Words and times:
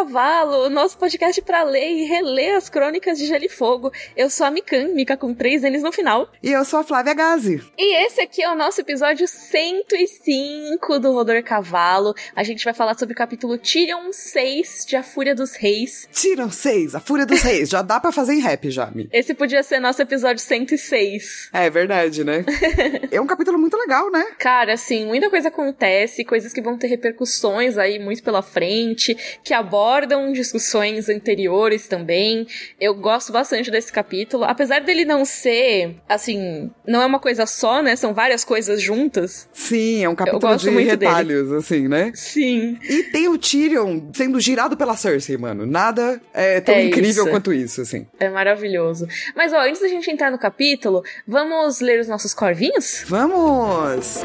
Cavalo, 0.00 0.70
nosso 0.70 0.96
podcast 0.96 1.42
para 1.42 1.62
ler 1.62 1.90
e 1.90 2.04
reler 2.04 2.56
as 2.56 2.70
crônicas 2.70 3.18
de 3.18 3.26
Gelo 3.26 3.44
e 3.44 3.50
Fogo. 3.50 3.92
Eu 4.16 4.30
sou 4.30 4.46
a 4.46 4.50
Mikan, 4.50 4.88
Mika 4.94 5.14
com 5.14 5.34
três 5.34 5.60
N's 5.60 5.82
no 5.82 5.92
final. 5.92 6.26
E 6.42 6.50
eu 6.50 6.64
sou 6.64 6.78
a 6.78 6.84
Flávia 6.84 7.12
Gazi. 7.12 7.62
E 7.76 8.06
esse 8.06 8.18
aqui 8.18 8.42
é 8.42 8.50
o 8.50 8.54
nosso 8.54 8.80
episódio 8.80 9.28
105 9.28 10.98
do 10.98 11.12
Rodor 11.12 11.42
Cavalo. 11.42 12.14
A 12.34 12.42
gente 12.42 12.64
vai 12.64 12.72
falar 12.72 12.98
sobre 12.98 13.12
o 13.12 13.16
capítulo 13.16 13.58
Tyrion 13.58 14.10
6 14.10 14.86
de 14.88 14.96
A 14.96 15.02
Fúria 15.02 15.34
dos 15.34 15.54
Reis. 15.54 16.08
Tyrion 16.10 16.50
6, 16.50 16.94
A 16.94 17.00
Fúria 17.00 17.26
dos 17.26 17.42
Reis. 17.42 17.68
já 17.68 17.82
dá 17.82 18.00
para 18.00 18.10
fazer 18.10 18.32
em 18.32 18.40
rap 18.40 18.70
já, 18.70 18.86
Mi. 18.86 19.06
Esse 19.12 19.34
podia 19.34 19.62
ser 19.62 19.80
nosso 19.80 20.00
episódio 20.00 20.42
106. 20.42 21.50
É 21.52 21.68
verdade, 21.68 22.24
né? 22.24 22.42
é 23.12 23.20
um 23.20 23.26
capítulo 23.26 23.58
muito 23.58 23.76
legal, 23.76 24.10
né? 24.10 24.24
Cara, 24.38 24.72
assim, 24.72 25.04
muita 25.04 25.28
coisa 25.28 25.48
acontece, 25.48 26.24
coisas 26.24 26.54
que 26.54 26.62
vão 26.62 26.78
ter 26.78 26.86
repercussões 26.86 27.76
aí 27.76 27.98
muito 27.98 28.22
pela 28.22 28.40
frente, 28.40 29.14
que 29.44 29.52
abordam 29.52 29.89
discussões 30.32 31.08
anteriores 31.08 31.86
também. 31.86 32.46
Eu 32.80 32.94
gosto 32.94 33.32
bastante 33.32 33.70
desse 33.70 33.92
capítulo, 33.92 34.44
apesar 34.44 34.80
dele 34.80 35.04
não 35.04 35.24
ser, 35.24 35.96
assim, 36.08 36.70
não 36.86 37.02
é 37.02 37.06
uma 37.06 37.18
coisa 37.18 37.46
só, 37.46 37.82
né? 37.82 37.96
São 37.96 38.14
várias 38.14 38.44
coisas 38.44 38.82
juntas. 38.82 39.48
Sim, 39.52 40.04
é 40.04 40.08
um 40.08 40.14
capítulo 40.14 40.56
de 40.56 40.70
retalhos, 40.70 41.48
dele. 41.48 41.58
assim, 41.58 41.88
né? 41.88 42.12
Sim. 42.14 42.78
E 42.82 43.04
tem 43.04 43.28
o 43.28 43.38
Tyrion 43.38 44.00
sendo 44.12 44.40
girado 44.40 44.76
pela 44.76 44.96
Cersei, 44.96 45.36
mano. 45.36 45.66
Nada 45.66 46.20
é 46.32 46.60
tão 46.60 46.74
é 46.74 46.86
incrível 46.86 47.24
isso. 47.24 47.30
quanto 47.30 47.52
isso, 47.52 47.80
assim. 47.82 48.06
É 48.18 48.28
maravilhoso. 48.28 49.06
Mas, 49.34 49.52
ó, 49.52 49.60
antes 49.60 49.80
da 49.80 49.88
gente 49.88 50.10
entrar 50.10 50.30
no 50.30 50.38
capítulo, 50.38 51.02
vamos 51.26 51.80
ler 51.80 52.00
os 52.00 52.08
nossos 52.08 52.34
corvinhos? 52.34 53.04
Vamos! 53.06 54.22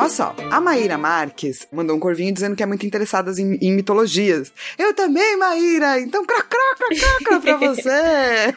Olha 0.00 0.08
só, 0.08 0.32
a 0.48 0.60
Maíra 0.60 0.96
Marques 0.96 1.66
mandou 1.72 1.96
um 1.96 1.98
corvinho 1.98 2.32
dizendo 2.32 2.54
que 2.54 2.62
é 2.62 2.66
muito 2.66 2.86
interessada 2.86 3.32
em, 3.32 3.58
em 3.60 3.72
mitologias. 3.72 4.52
Eu 4.78 4.94
também, 4.94 5.36
Maíra! 5.36 5.98
Então, 5.98 6.24
cracra, 6.24 6.60
cracra 6.88 7.40
pra 7.40 7.56
você! 7.58 8.54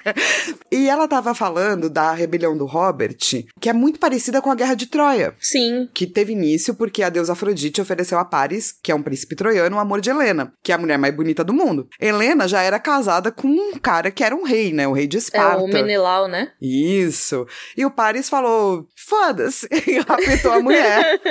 e 0.72 0.88
ela 0.88 1.08
tava 1.08 1.34
falando 1.34 1.90
da 1.90 2.14
rebelião 2.14 2.56
do 2.56 2.68
Robert, 2.68 3.18
que 3.60 3.68
é 3.68 3.74
muito 3.74 4.00
parecida 4.00 4.40
com 4.40 4.52
a 4.52 4.56
Guerra 4.56 4.76
de 4.76 4.86
Troia. 4.86 5.34
Sim. 5.40 5.90
Que 5.92 6.06
teve 6.06 6.34
início 6.34 6.76
porque 6.76 7.02
a 7.02 7.10
deusa 7.10 7.34
Afrodite 7.34 7.82
ofereceu 7.82 8.20
a 8.20 8.26
Paris, 8.26 8.72
que 8.72 8.92
é 8.92 8.96
um 8.96 9.02
príncipe 9.02 9.36
troiano, 9.36 9.78
o 9.78 9.80
amor 9.80 10.00
de 10.00 10.12
Helena, 10.12 10.54
que 10.62 10.72
é 10.72 10.76
a 10.76 10.78
mulher 10.78 11.00
mais 11.00 11.16
bonita 11.16 11.44
do 11.44 11.54
mundo. 11.54 11.90
Helena 12.00 12.48
já 12.48 12.62
era 12.62 12.78
casada 12.80 13.32
com 13.32 13.48
um 13.48 13.80
cara 13.80 14.12
que 14.12 14.24
era 14.24 14.36
um 14.36 14.44
rei, 14.44 14.72
né? 14.72 14.88
O 14.88 14.94
rei 14.94 15.08
de 15.08 15.18
Esparta. 15.18 15.60
É, 15.60 15.64
o 15.64 15.68
Menelau, 15.68 16.28
né? 16.28 16.52
Isso. 16.62 17.48
E 17.76 17.84
o 17.84 17.90
Paris 17.90 18.30
falou, 18.30 18.86
foda-se, 18.96 19.68
e 19.88 19.98
raptou 19.98 20.52
a 20.52 20.60
mulher. 20.60 21.20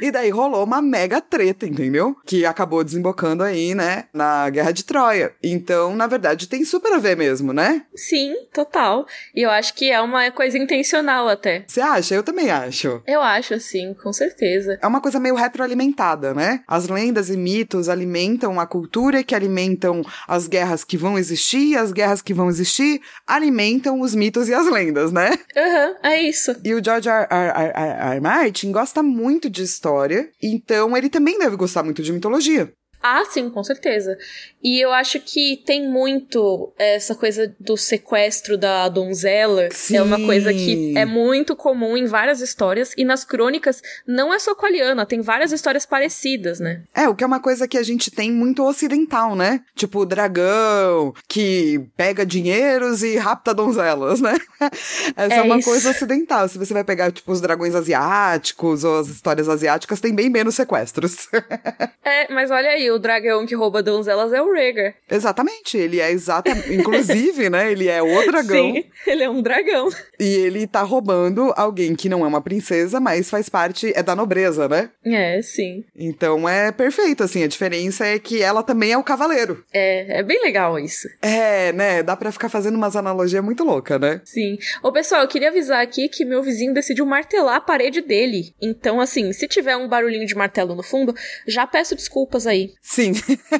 e 0.00 0.10
daí 0.10 0.30
rolou 0.30 0.64
uma 0.64 0.80
mega 0.80 1.20
treta, 1.20 1.66
entendeu? 1.66 2.16
Que 2.24 2.44
acabou 2.44 2.84
desembocando 2.84 3.42
aí, 3.42 3.74
né, 3.74 4.04
na 4.12 4.48
Guerra 4.50 4.72
de 4.72 4.84
Troia. 4.84 5.32
Então, 5.42 5.94
na 5.94 6.06
verdade, 6.06 6.48
tem 6.48 6.64
super 6.64 6.92
a 6.92 6.98
ver 6.98 7.16
mesmo, 7.16 7.52
né? 7.52 7.82
Sim, 7.94 8.34
total. 8.52 9.06
E 9.34 9.42
eu 9.42 9.50
acho 9.50 9.74
que 9.74 9.90
é 9.90 10.00
uma 10.00 10.30
coisa 10.30 10.58
intencional 10.58 11.28
até. 11.28 11.64
Você 11.66 11.80
acha? 11.80 12.14
Eu 12.14 12.22
também 12.22 12.50
acho. 12.50 13.02
Eu 13.06 13.20
acho, 13.20 13.58
sim, 13.60 13.94
com 14.02 14.12
certeza. 14.12 14.78
É 14.80 14.86
uma 14.86 15.00
coisa 15.00 15.20
meio 15.20 15.34
retroalimentada, 15.34 16.34
né? 16.34 16.62
As 16.66 16.88
lendas 16.88 17.30
e 17.30 17.36
mitos 17.36 17.88
alimentam 17.88 18.58
a 18.60 18.66
cultura 18.66 19.22
que 19.22 19.34
alimentam 19.34 20.02
as 20.26 20.46
guerras 20.46 20.84
que 20.84 20.96
vão 20.96 21.18
existir, 21.18 21.72
e 21.72 21.76
as 21.76 21.92
guerras 21.92 22.22
que 22.22 22.34
vão 22.34 22.48
existir 22.48 23.00
alimentam 23.26 24.00
os 24.00 24.14
mitos 24.14 24.48
e 24.48 24.54
as 24.54 24.70
lendas, 24.70 25.12
né? 25.12 25.32
Aham, 25.56 25.88
uhum, 25.88 25.94
é 26.02 26.22
isso. 26.22 26.54
E 26.64 26.74
o 26.74 26.84
George 26.84 27.08
R. 27.08 27.26
R. 27.30 27.72
R. 27.74 27.74
R. 28.12 28.20
Martin 28.20 28.72
gosta 28.72 29.02
muito 29.02 29.48
de 29.48 29.62
história, 29.62 30.30
então 30.42 30.96
ele 30.96 31.08
também 31.08 31.38
deve 31.38 31.56
gostar 31.56 31.82
muito 31.82 32.02
de 32.02 32.12
mitologia. 32.12 32.72
Ah, 33.06 33.22
sim, 33.26 33.50
com 33.50 33.62
certeza. 33.62 34.16
E 34.64 34.80
eu 34.80 34.92
acho 34.92 35.20
que 35.20 35.62
tem 35.66 35.86
muito 35.86 36.72
essa 36.78 37.14
coisa 37.14 37.54
do 37.60 37.76
sequestro 37.76 38.56
da 38.56 38.88
donzela. 38.88 39.68
Sim. 39.70 39.98
É 39.98 40.02
uma 40.02 40.18
coisa 40.18 40.54
que 40.54 40.96
é 40.96 41.04
muito 41.04 41.54
comum 41.54 41.98
em 41.98 42.06
várias 42.06 42.40
histórias. 42.40 42.94
E 42.96 43.04
nas 43.04 43.24
crônicas, 43.24 43.82
não 44.06 44.32
é 44.32 44.38
só 44.38 44.54
com 44.54 44.64
a 44.64 44.70
Liana, 44.70 45.04
tem 45.04 45.20
várias 45.20 45.52
histórias 45.52 45.84
parecidas, 45.84 46.60
né? 46.60 46.82
É, 46.94 47.06
o 47.06 47.14
que 47.14 47.22
é 47.22 47.26
uma 47.26 47.40
coisa 47.40 47.68
que 47.68 47.76
a 47.76 47.82
gente 47.82 48.10
tem 48.10 48.32
muito 48.32 48.64
ocidental, 48.64 49.36
né? 49.36 49.60
Tipo, 49.76 50.00
o 50.00 50.06
dragão 50.06 51.12
que 51.28 51.86
pega 51.94 52.24
dinheiros 52.24 53.02
e 53.02 53.16
rapta 53.16 53.52
donzelas, 53.52 54.22
né? 54.22 54.34
Essa 55.14 55.34
é, 55.34 55.38
é 55.38 55.42
uma 55.42 55.58
isso. 55.58 55.68
coisa 55.68 55.90
ocidental. 55.90 56.48
Se 56.48 56.56
você 56.56 56.72
vai 56.72 56.84
pegar, 56.84 57.12
tipo, 57.12 57.30
os 57.30 57.40
dragões 57.42 57.74
asiáticos 57.74 58.82
ou 58.82 58.98
as 58.98 59.08
histórias 59.08 59.46
asiáticas, 59.46 60.00
tem 60.00 60.14
bem 60.14 60.30
menos 60.30 60.54
sequestros. 60.54 61.28
é, 62.02 62.32
mas 62.32 62.50
olha 62.50 62.70
aí, 62.70 62.90
o 62.90 62.98
dragão 62.98 63.44
que 63.44 63.54
rouba 63.54 63.82
donzelas 63.82 64.32
é 64.32 64.40
o 64.40 64.53
Rhaegar. 64.54 64.94
Exatamente, 65.10 65.76
ele 65.76 66.00
é 66.00 66.10
exatamente, 66.10 66.72
inclusive, 66.72 67.50
né, 67.50 67.70
ele 67.70 67.88
é 67.88 68.02
o 68.02 68.06
dragão. 68.26 68.72
Sim, 68.74 68.84
ele 69.06 69.22
é 69.22 69.30
um 69.30 69.42
dragão. 69.42 69.88
E 70.18 70.24
ele 70.24 70.66
tá 70.66 70.82
roubando 70.82 71.52
alguém 71.56 71.94
que 71.94 72.08
não 72.08 72.24
é 72.24 72.28
uma 72.28 72.40
princesa, 72.40 73.00
mas 73.00 73.28
faz 73.28 73.48
parte, 73.48 73.92
é 73.94 74.02
da 74.02 74.14
nobreza, 74.16 74.68
né? 74.68 74.90
É, 75.04 75.40
sim. 75.42 75.84
Então 75.96 76.48
é 76.48 76.72
perfeito, 76.72 77.22
assim, 77.22 77.42
a 77.42 77.48
diferença 77.48 78.06
é 78.06 78.18
que 78.18 78.42
ela 78.42 78.62
também 78.62 78.92
é 78.92 78.98
o 78.98 79.04
cavaleiro. 79.04 79.64
É, 79.72 80.20
é 80.20 80.22
bem 80.22 80.40
legal 80.42 80.78
isso. 80.78 81.08
É, 81.20 81.72
né, 81.72 82.02
dá 82.02 82.16
pra 82.16 82.32
ficar 82.32 82.48
fazendo 82.48 82.76
umas 82.76 82.96
analogias 82.96 83.42
muito 83.44 83.64
loucas, 83.64 84.00
né? 84.00 84.20
Sim. 84.24 84.58
Ô, 84.82 84.92
pessoal, 84.92 85.22
eu 85.22 85.28
queria 85.28 85.48
avisar 85.48 85.82
aqui 85.82 86.08
que 86.08 86.24
meu 86.24 86.42
vizinho 86.42 86.74
decidiu 86.74 87.04
martelar 87.06 87.56
a 87.56 87.60
parede 87.60 88.00
dele. 88.00 88.54
Então, 88.60 89.00
assim, 89.00 89.32
se 89.32 89.48
tiver 89.48 89.76
um 89.76 89.88
barulhinho 89.88 90.26
de 90.26 90.34
martelo 90.34 90.74
no 90.74 90.82
fundo, 90.82 91.14
já 91.46 91.66
peço 91.66 91.94
desculpas 91.94 92.46
aí. 92.46 92.72
Sim. 92.80 93.12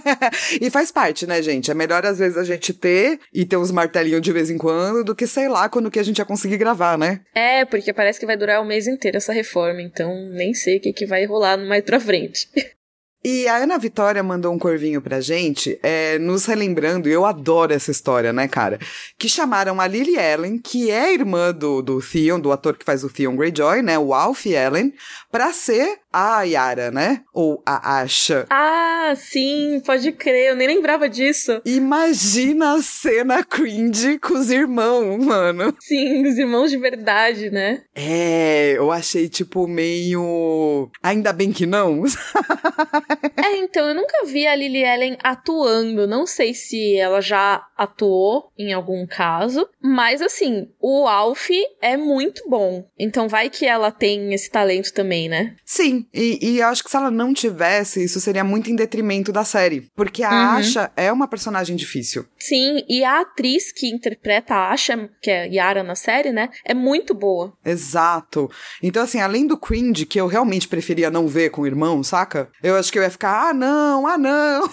e 0.61 0.71
faz 0.71 0.84
parte, 0.91 1.27
né, 1.27 1.43
gente? 1.43 1.71
É 1.71 1.75
melhor 1.75 2.05
às 2.05 2.19
vezes 2.19 2.37
a 2.37 2.45
gente 2.45 2.73
ter 2.73 3.21
e 3.33 3.45
ter 3.45 3.57
uns 3.57 3.71
martelinhos 3.71 4.21
de 4.21 4.33
vez 4.33 4.51
em 4.51 4.59
quando 4.59 5.05
do 5.05 5.15
que, 5.15 5.27
sei 5.27 5.49
lá, 5.49 5.69
quando 5.69 5.91
que 5.91 5.99
a 5.99 6.03
gente 6.03 6.19
ia 6.19 6.25
conseguir 6.25 6.57
gravar, 6.57 6.99
né? 6.99 7.21
É, 7.35 7.65
porque 7.65 7.93
parece 7.93 8.21
que 8.21 8.27
vai 8.27 8.37
durar 8.37 8.61
o 8.61 8.65
mês 8.65 8.87
inteiro 8.87 9.17
essa 9.17 9.33
reforma, 9.33 9.81
então 9.83 10.13
nem 10.31 10.55
sei 10.55 10.79
o 10.79 10.81
que, 10.81 10.93
que 10.93 11.07
vai 11.07 11.25
rolar 11.25 11.57
mais 11.57 11.83
pra 11.83 12.01
frente. 12.01 12.49
E 13.27 13.49
a 13.49 13.57
Ana 13.57 13.79
Vitória 13.79 14.23
mandou 14.23 14.53
um 14.53 14.59
corvinho 14.59 15.01
pra 15.01 15.19
gente, 15.19 15.79
é, 15.83 16.19
nos 16.19 16.45
relembrando, 16.45 17.09
e 17.09 17.13
eu 17.13 17.25
adoro 17.25 17.73
essa 17.73 17.91
história, 17.91 18.35
né, 18.35 18.47
cara? 18.47 18.79
Que 19.19 19.31
chamaram 19.31 19.81
a 19.81 19.87
Lily 19.87 20.19
Ellen, 20.19 20.59
que 20.59 20.91
é 20.91 21.15
irmã 21.15 21.51
do, 21.51 21.81
do 21.81 22.03
Theon, 22.03 22.39
do 22.39 22.53
ator 22.53 22.77
que 22.77 22.85
faz 22.85 23.03
o 23.03 23.09
Theon 23.09 23.35
Greyjoy, 23.35 23.81
né? 23.81 23.99
O 23.99 24.13
Alfie 24.13 24.53
Ellen, 24.53 24.93
pra 25.33 25.55
ser 25.55 26.01
a 26.13 26.43
Yara, 26.43 26.91
né? 26.91 27.23
Ou 27.33 27.63
a 27.65 28.01
Asha. 28.01 28.47
Ah, 28.51 29.15
sim, 29.17 29.83
pode 29.85 30.13
crer, 30.13 30.51
eu 30.51 30.57
nem 30.57 30.69
lembrava 30.69 31.09
disso. 31.09 31.63
Imagina 31.65 32.75
a 32.75 32.83
cena 32.83 33.43
cringe 33.43 34.19
com 34.19 34.35
os 34.35 34.51
irmãos, 34.51 35.25
mano. 35.25 35.75
Sim, 35.81 36.27
os 36.27 36.37
irmãos 36.37 36.71
de 36.71 36.77
verdade, 36.77 37.51
né? 37.51 37.83
É, 37.95 38.75
eu 38.77 38.93
achei, 38.93 39.29
tipo, 39.29 39.67
meio. 39.67 40.91
Ainda 41.03 41.33
bem 41.33 41.51
que 41.51 41.65
não. 41.67 42.05
é, 43.37 43.57
então, 43.59 43.89
eu 43.89 43.95
nunca 43.95 44.25
vi 44.25 44.47
a 44.47 44.55
Lily 44.55 44.83
Ellen 44.83 45.17
atuando. 45.23 46.07
Não 46.07 46.27
sei 46.27 46.55
se 46.55 46.97
ela 46.97 47.21
já 47.21 47.67
atuou 47.77 48.51
em 48.59 48.73
algum 48.73 49.07
caso. 49.07 49.69
Mas, 49.81 50.23
assim, 50.23 50.69
o 50.81 51.07
Alf 51.07 51.51
é 51.81 51.97
muito 51.97 52.49
bom. 52.49 52.85
Então, 52.99 53.29
vai 53.29 53.51
que 53.51 53.67
ela 53.67 53.91
tem 53.91 54.33
esse 54.35 54.51
talento 54.51 54.93
também, 54.93 55.29
né? 55.29 55.57
Sim, 55.65 56.07
e, 56.13 56.39
e 56.41 56.61
eu 56.61 56.67
acho 56.69 56.83
que 56.83 56.91
se 56.91 56.97
ela 56.97 57.11
não 57.11 57.35
tivesse, 57.35 58.05
isso 58.05 58.21
seria 58.21 58.45
muito 58.45 58.71
em 58.71 58.77
detrimento 58.77 59.33
da 59.33 59.45
série. 59.45 59.89
Porque 59.95 60.23
a 60.23 60.31
uhum. 60.31 60.59
Asha 60.59 60.91
é 60.97 61.13
uma 61.13 61.29
personagem 61.29 61.77
difícil. 61.77 62.27
Sim, 62.39 62.85
e 62.89 63.05
a 63.05 63.21
atriz 63.21 63.73
que 63.73 63.89
interpreta 63.89 64.55
a 64.55 64.73
Asha, 64.73 65.11
que 65.21 65.31
é 65.31 65.47
Yara 65.49 65.83
na 65.83 65.95
série, 65.95 66.33
né? 66.33 66.51
É 66.65 66.75
muito 66.75 67.15
boa. 67.15 67.53
Exato. 67.65 68.51
Então, 68.83 69.03
assim, 69.03 69.21
além 69.21 69.47
do 69.47 69.57
cringe, 69.57 70.07
que 70.07 70.21
eu 70.21 70.27
realmente 70.27 70.69
preferia 70.69 71.11
não 71.11 71.27
ver 71.27 71.51
com 71.51 71.63
o 71.63 71.67
irmão, 71.67 72.03
saca? 72.03 72.51
Eu 72.63 72.77
acho 72.77 72.93
que 72.93 72.99
eu 72.99 73.04
ia 73.05 73.11
ficar, 73.11 73.51
ah, 73.51 73.55
não, 73.55 74.07
ah, 74.07 74.17
não. 74.19 74.69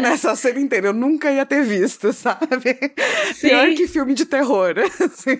Nessa 0.00 0.34
cena 0.34 0.58
inteira, 0.58 0.88
eu 0.88 0.92
nunca 0.92 1.30
ia 1.30 1.46
ter 1.46 1.62
visto, 1.62 2.12
sabe? 2.12 2.78
Sim. 3.34 3.48
Pior 3.48 3.74
que 3.74 3.86
filme 3.86 4.14
de 4.14 4.26
terror. 4.26 4.74
Assim. 5.00 5.38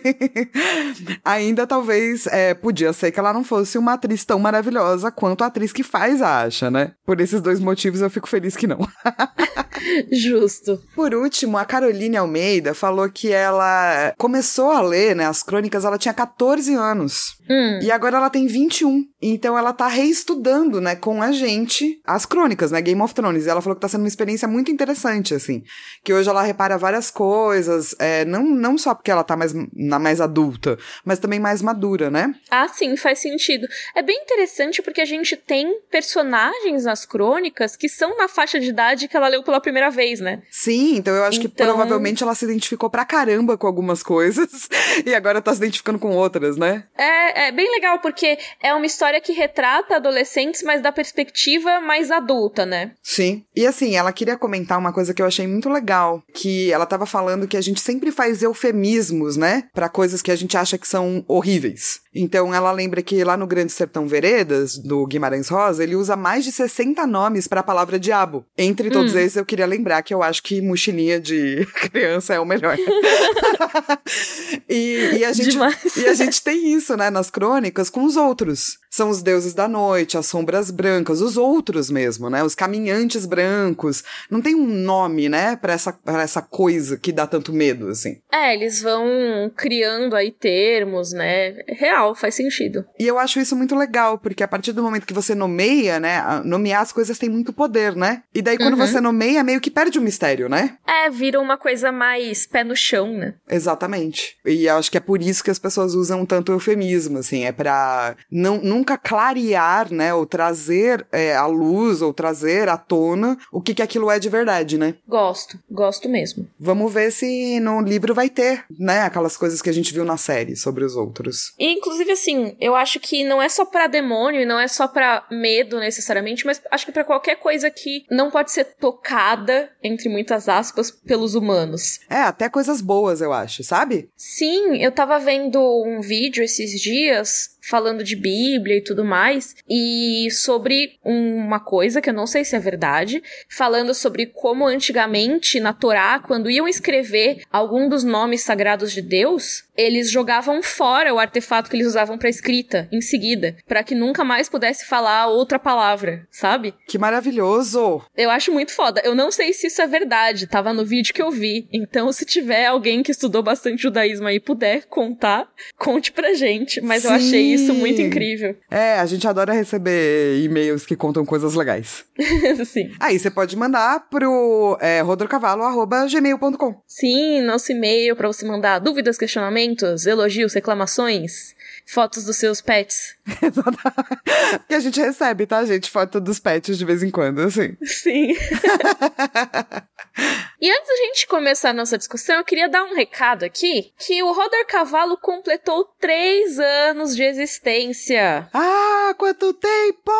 Ainda 1.24 1.66
talvez 1.66 2.26
é, 2.28 2.54
podia 2.54 2.92
ser 2.92 3.10
que 3.10 3.18
ela 3.18 3.32
não 3.32 3.42
fosse 3.42 3.76
uma 3.78 3.94
atriz 3.94 4.24
tão 4.24 4.38
maravilhosa 4.38 5.10
quanto 5.10 5.42
a 5.42 5.48
atriz 5.48 5.72
que 5.72 5.82
faz 5.82 6.22
a 6.22 6.42
Asha, 6.42 6.70
né? 6.70 6.92
Por 7.04 7.20
esses 7.20 7.40
dois 7.40 7.58
motivos 7.58 8.00
eu 8.00 8.10
fico 8.10 8.28
feliz 8.28 8.56
que 8.56 8.66
não. 8.66 8.78
Justo. 10.10 10.82
Por 10.94 11.14
último, 11.14 11.58
a 11.58 11.64
Caroline 11.64 12.16
Almeida 12.16 12.74
falou 12.74 13.08
que 13.10 13.32
ela 13.32 14.14
começou 14.18 14.70
a 14.70 14.80
ler, 14.80 15.14
né, 15.16 15.26
as 15.26 15.42
crônicas, 15.42 15.84
ela 15.84 15.98
tinha 15.98 16.14
14 16.14 16.74
anos. 16.74 17.36
Hum. 17.48 17.80
E 17.82 17.90
agora 17.90 18.16
ela 18.16 18.30
tem 18.30 18.46
21. 18.46 19.04
Então 19.20 19.58
ela 19.58 19.72
tá 19.72 19.86
reestudando, 19.88 20.80
né, 20.80 20.96
com 20.96 21.22
a 21.22 21.32
gente 21.32 22.00
as 22.04 22.24
crônicas, 22.24 22.70
né, 22.70 22.80
Game 22.80 23.00
of 23.00 23.14
Thrones. 23.14 23.46
E 23.46 23.50
ela 23.50 23.60
falou 23.60 23.74
que 23.74 23.80
tá 23.80 23.88
sendo 23.88 24.02
uma 24.02 24.08
experiência 24.08 24.48
muito 24.48 24.70
interessante, 24.70 25.34
assim. 25.34 25.62
Que 26.04 26.12
hoje 26.12 26.28
ela 26.28 26.42
repara 26.42 26.78
várias 26.78 27.10
coisas, 27.10 27.94
é, 27.98 28.24
não, 28.24 28.44
não 28.44 28.78
só 28.78 28.94
porque 28.94 29.10
ela 29.10 29.24
tá 29.24 29.36
mais, 29.36 29.52
na 29.74 29.98
mais 29.98 30.20
adulta, 30.20 30.78
mas 31.04 31.18
também 31.18 31.40
mais 31.40 31.62
madura, 31.62 32.10
né? 32.10 32.34
Ah, 32.50 32.68
sim, 32.68 32.96
faz 32.96 33.18
sentido. 33.18 33.66
É 33.94 34.02
bem 34.02 34.22
interessante 34.22 34.82
porque 34.82 35.00
a 35.00 35.06
gente 35.06 35.36
tem 35.36 35.80
personagens 35.90 36.84
nas 36.84 37.04
crônicas 37.04 37.76
que 37.76 37.88
são 37.88 38.16
na 38.16 38.28
faixa 38.28 38.58
de 38.58 38.68
idade 38.68 39.08
que 39.08 39.16
ela 39.16 39.28
leu 39.28 39.42
pela 39.42 39.60
primeira 39.60 39.71
vez, 39.90 40.20
né? 40.20 40.42
Sim, 40.50 40.96
então 40.96 41.14
eu 41.14 41.24
acho 41.24 41.38
Então- 41.38 41.50
que 41.50 41.56
provavelmente 41.56 42.22
ela 42.22 42.34
se 42.34 42.44
identificou 42.44 42.88
pra 42.90 43.04
caramba 43.04 43.56
com 43.56 43.66
algumas 43.66 44.02
coisas 44.02 44.68
e 45.06 45.14
agora 45.14 45.40
tá 45.40 45.52
se 45.52 45.58
identificando 45.58 45.98
com 45.98 46.10
outras, 46.10 46.56
né? 46.56 46.84
É, 46.96 47.48
é 47.48 47.52
bem 47.52 47.70
legal 47.70 47.98
porque 48.00 48.38
é 48.62 48.72
uma 48.74 48.86
história 48.86 49.20
que 49.20 49.32
retrata 49.32 49.96
adolescentes, 49.96 50.62
mas 50.62 50.82
da 50.82 50.92
perspectiva 50.92 51.80
mais 51.80 52.10
adulta, 52.10 52.64
né? 52.66 52.92
Sim. 53.02 53.44
E 53.54 53.66
assim, 53.66 53.96
ela 53.96 54.12
queria 54.12 54.36
comentar 54.36 54.78
uma 54.78 54.92
coisa 54.92 55.14
que 55.14 55.20
eu 55.22 55.26
achei 55.26 55.46
muito 55.46 55.68
legal, 55.68 56.22
que 56.34 56.72
ela 56.72 56.86
tava 56.86 57.06
falando 57.06 57.46
que 57.48 57.56
a 57.56 57.60
gente 57.60 57.80
sempre 57.80 58.10
faz 58.10 58.42
eufemismos, 58.42 59.36
né, 59.36 59.64
Pra 59.74 59.88
coisas 59.88 60.22
que 60.22 60.30
a 60.30 60.36
gente 60.36 60.56
acha 60.56 60.76
que 60.78 60.86
são 60.86 61.24
horríveis. 61.28 62.00
Então 62.14 62.54
ela 62.54 62.70
lembra 62.72 63.02
que 63.02 63.24
lá 63.24 63.36
no 63.36 63.46
Grande 63.46 63.72
Sertão 63.72 64.06
Veredas, 64.06 64.76
do 64.76 65.06
Guimarães 65.06 65.48
Rosa, 65.48 65.82
ele 65.82 65.96
usa 65.96 66.14
mais 66.14 66.44
de 66.44 66.52
60 66.52 67.06
nomes 67.06 67.46
pra 67.48 67.62
palavra 67.62 67.98
diabo. 67.98 68.44
Entre 68.56 68.90
todos 68.90 69.14
esses, 69.14 69.36
eu 69.36 69.44
queria 69.46 69.61
lembrar 69.66 70.02
que 70.02 70.12
eu 70.12 70.22
acho 70.22 70.42
que 70.42 70.60
mochilinha 70.60 71.20
de 71.20 71.66
criança 71.90 72.34
é 72.34 72.40
o 72.40 72.44
melhor. 72.44 72.76
e, 74.68 75.18
e 75.18 75.24
a 75.24 75.32
gente, 75.32 75.50
Demais. 75.50 75.96
e 75.96 76.06
a 76.06 76.14
gente 76.14 76.42
tem 76.42 76.72
isso, 76.72 76.96
né, 76.96 77.10
nas 77.10 77.30
crônicas 77.30 77.90
com 77.90 78.04
os 78.04 78.16
outros. 78.16 78.81
São 78.94 79.08
os 79.08 79.22
deuses 79.22 79.54
da 79.54 79.66
noite, 79.66 80.18
as 80.18 80.26
sombras 80.26 80.70
brancas, 80.70 81.22
os 81.22 81.38
outros 81.38 81.90
mesmo, 81.90 82.28
né? 82.28 82.44
Os 82.44 82.54
caminhantes 82.54 83.24
brancos. 83.24 84.04
Não 84.30 84.42
tem 84.42 84.54
um 84.54 84.66
nome, 84.66 85.30
né, 85.30 85.56
pra 85.56 85.72
essa, 85.72 85.94
pra 85.94 86.20
essa 86.22 86.42
coisa 86.42 86.98
que 86.98 87.10
dá 87.10 87.26
tanto 87.26 87.54
medo, 87.54 87.88
assim. 87.88 88.18
É, 88.30 88.54
eles 88.54 88.82
vão 88.82 89.50
criando 89.56 90.14
aí 90.14 90.30
termos, 90.30 91.10
né? 91.12 91.54
Real, 91.68 92.14
faz 92.14 92.34
sentido. 92.34 92.84
E 93.00 93.06
eu 93.06 93.18
acho 93.18 93.40
isso 93.40 93.56
muito 93.56 93.74
legal, 93.74 94.18
porque 94.18 94.42
a 94.42 94.48
partir 94.48 94.72
do 94.72 94.82
momento 94.82 95.06
que 95.06 95.14
você 95.14 95.34
nomeia, 95.34 95.98
né, 95.98 96.22
nomear 96.44 96.82
as 96.82 96.92
coisas 96.92 97.18
tem 97.18 97.30
muito 97.30 97.50
poder, 97.50 97.96
né? 97.96 98.22
E 98.34 98.42
daí 98.42 98.58
quando 98.58 98.74
Uhum. 98.78 98.86
você 98.86 99.00
nomeia, 99.00 99.42
meio 99.42 99.60
que 99.60 99.70
perde 99.70 99.98
o 99.98 100.02
mistério, 100.02 100.50
né? 100.50 100.76
É, 100.86 101.08
vira 101.08 101.40
uma 101.40 101.56
coisa 101.56 101.90
mais 101.90 102.46
pé 102.46 102.62
no 102.62 102.76
chão, 102.76 103.10
né? 103.16 103.34
Exatamente. 103.48 104.36
E 104.44 104.66
eu 104.66 104.76
acho 104.76 104.90
que 104.90 104.98
é 104.98 105.00
por 105.00 105.22
isso 105.22 105.42
que 105.42 105.50
as 105.50 105.58
pessoas 105.58 105.94
usam 105.94 106.26
tanto 106.26 106.52
eufemismo, 106.52 107.18
assim, 107.18 107.44
é 107.44 107.52
pra 107.52 108.14
não, 108.30 108.60
nunca 108.82 108.98
clarear, 108.98 109.92
né, 109.92 110.12
ou 110.12 110.26
trazer 110.26 111.06
é, 111.12 111.36
à 111.36 111.46
luz, 111.46 112.02
ou 112.02 112.12
trazer 112.12 112.68
à 112.68 112.76
tona 112.76 113.38
o 113.52 113.60
que, 113.60 113.74
que 113.74 113.82
aquilo 113.82 114.10
é 114.10 114.18
de 114.18 114.28
verdade, 114.28 114.76
né? 114.76 114.96
Gosto, 115.06 115.56
gosto 115.70 116.08
mesmo. 116.08 116.48
Vamos 116.58 116.92
ver 116.92 117.12
se 117.12 117.60
no 117.60 117.80
livro 117.80 118.12
vai 118.12 118.28
ter, 118.28 118.64
né, 118.76 119.02
aquelas 119.02 119.36
coisas 119.36 119.62
que 119.62 119.70
a 119.70 119.72
gente 119.72 119.94
viu 119.94 120.04
na 120.04 120.16
série 120.16 120.56
sobre 120.56 120.84
os 120.84 120.96
outros. 120.96 121.54
E, 121.56 121.72
inclusive, 121.72 122.10
assim, 122.10 122.56
eu 122.60 122.74
acho 122.74 122.98
que 122.98 123.22
não 123.22 123.40
é 123.40 123.48
só 123.48 123.64
pra 123.64 123.86
demônio 123.86 124.40
e 124.40 124.46
não 124.46 124.58
é 124.58 124.66
só 124.66 124.88
pra 124.88 125.24
medo 125.30 125.78
necessariamente, 125.78 126.44
mas 126.44 126.60
acho 126.68 126.84
que 126.84 126.92
pra 126.92 127.04
qualquer 127.04 127.36
coisa 127.36 127.70
que 127.70 128.04
não 128.10 128.32
pode 128.32 128.50
ser 128.50 128.64
tocada, 128.80 129.70
entre 129.80 130.08
muitas 130.08 130.48
aspas, 130.48 130.90
pelos 130.90 131.36
humanos. 131.36 132.00
É, 132.10 132.22
até 132.22 132.48
coisas 132.48 132.80
boas, 132.80 133.20
eu 133.20 133.32
acho, 133.32 133.62
sabe? 133.62 134.08
Sim, 134.16 134.82
eu 134.82 134.90
tava 134.90 135.20
vendo 135.20 135.60
um 135.86 136.00
vídeo 136.00 136.42
esses 136.42 136.80
dias 136.80 137.51
falando 137.62 138.02
de 138.02 138.16
Bíblia 138.16 138.76
e 138.76 138.82
tudo 138.82 139.04
mais, 139.04 139.54
e 139.68 140.28
sobre 140.30 140.98
uma 141.04 141.60
coisa 141.60 142.00
que 142.00 142.10
eu 142.10 142.14
não 142.14 142.26
sei 142.26 142.44
se 142.44 142.56
é 142.56 142.58
verdade, 142.58 143.22
falando 143.48 143.94
sobre 143.94 144.26
como 144.26 144.66
antigamente 144.66 145.60
na 145.60 145.72
Torá, 145.72 146.18
quando 146.18 146.50
iam 146.50 146.66
escrever 146.66 147.42
algum 147.50 147.88
dos 147.88 148.02
nomes 148.02 148.42
sagrados 148.42 148.92
de 148.92 149.00
Deus, 149.00 149.64
eles 149.76 150.10
jogavam 150.10 150.62
fora 150.62 151.12
o 151.14 151.18
artefato 151.18 151.70
que 151.70 151.76
eles 151.76 151.86
usavam 151.86 152.18
pra 152.18 152.28
escrita 152.28 152.88
em 152.92 153.00
seguida, 153.00 153.56
pra 153.66 153.82
que 153.82 153.94
nunca 153.94 154.24
mais 154.24 154.48
pudesse 154.48 154.86
falar 154.86 155.26
outra 155.26 155.58
palavra, 155.58 156.26
sabe? 156.30 156.74
Que 156.86 156.98
maravilhoso! 156.98 158.02
Eu 158.16 158.30
acho 158.30 158.52
muito 158.52 158.72
foda. 158.72 159.00
Eu 159.04 159.14
não 159.14 159.30
sei 159.30 159.52
se 159.52 159.66
isso 159.66 159.80
é 159.80 159.86
verdade, 159.86 160.46
tava 160.46 160.72
no 160.72 160.84
vídeo 160.84 161.14
que 161.14 161.22
eu 161.22 161.30
vi. 161.30 161.68
Então, 161.72 162.12
se 162.12 162.24
tiver 162.24 162.66
alguém 162.66 163.02
que 163.02 163.10
estudou 163.10 163.42
bastante 163.42 163.82
judaísmo 163.82 164.26
aí 164.26 164.36
e 164.36 164.40
puder 164.40 164.84
contar, 164.86 165.48
conte 165.78 166.12
pra 166.12 166.34
gente. 166.34 166.80
Mas 166.80 167.04
eu 167.04 167.10
Sim. 167.10 167.16
achei 167.16 167.42
isso 167.54 167.74
muito 167.74 168.00
incrível. 168.00 168.56
É, 168.70 168.94
a 168.98 169.06
gente 169.06 169.26
adora 169.26 169.52
receber 169.52 170.42
e-mails 170.42 170.84
que 170.84 170.96
contam 170.96 171.24
coisas 171.24 171.54
legais. 171.54 172.04
Sim. 172.66 172.90
Aí 173.00 173.18
você 173.18 173.30
pode 173.30 173.56
mandar 173.56 174.08
pro 174.10 174.76
é, 174.80 175.00
rodorcavalo.gmail.com. 175.00 176.82
Sim, 176.86 177.42
nosso 177.42 177.72
e-mail 177.72 178.16
pra 178.16 178.28
você 178.28 178.46
mandar 178.46 178.78
dúvidas, 178.78 179.18
questionamentos, 179.18 179.61
elogios, 180.06 180.54
reclamações, 180.54 181.54
fotos 181.86 182.24
dos 182.24 182.36
seus 182.36 182.60
pets. 182.60 183.16
que 184.68 184.74
a 184.74 184.80
gente 184.80 185.00
recebe, 185.00 185.46
tá, 185.46 185.64
gente? 185.64 185.90
Foto 185.90 186.20
dos 186.20 186.38
pets 186.38 186.78
de 186.78 186.84
vez 186.84 187.02
em 187.02 187.10
quando, 187.10 187.40
assim. 187.40 187.76
Sim. 187.82 188.36
E 190.62 190.70
antes 190.70 190.86
da 190.86 190.94
gente 190.94 191.26
começar 191.26 191.70
a 191.70 191.72
nossa 191.72 191.98
discussão, 191.98 192.36
eu 192.36 192.44
queria 192.44 192.68
dar 192.68 192.84
um 192.84 192.94
recado 192.94 193.44
aqui 193.44 193.92
que 193.98 194.22
o 194.22 194.32
Rodor 194.32 194.64
Cavalo 194.68 195.16
completou 195.16 195.92
três 195.98 196.56
anos 196.60 197.16
de 197.16 197.24
existência. 197.24 198.48
Ah, 198.54 199.12
quanto 199.18 199.52
tempo! 199.54 200.12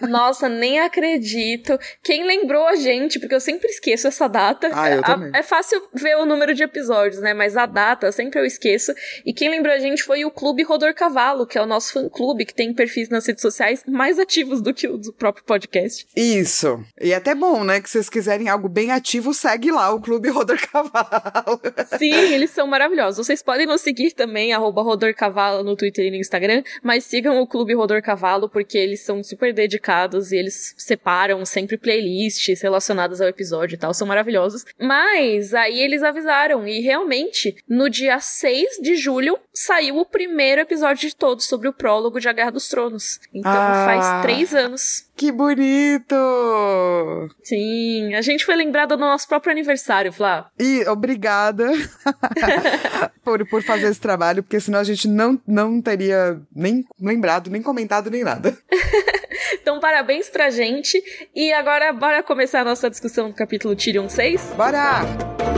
Nossa, 0.08 0.48
nem 0.48 0.80
acredito. 0.80 1.78
Quem 2.02 2.24
lembrou 2.26 2.66
a 2.66 2.76
gente, 2.76 3.20
porque 3.20 3.34
eu 3.34 3.40
sempre 3.40 3.68
esqueço 3.68 4.08
essa 4.08 4.26
data. 4.28 4.70
Ah, 4.72 4.90
eu 4.90 5.02
também. 5.02 5.30
É 5.34 5.42
fácil 5.42 5.90
ver 5.92 6.16
o 6.16 6.24
número 6.24 6.54
de 6.54 6.62
episódios, 6.62 7.20
né? 7.20 7.34
Mas 7.34 7.54
a 7.54 7.66
data 7.66 8.10
sempre 8.12 8.40
eu 8.40 8.46
esqueço. 8.46 8.94
E 9.26 9.34
quem 9.34 9.50
lembrou 9.50 9.74
a 9.74 9.78
gente 9.78 10.02
foi 10.02 10.24
o 10.24 10.30
Clube 10.30 10.62
Rodor 10.62 10.94
Cavalo, 10.94 11.46
que 11.46 11.58
é 11.58 11.60
o 11.60 11.66
nosso 11.66 11.92
fã-clube, 11.92 12.46
que 12.46 12.54
tem 12.54 12.72
perfis 12.72 13.10
nas 13.10 13.26
redes 13.26 13.42
sociais 13.42 13.84
mais 13.86 14.18
ativos 14.18 14.62
do 14.62 14.72
que 14.72 14.88
o 14.88 14.96
do 14.96 15.12
próprio 15.12 15.44
podcast. 15.44 16.06
Isso. 16.16 16.82
E 16.98 17.12
é 17.12 17.16
até 17.16 17.34
bom, 17.34 17.62
né? 17.62 17.82
Que 17.82 17.90
vocês 17.90 18.08
quiserem 18.08 18.48
algo 18.48 18.70
bem 18.70 18.90
ativo, 18.90 19.33
segue 19.34 19.70
lá 19.70 19.92
o 19.92 20.00
Clube 20.00 20.28
Rodor 20.30 20.58
Cavalo. 20.70 21.60
Sim, 21.98 22.14
eles 22.32 22.50
são 22.50 22.66
maravilhosos. 22.66 23.26
Vocês 23.26 23.42
podem 23.42 23.66
nos 23.66 23.80
seguir 23.80 24.12
também, 24.12 24.52
arroba 24.52 24.82
Rodor 24.82 25.14
Cavalo 25.14 25.62
no 25.62 25.76
Twitter 25.76 26.06
e 26.06 26.10
no 26.10 26.16
Instagram, 26.16 26.62
mas 26.82 27.04
sigam 27.04 27.40
o 27.40 27.46
Clube 27.46 27.74
Rodor 27.74 28.02
Cavalo, 28.02 28.48
porque 28.48 28.78
eles 28.78 29.00
são 29.04 29.22
super 29.22 29.52
dedicados 29.52 30.32
e 30.32 30.36
eles 30.36 30.74
separam 30.78 31.44
sempre 31.44 31.76
playlists 31.76 32.60
relacionadas 32.62 33.20
ao 33.20 33.28
episódio 33.28 33.74
e 33.74 33.78
tal, 33.78 33.92
são 33.92 34.06
maravilhosos. 34.06 34.64
Mas 34.80 35.52
aí 35.54 35.80
eles 35.80 36.02
avisaram, 36.02 36.66
e 36.66 36.80
realmente, 36.80 37.56
no 37.68 37.88
dia 37.90 38.18
6 38.20 38.78
de 38.82 38.96
julho, 38.96 39.38
saiu 39.52 39.98
o 39.98 40.06
primeiro 40.06 40.60
episódio 40.60 41.08
de 41.08 41.16
todos 41.16 41.44
sobre 41.46 41.68
o 41.68 41.72
prólogo 41.72 42.20
de 42.20 42.28
A 42.28 42.32
Guerra 42.32 42.50
dos 42.52 42.68
Tronos. 42.68 43.20
Então 43.32 43.52
Ah. 43.52 43.84
faz 43.86 44.22
três 44.22 44.54
anos. 44.54 45.04
Que 45.16 45.30
bonito! 45.30 46.14
Sim, 47.42 48.14
a 48.14 48.22
gente 48.22 48.44
foi 48.44 48.56
lembrado 48.56 48.96
no 48.96 49.06
nosso 49.06 49.28
próprio 49.28 49.52
aniversário, 49.52 50.12
Flá. 50.12 50.50
E 50.58 50.84
obrigada 50.88 51.70
por, 53.22 53.46
por 53.48 53.62
fazer 53.62 53.86
esse 53.88 54.00
trabalho, 54.00 54.42
porque 54.42 54.60
senão 54.60 54.78
a 54.78 54.84
gente 54.84 55.08
não, 55.08 55.40
não 55.46 55.80
teria 55.80 56.40
nem 56.54 56.84
lembrado, 57.00 57.50
nem 57.50 57.62
comentado, 57.62 58.10
nem 58.10 58.24
nada. 58.24 58.56
Então, 59.60 59.80
parabéns 59.80 60.28
pra 60.28 60.50
gente. 60.50 61.02
E 61.34 61.52
agora, 61.52 61.92
bora 61.92 62.22
começar 62.22 62.60
a 62.60 62.64
nossa 62.64 62.90
discussão 62.90 63.28
do 63.30 63.34
capítulo 63.34 63.74
Tyrion 63.74 64.08
6? 64.08 64.52
Bora! 64.56 65.53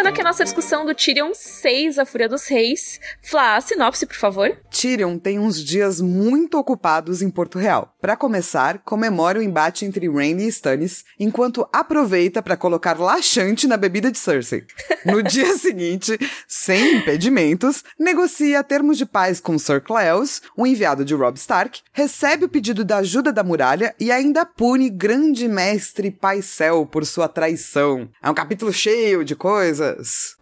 Começando 0.00 0.14
aqui 0.14 0.20
a 0.22 0.24
nossa 0.24 0.44
discussão 0.44 0.86
do 0.86 0.94
Tyrion 0.94 1.32
6, 1.34 1.98
A 1.98 2.06
Fúria 2.06 2.26
dos 2.26 2.46
Reis. 2.46 2.98
Flá, 3.20 3.60
sinopse, 3.60 4.06
por 4.06 4.16
favor. 4.16 4.56
Tyrion 4.70 5.18
tem 5.18 5.38
uns 5.38 5.62
dias 5.62 6.00
muito 6.00 6.56
ocupados 6.58 7.20
em 7.20 7.28
Porto 7.28 7.58
Real. 7.58 7.94
Para 8.00 8.16
começar, 8.16 8.78
comemora 8.78 9.38
o 9.38 9.42
embate 9.42 9.84
entre 9.84 10.08
Rhaenys 10.08 10.44
e 10.44 10.48
Stannis, 10.48 11.04
enquanto 11.18 11.68
aproveita 11.70 12.42
para 12.42 12.56
colocar 12.56 12.98
laxante 12.98 13.66
na 13.66 13.76
bebida 13.76 14.10
de 14.10 14.16
Cersei. 14.16 14.64
No 15.04 15.20
dia 15.22 15.54
seguinte, 15.58 16.18
sem 16.48 16.96
impedimentos, 16.96 17.84
negocia 17.98 18.64
termos 18.64 18.96
de 18.96 19.04
paz 19.04 19.38
com 19.38 19.58
Sir 19.58 19.82
Cleos, 19.82 20.40
o 20.56 20.66
enviado 20.66 21.04
de 21.04 21.14
Robb 21.14 21.36
Stark, 21.36 21.82
recebe 21.92 22.46
o 22.46 22.48
pedido 22.48 22.86
da 22.86 22.96
ajuda 22.98 23.30
da 23.30 23.44
muralha 23.44 23.94
e 24.00 24.10
ainda 24.10 24.46
pune 24.46 24.88
grande 24.88 25.46
mestre 25.46 26.10
Paisel 26.10 26.86
por 26.86 27.04
sua 27.04 27.28
traição. 27.28 28.08
É 28.22 28.30
um 28.30 28.34
capítulo 28.34 28.72
cheio 28.72 29.22
de 29.22 29.36
coisas. 29.36 29.89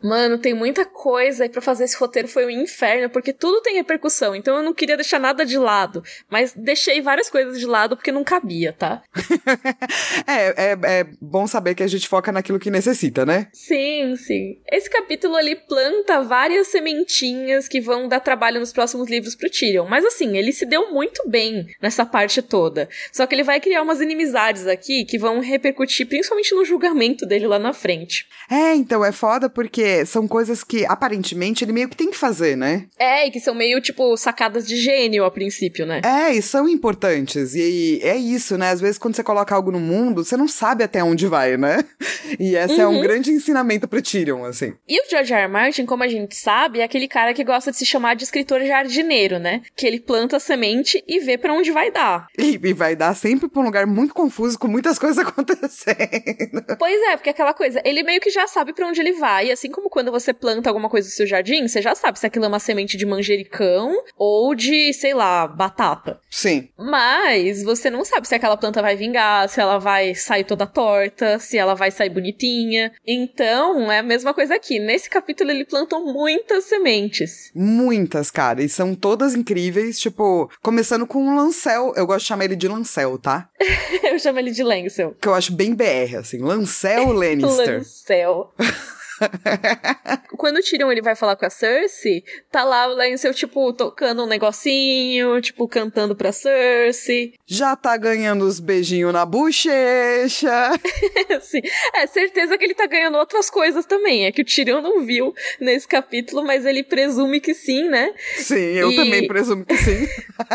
Mano, 0.03 0.39
tem 0.39 0.55
muita 0.55 0.85
coisa 0.85 1.45
e 1.45 1.49
pra 1.49 1.61
fazer 1.61 1.85
esse 1.85 1.97
roteiro 1.97 2.29
foi 2.29 2.47
um 2.47 2.51
inferno, 2.51 3.11
porque 3.11 3.33
tudo 3.33 3.61
tem 3.63 3.75
repercussão, 3.75 4.35
então 4.35 4.57
eu 4.57 4.63
não 4.63 4.75
queria 4.75 4.97
deixar 4.97 5.19
nada 5.19 5.45
de 5.45 5.59
lado, 5.59 6.03
mas 6.31 6.53
deixei 6.55 7.01
várias 7.01 7.31
coisas 7.31 7.59
de 7.59 7.67
lado 7.67 7.97
porque 7.97 8.13
não 8.13 8.25
cabia, 8.25 8.73
tá? 8.73 9.03
é, 10.27 10.73
é, 10.73 10.79
é 11.01 11.07
bom 11.21 11.47
saber 11.47 11.75
que 11.75 11.83
a 11.83 11.87
gente 11.87 12.09
foca 12.09 12.33
naquilo 12.33 12.59
que 12.59 12.71
necessita, 12.71 13.25
né? 13.25 13.49
Sim, 13.53 14.17
sim. 14.17 14.61
Esse 14.71 14.91
capítulo 14.91 15.37
ali 15.37 15.57
planta 15.57 16.23
várias 16.23 16.69
sementinhas 16.69 17.69
que 17.69 17.81
vão 17.81 18.09
dar 18.09 18.21
trabalho 18.21 18.61
nos 18.61 18.73
próximos 18.73 19.09
livros 19.09 19.35
pro 19.35 19.51
Tyrion, 19.51 19.87
mas 19.87 20.05
assim, 20.05 20.37
ele 20.37 20.53
se 20.53 20.67
deu 20.67 20.93
muito 20.93 21.29
bem 21.29 21.67
nessa 21.81 22.05
parte 22.05 22.43
toda. 22.43 22.89
Só 23.13 23.27
que 23.27 23.35
ele 23.35 23.43
vai 23.43 23.61
criar 23.61 23.83
umas 23.83 24.01
inimizades 24.01 24.67
aqui 24.67 25.05
que 25.05 25.19
vão 25.19 25.41
repercutir 25.41 26.07
principalmente 26.07 26.55
no 26.55 26.65
julgamento 26.65 27.27
dele 27.27 27.47
lá 27.47 27.59
na 27.59 27.73
frente. 27.73 28.27
É, 28.51 28.75
então 28.75 29.05
é 29.05 29.13
foda 29.13 29.38
porque 29.47 30.07
são 30.07 30.27
coisas 30.27 30.65
que 30.65 30.87
aparentemente 30.87 31.63
ele 31.63 31.73
meio 31.73 31.91
que 31.91 31.97
tem 31.97 32.11
que 32.11 32.17
fazer, 32.17 32.57
né? 32.57 32.87
É, 32.99 33.27
e 33.27 33.31
que 33.31 33.41
são 33.41 33.55
meio 33.55 33.79
tipo 33.83 34.17
sacadas 34.17 34.67
de 34.67 34.77
gênio 34.77 35.27
a 35.27 35.31
princípio, 35.31 35.85
né? 35.85 36.01
É, 36.03 36.33
e 36.33 36.41
são 36.41 36.67
importantes. 36.67 37.55
E 37.55 38.01
é 38.03 38.17
isso, 38.17 38.57
né? 38.57 38.71
Às 38.71 38.81
vezes 38.81 38.97
quando 38.97 39.15
você 39.15 39.23
coloca 39.23 39.55
algo 39.55 39.71
no 39.71 39.81
mundo, 39.81 40.25
você 40.25 40.37
não 40.37 40.49
sabe 40.49 40.83
até 40.83 41.05
onde 41.05 41.27
vai, 41.27 41.59
né? 41.59 41.85
E 42.39 42.55
esse 42.55 42.75
uhum. 42.75 42.81
é 42.81 42.89
um 42.89 42.95
uhum. 42.97 43.03
grande 43.03 43.31
ensinamento 43.31 43.89
pro 43.89 44.03
Tyrion, 44.03 44.45
assim. 44.45 44.75
E 44.87 45.01
o 45.01 45.09
George 45.09 45.33
R. 45.33 45.43
R. 45.43 45.49
Martin, 45.49 45.87
como 45.87 46.03
a 46.03 46.09
gente 46.09 46.37
sabe, 46.37 46.81
é 46.81 46.85
aquele 46.85 47.09
cara 47.09 47.33
que 47.33 47.43
gosta 47.43 47.71
de 47.71 47.77
se 47.79 47.87
chamar 47.87 48.15
de 48.15 48.25
escritor 48.25 48.61
jardineiro, 48.63 49.39
né? 49.39 49.63
Que 49.75 49.87
ele 49.87 49.99
planta 49.99 50.37
a 50.37 50.41
semente 50.41 51.03
e 51.07 51.21
vê 51.21 51.39
para 51.39 51.53
onde 51.53 51.71
vai 51.71 51.91
dar. 51.91 52.29
E, 52.39 52.61
e 52.63 52.73
vai 52.73 52.95
dar 52.95 53.15
sempre 53.15 53.49
pra 53.49 53.61
um 53.61 53.65
lugar 53.65 53.87
muito 53.87 54.15
confuso, 54.15 54.59
com 54.59 54.69
muitas 54.69 54.99
coisas 55.01 55.19
acontecendo. 55.19 56.77
Pois 56.79 57.01
é, 57.11 57.17
porque 57.17 57.31
aquela 57.31 57.55
coisa, 57.55 57.81
ele 57.85 58.03
meio 58.03 58.21
que 58.21 58.31
já 58.31 58.47
sabe 58.47 58.73
para 58.73 58.87
onde 58.87 59.01
ele 59.01 59.13
vai. 59.13 59.28
E 59.43 59.53
assim 59.53 59.71
como 59.71 59.91
quando 59.91 60.11
você 60.11 60.33
planta 60.33 60.69
alguma 60.71 60.89
coisa 60.89 61.07
no 61.09 61.13
seu 61.13 61.27
jardim, 61.27 61.67
você 61.67 61.83
já 61.83 61.95
sabe 61.95 62.19
se 62.19 62.27
aquilo 62.27 62.45
é 62.45 62.49
uma 62.49 62.59
semente 62.59 62.97
de 62.97 63.07
manjericão 63.07 63.93
ou 64.17 64.55
de, 64.55 64.93
sei 64.93 65.15
lá, 65.15 65.47
batata. 65.47 66.21
Sim. 66.31 66.69
Mas 66.77 67.63
você 67.63 67.91
não 67.91 68.05
sabe 68.05 68.27
se 68.27 68.35
aquela 68.35 68.57
planta 68.57 68.83
vai 68.83 68.97
vingar, 68.97 69.49
se 69.49 69.61
ela 69.61 69.79
vai 69.79 70.15
sair 70.15 70.45
toda 70.45 70.67
torta, 70.67 71.39
se 71.39 71.59
ela 71.59 71.75
vai 71.75 71.91
sair 71.91 72.11
bonitinha. 72.11 72.93
Então, 73.07 73.91
é 73.91 73.99
a 73.99 74.03
mesma 74.03 74.33
coisa 74.33 74.55
aqui. 74.55 74.79
Nesse 74.79 75.11
capítulo 75.11 75.51
ele 75.51 75.65
plantou 75.65 76.05
muitas 76.13 76.65
sementes. 76.65 77.51
Muitas, 77.55 78.31
cara. 78.31 78.63
E 78.63 78.69
são 78.69 78.95
todas 78.95 79.35
incríveis. 79.35 79.99
Tipo, 79.99 80.51
começando 80.63 81.07
com 81.07 81.27
o 81.27 81.37
Lancel. 81.37 81.93
Eu 81.97 82.07
gosto 82.07 82.21
de 82.21 82.29
chamar 82.29 82.45
ele 82.45 82.57
de 82.57 82.69
Lancel, 82.69 83.19
tá? 83.19 83.49
eu 84.03 84.19
chamo 84.19 84.39
ele 84.39 84.51
de 84.51 84.63
Lancel. 84.63 85.17
Que 85.21 85.29
eu 85.29 85.35
acho 85.35 85.53
bem 85.53 85.75
BR, 85.75 86.17
assim. 86.19 86.39
Lancel 86.39 87.13
Lannister. 87.13 87.79
Lancel. 87.79 88.53
Quando 90.37 90.59
o 90.59 90.63
Tyrion 90.63 90.91
ele 90.91 91.03
vai 91.03 91.17
falar 91.17 91.37
com 91.37 91.47
a 91.47 91.51
Cersei, 91.51 92.23
tá 92.51 92.65
lá 92.65 92.87
o 92.87 92.95
Lancel, 92.95 93.35
tipo, 93.35 93.73
tocando 93.73 94.23
um 94.23 94.27
negocinho, 94.27 95.41
tipo, 95.41 95.67
cantando 95.69 96.15
pra 96.15 96.33
Cersei. 96.33 97.35
Já 97.47 97.75
tá 97.75 97.97
ganhando 97.97 98.45
os 98.45 98.61
beijinhos 98.61 99.13
na 99.13 99.25
bochecha. 99.27 100.73
Sim. 101.43 101.61
É, 101.95 102.07
certeza 102.07 102.57
que 102.57 102.65
ele 102.65 102.75
tá 102.75 102.87
ganhando 102.87 103.19
outras 103.19 103.51
coisas 103.51 103.85
também. 103.85 104.27
É 104.27 104.33
que 104.33 104.43
o 104.43 104.45
Tyrion 104.45 104.81
não 104.81 105.05
viu 105.05 105.35
nesse 105.61 105.87
capítulo, 105.87 106.45
mas 106.45 106.65
ele 106.65 106.83
presume 106.83 107.41
que 107.41 107.55
sim, 107.55 107.89
né? 107.89 108.13
Sim, 108.37 108.55
eu 108.55 108.91
e... 108.93 108.97
também 108.97 109.27
presumo 109.27 109.65
que 109.65 109.77
sim. 109.77 110.07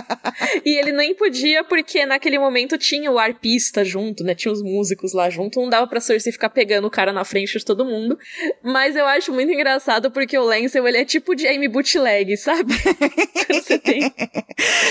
e 0.65 0.77
ele 0.77 0.91
nem 0.91 1.13
podia, 1.13 1.63
porque 1.63 2.05
naquele 2.05 2.39
momento 2.39 2.77
tinha 2.77 3.11
o 3.11 3.19
arpista 3.19 3.83
junto, 3.83 4.23
né? 4.23 4.35
Tinha 4.35 4.51
os 4.51 4.61
músicos 4.61 5.13
lá 5.13 5.29
junto. 5.29 5.59
Não 5.59 5.69
dava 5.69 5.87
pra 5.87 5.99
Cersei 5.99 6.31
ficar 6.31 6.49
pegando 6.49 6.87
o 6.87 6.91
cara 6.91 7.11
na 7.11 7.25
frente 7.25 7.57
de 7.57 7.65
todo 7.65 7.85
mundo. 7.85 8.17
Mas 8.61 8.95
eu 8.95 9.05
acho 9.05 9.31
muito 9.31 9.51
engraçado 9.51 10.11
porque 10.11 10.37
o 10.37 10.43
Lancel, 10.43 10.87
ele 10.87 10.97
é 10.97 11.05
tipo 11.05 11.37
Jamie 11.37 11.67
Bootleg, 11.67 12.37
sabe? 12.37 12.73
você 13.49 13.79
tem. 13.79 14.13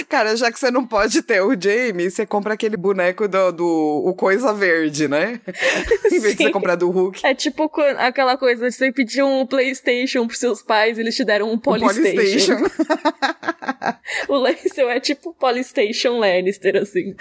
Cara, 0.08 0.36
já 0.36 0.50
que 0.50 0.58
você 0.58 0.70
não 0.70 0.86
pode 0.86 1.22
ter 1.22 1.40
o 1.42 1.54
Jamie, 1.58 2.10
você 2.10 2.26
compra 2.26 2.54
aquele 2.54 2.76
boneco 2.76 3.28
do, 3.28 3.52
do 3.52 4.02
o 4.06 4.14
Coisa 4.14 4.52
Verde, 4.52 5.08
né? 5.08 5.40
em 6.10 6.18
vez 6.18 6.36
de 6.36 6.44
você 6.44 6.50
comprar 6.50 6.76
do 6.76 6.90
Hulk. 6.90 7.24
É 7.24 7.34
tipo 7.34 7.70
aquela 7.98 8.36
coisa 8.36 8.68
de 8.68 8.74
você 8.74 8.92
pedir 8.92 9.22
um 9.22 9.46
PlayStation 9.46 10.26
pros 10.26 10.38
seus 10.38 10.62
pais, 10.62 10.98
eles 10.98 11.14
te 11.14 11.24
deram 11.24 11.50
um 11.50 11.58
Polystation. 11.58 12.54
Um 12.54 12.58
Polystation. 12.58 13.71
o 14.28 14.36
Lancel 14.36 14.90
é 14.90 15.00
tipo 15.00 15.34
Polystation 15.34 16.18
Lannister, 16.18 16.76
assim. 16.76 17.14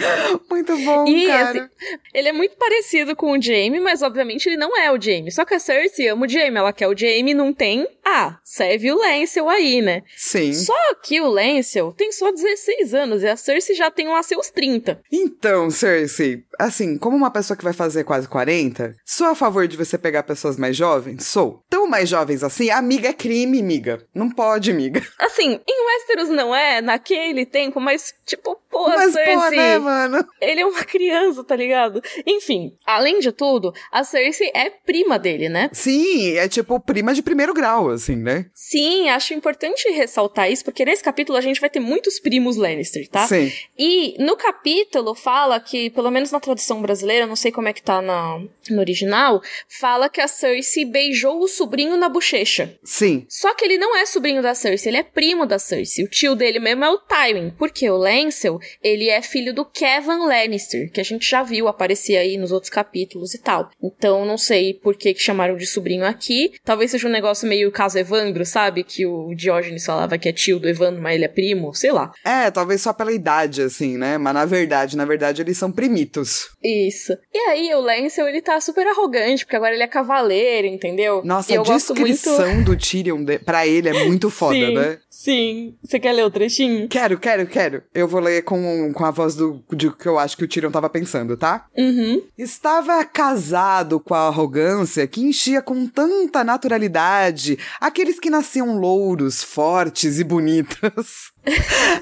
Muito 0.49 0.77
bom, 0.77 1.07
e, 1.07 1.27
cara. 1.27 1.49
Assim, 1.63 1.97
ele 2.13 2.29
é 2.29 2.33
muito 2.33 2.55
parecido 2.57 3.15
com 3.15 3.31
o 3.31 3.41
Jamie, 3.41 3.79
mas 3.79 4.01
obviamente 4.01 4.47
ele 4.47 4.57
não 4.57 4.77
é 4.77 4.91
o 4.91 5.01
Jamie. 5.01 5.31
Só 5.31 5.45
que 5.45 5.53
a 5.53 5.59
Cersei 5.59 6.07
ama 6.07 6.25
o 6.25 6.29
Jamie, 6.29 6.57
ela 6.57 6.73
quer 6.73 6.87
o 6.87 6.97
Jamie, 6.97 7.33
não 7.33 7.53
tem. 7.53 7.87
Ah, 8.05 8.39
serve 8.43 8.91
o 8.91 8.97
Lancel 8.97 9.49
aí, 9.49 9.81
né? 9.81 10.03
Sim. 10.15 10.53
Só 10.53 10.95
que 11.03 11.21
o 11.21 11.29
Lancel 11.29 11.93
tem 11.97 12.11
só 12.11 12.31
16 12.31 12.93
anos 12.93 13.23
e 13.23 13.27
a 13.27 13.35
Cersei 13.35 13.75
já 13.75 13.89
tem 13.89 14.07
lá 14.07 14.21
seus 14.23 14.49
30. 14.49 15.01
Então, 15.11 15.69
Cersei, 15.69 16.43
assim, 16.59 16.97
como 16.97 17.15
uma 17.15 17.31
pessoa 17.31 17.57
que 17.57 17.63
vai 17.63 17.73
fazer 17.73 18.03
quase 18.03 18.27
40, 18.27 18.95
sou 19.05 19.27
a 19.27 19.35
favor 19.35 19.67
de 19.67 19.77
você 19.77 19.97
pegar 19.97 20.23
pessoas 20.23 20.57
mais 20.57 20.75
jovens? 20.75 21.25
Sou. 21.25 21.63
Tão 21.69 21.87
mais 21.87 22.09
jovens 22.09 22.43
assim, 22.43 22.69
amiga 22.69 23.09
é 23.09 23.13
crime, 23.13 23.59
amiga. 23.59 24.05
Não 24.13 24.29
pode, 24.29 24.71
amiga. 24.71 25.01
Assim, 25.19 25.59
em 25.67 25.85
Westeros 25.87 26.29
não 26.29 26.50
é 26.55 26.81
naquele 26.81 27.45
tempo, 27.45 27.79
mas 27.79 28.13
tipo, 28.25 28.57
pô, 28.69 28.87
mas, 28.87 29.13
Cersei. 29.13 29.35
Pô, 29.35 29.49
né, 29.51 29.77
mano? 29.77 30.25
Ele 30.39 30.61
é 30.61 30.65
uma 30.65 30.83
criança, 30.83 31.43
tá 31.43 31.55
ligado? 31.55 32.01
Enfim, 32.25 32.73
além 32.85 33.19
de 33.19 33.31
tudo, 33.31 33.73
a 33.91 34.03
Cersei 34.03 34.51
é 34.53 34.69
prima 34.69 35.19
dele, 35.19 35.49
né? 35.49 35.69
Sim, 35.73 36.37
é 36.37 36.47
tipo 36.47 36.79
prima 36.79 37.13
de 37.13 37.21
primeiro 37.21 37.53
grau, 37.53 37.89
assim, 37.89 38.15
né? 38.15 38.45
Sim, 38.53 39.09
acho 39.09 39.33
importante 39.33 39.89
ressaltar 39.89 40.51
isso, 40.51 40.63
porque 40.63 40.85
nesse 40.85 41.03
capítulo 41.03 41.37
a 41.37 41.41
gente 41.41 41.59
vai 41.59 41.69
ter 41.69 41.79
muitos 41.79 42.19
primos 42.19 42.55
Lannister, 42.55 43.07
tá? 43.07 43.27
Sim. 43.27 43.51
E 43.77 44.15
no 44.19 44.35
capítulo 44.35 45.13
fala 45.15 45.59
que, 45.59 45.89
pelo 45.89 46.11
menos 46.11 46.31
na 46.31 46.39
tradução 46.39 46.81
brasileira, 46.81 47.27
não 47.27 47.35
sei 47.35 47.51
como 47.51 47.67
é 47.67 47.73
que 47.73 47.81
tá 47.81 48.01
na, 48.01 48.39
no 48.69 48.79
original, 48.79 49.41
fala 49.67 50.09
que 50.09 50.21
a 50.21 50.27
Cersei 50.27 50.85
beijou 50.85 51.41
o 51.41 51.47
sobrinho 51.47 51.97
na 51.97 52.09
bochecha. 52.09 52.77
Sim. 52.83 53.25
Só 53.27 53.53
que 53.53 53.65
ele 53.65 53.77
não 53.77 53.95
é 53.95 54.05
sobrinho 54.05 54.41
da 54.41 54.55
Cersei, 54.55 54.91
ele 54.91 54.97
é 54.97 55.03
primo 55.03 55.45
da 55.45 55.59
Cersei. 55.59 56.05
O 56.05 56.09
tio 56.09 56.35
dele 56.41 56.59
mesmo 56.59 56.83
é 56.83 56.89
o 56.89 56.97
Tywin, 56.97 57.51
porque 57.57 57.89
o 57.89 57.97
Lancel, 57.97 58.59
ele 58.83 59.09
é 59.09 59.21
filho 59.21 59.53
do 59.53 59.63
Kevin 59.63 60.25
Lannister, 60.25 60.91
que 60.91 60.99
a 60.99 61.03
gente 61.03 61.29
já 61.29 61.43
viu 61.43 61.67
aparecer 61.67 62.17
aí 62.17 62.35
nos 62.35 62.51
outros 62.51 62.71
capítulos 62.71 63.33
e 63.33 63.37
tal. 63.37 63.69
Então, 63.81 64.25
não 64.25 64.37
sei 64.37 64.73
por 64.73 64.95
que, 64.95 65.13
que 65.13 65.21
chamaram 65.21 65.55
de 65.55 65.67
sobrinho 65.67 66.03
aqui. 66.03 66.53
Talvez 66.65 66.91
seja 66.91 67.07
um 67.07 67.11
negócio 67.11 67.47
meio 67.47 67.71
caso 67.71 67.99
Evandro, 67.99 68.43
sabe? 68.45 68.83
Que 68.83 69.05
o 69.05 69.35
Diógenes 69.35 69.85
falava 69.85 70.17
que 70.17 70.27
é 70.27 70.33
tio 70.33 70.59
do 70.59 70.67
Evandro, 70.67 71.01
mas 71.01 71.15
ele 71.15 71.25
é 71.25 71.27
primo, 71.27 71.73
sei 71.75 71.91
lá. 71.91 72.11
É, 72.25 72.49
talvez 72.49 72.81
só 72.81 72.91
pela 72.91 73.11
idade, 73.11 73.61
assim, 73.61 73.97
né? 73.97 74.17
Mas 74.17 74.33
na 74.33 74.45
verdade, 74.45 74.97
na 74.97 75.05
verdade, 75.05 75.41
eles 75.41 75.57
são 75.57 75.71
primitos. 75.71 76.49
Isso. 76.63 77.15
E 77.33 77.37
aí, 77.37 77.73
o 77.75 77.81
Lancel, 77.81 78.27
ele 78.27 78.41
tá 78.41 78.59
super 78.59 78.87
arrogante, 78.87 79.45
porque 79.45 79.55
agora 79.55 79.75
ele 79.75 79.83
é 79.83 79.87
cavaleiro, 79.87 80.67
entendeu? 80.67 81.21
Nossa, 81.23 81.53
a 81.53 81.61
descrição 81.61 82.55
muito... 82.55 82.71
do 82.71 82.77
Tyrion 82.77 83.23
de... 83.23 83.37
pra 83.37 83.67
ele 83.67 83.89
é 83.89 84.05
muito 84.05 84.29
foda, 84.31 84.55
Sim. 84.55 84.73
né? 84.73 84.97
Sim. 85.09 85.75
Você 85.83 85.99
quer 85.99 86.13
ler 86.13 86.25
o 86.25 86.30
trechinho? 86.31 86.87
Quero, 86.87 87.19
quero, 87.19 87.45
quero. 87.45 87.83
Eu 87.93 88.07
vou 88.07 88.19
ler 88.19 88.43
com, 88.43 88.91
com 88.93 89.05
a 89.05 89.11
voz 89.11 89.35
do 89.35 89.63
de 89.71 89.91
que 89.91 90.07
eu 90.07 90.17
acho 90.17 90.37
que 90.37 90.43
o 90.43 90.47
Tyrion 90.47 90.71
tava 90.71 90.89
pensando, 90.89 91.37
tá? 91.37 91.65
Uhum. 91.77 92.21
Estava 92.37 93.03
casado 93.05 93.99
com 93.99 94.13
a 94.13 94.27
arrogância 94.27 95.05
que 95.07 95.21
enchia 95.21 95.61
com 95.61 95.87
tanta 95.87 96.43
naturalidade 96.43 97.57
aqueles 97.79 98.19
que 98.19 98.29
nasciam 98.29 98.77
louros, 98.77 99.43
fortes 99.43 100.19
e 100.19 100.23
bonitos. 100.23 101.31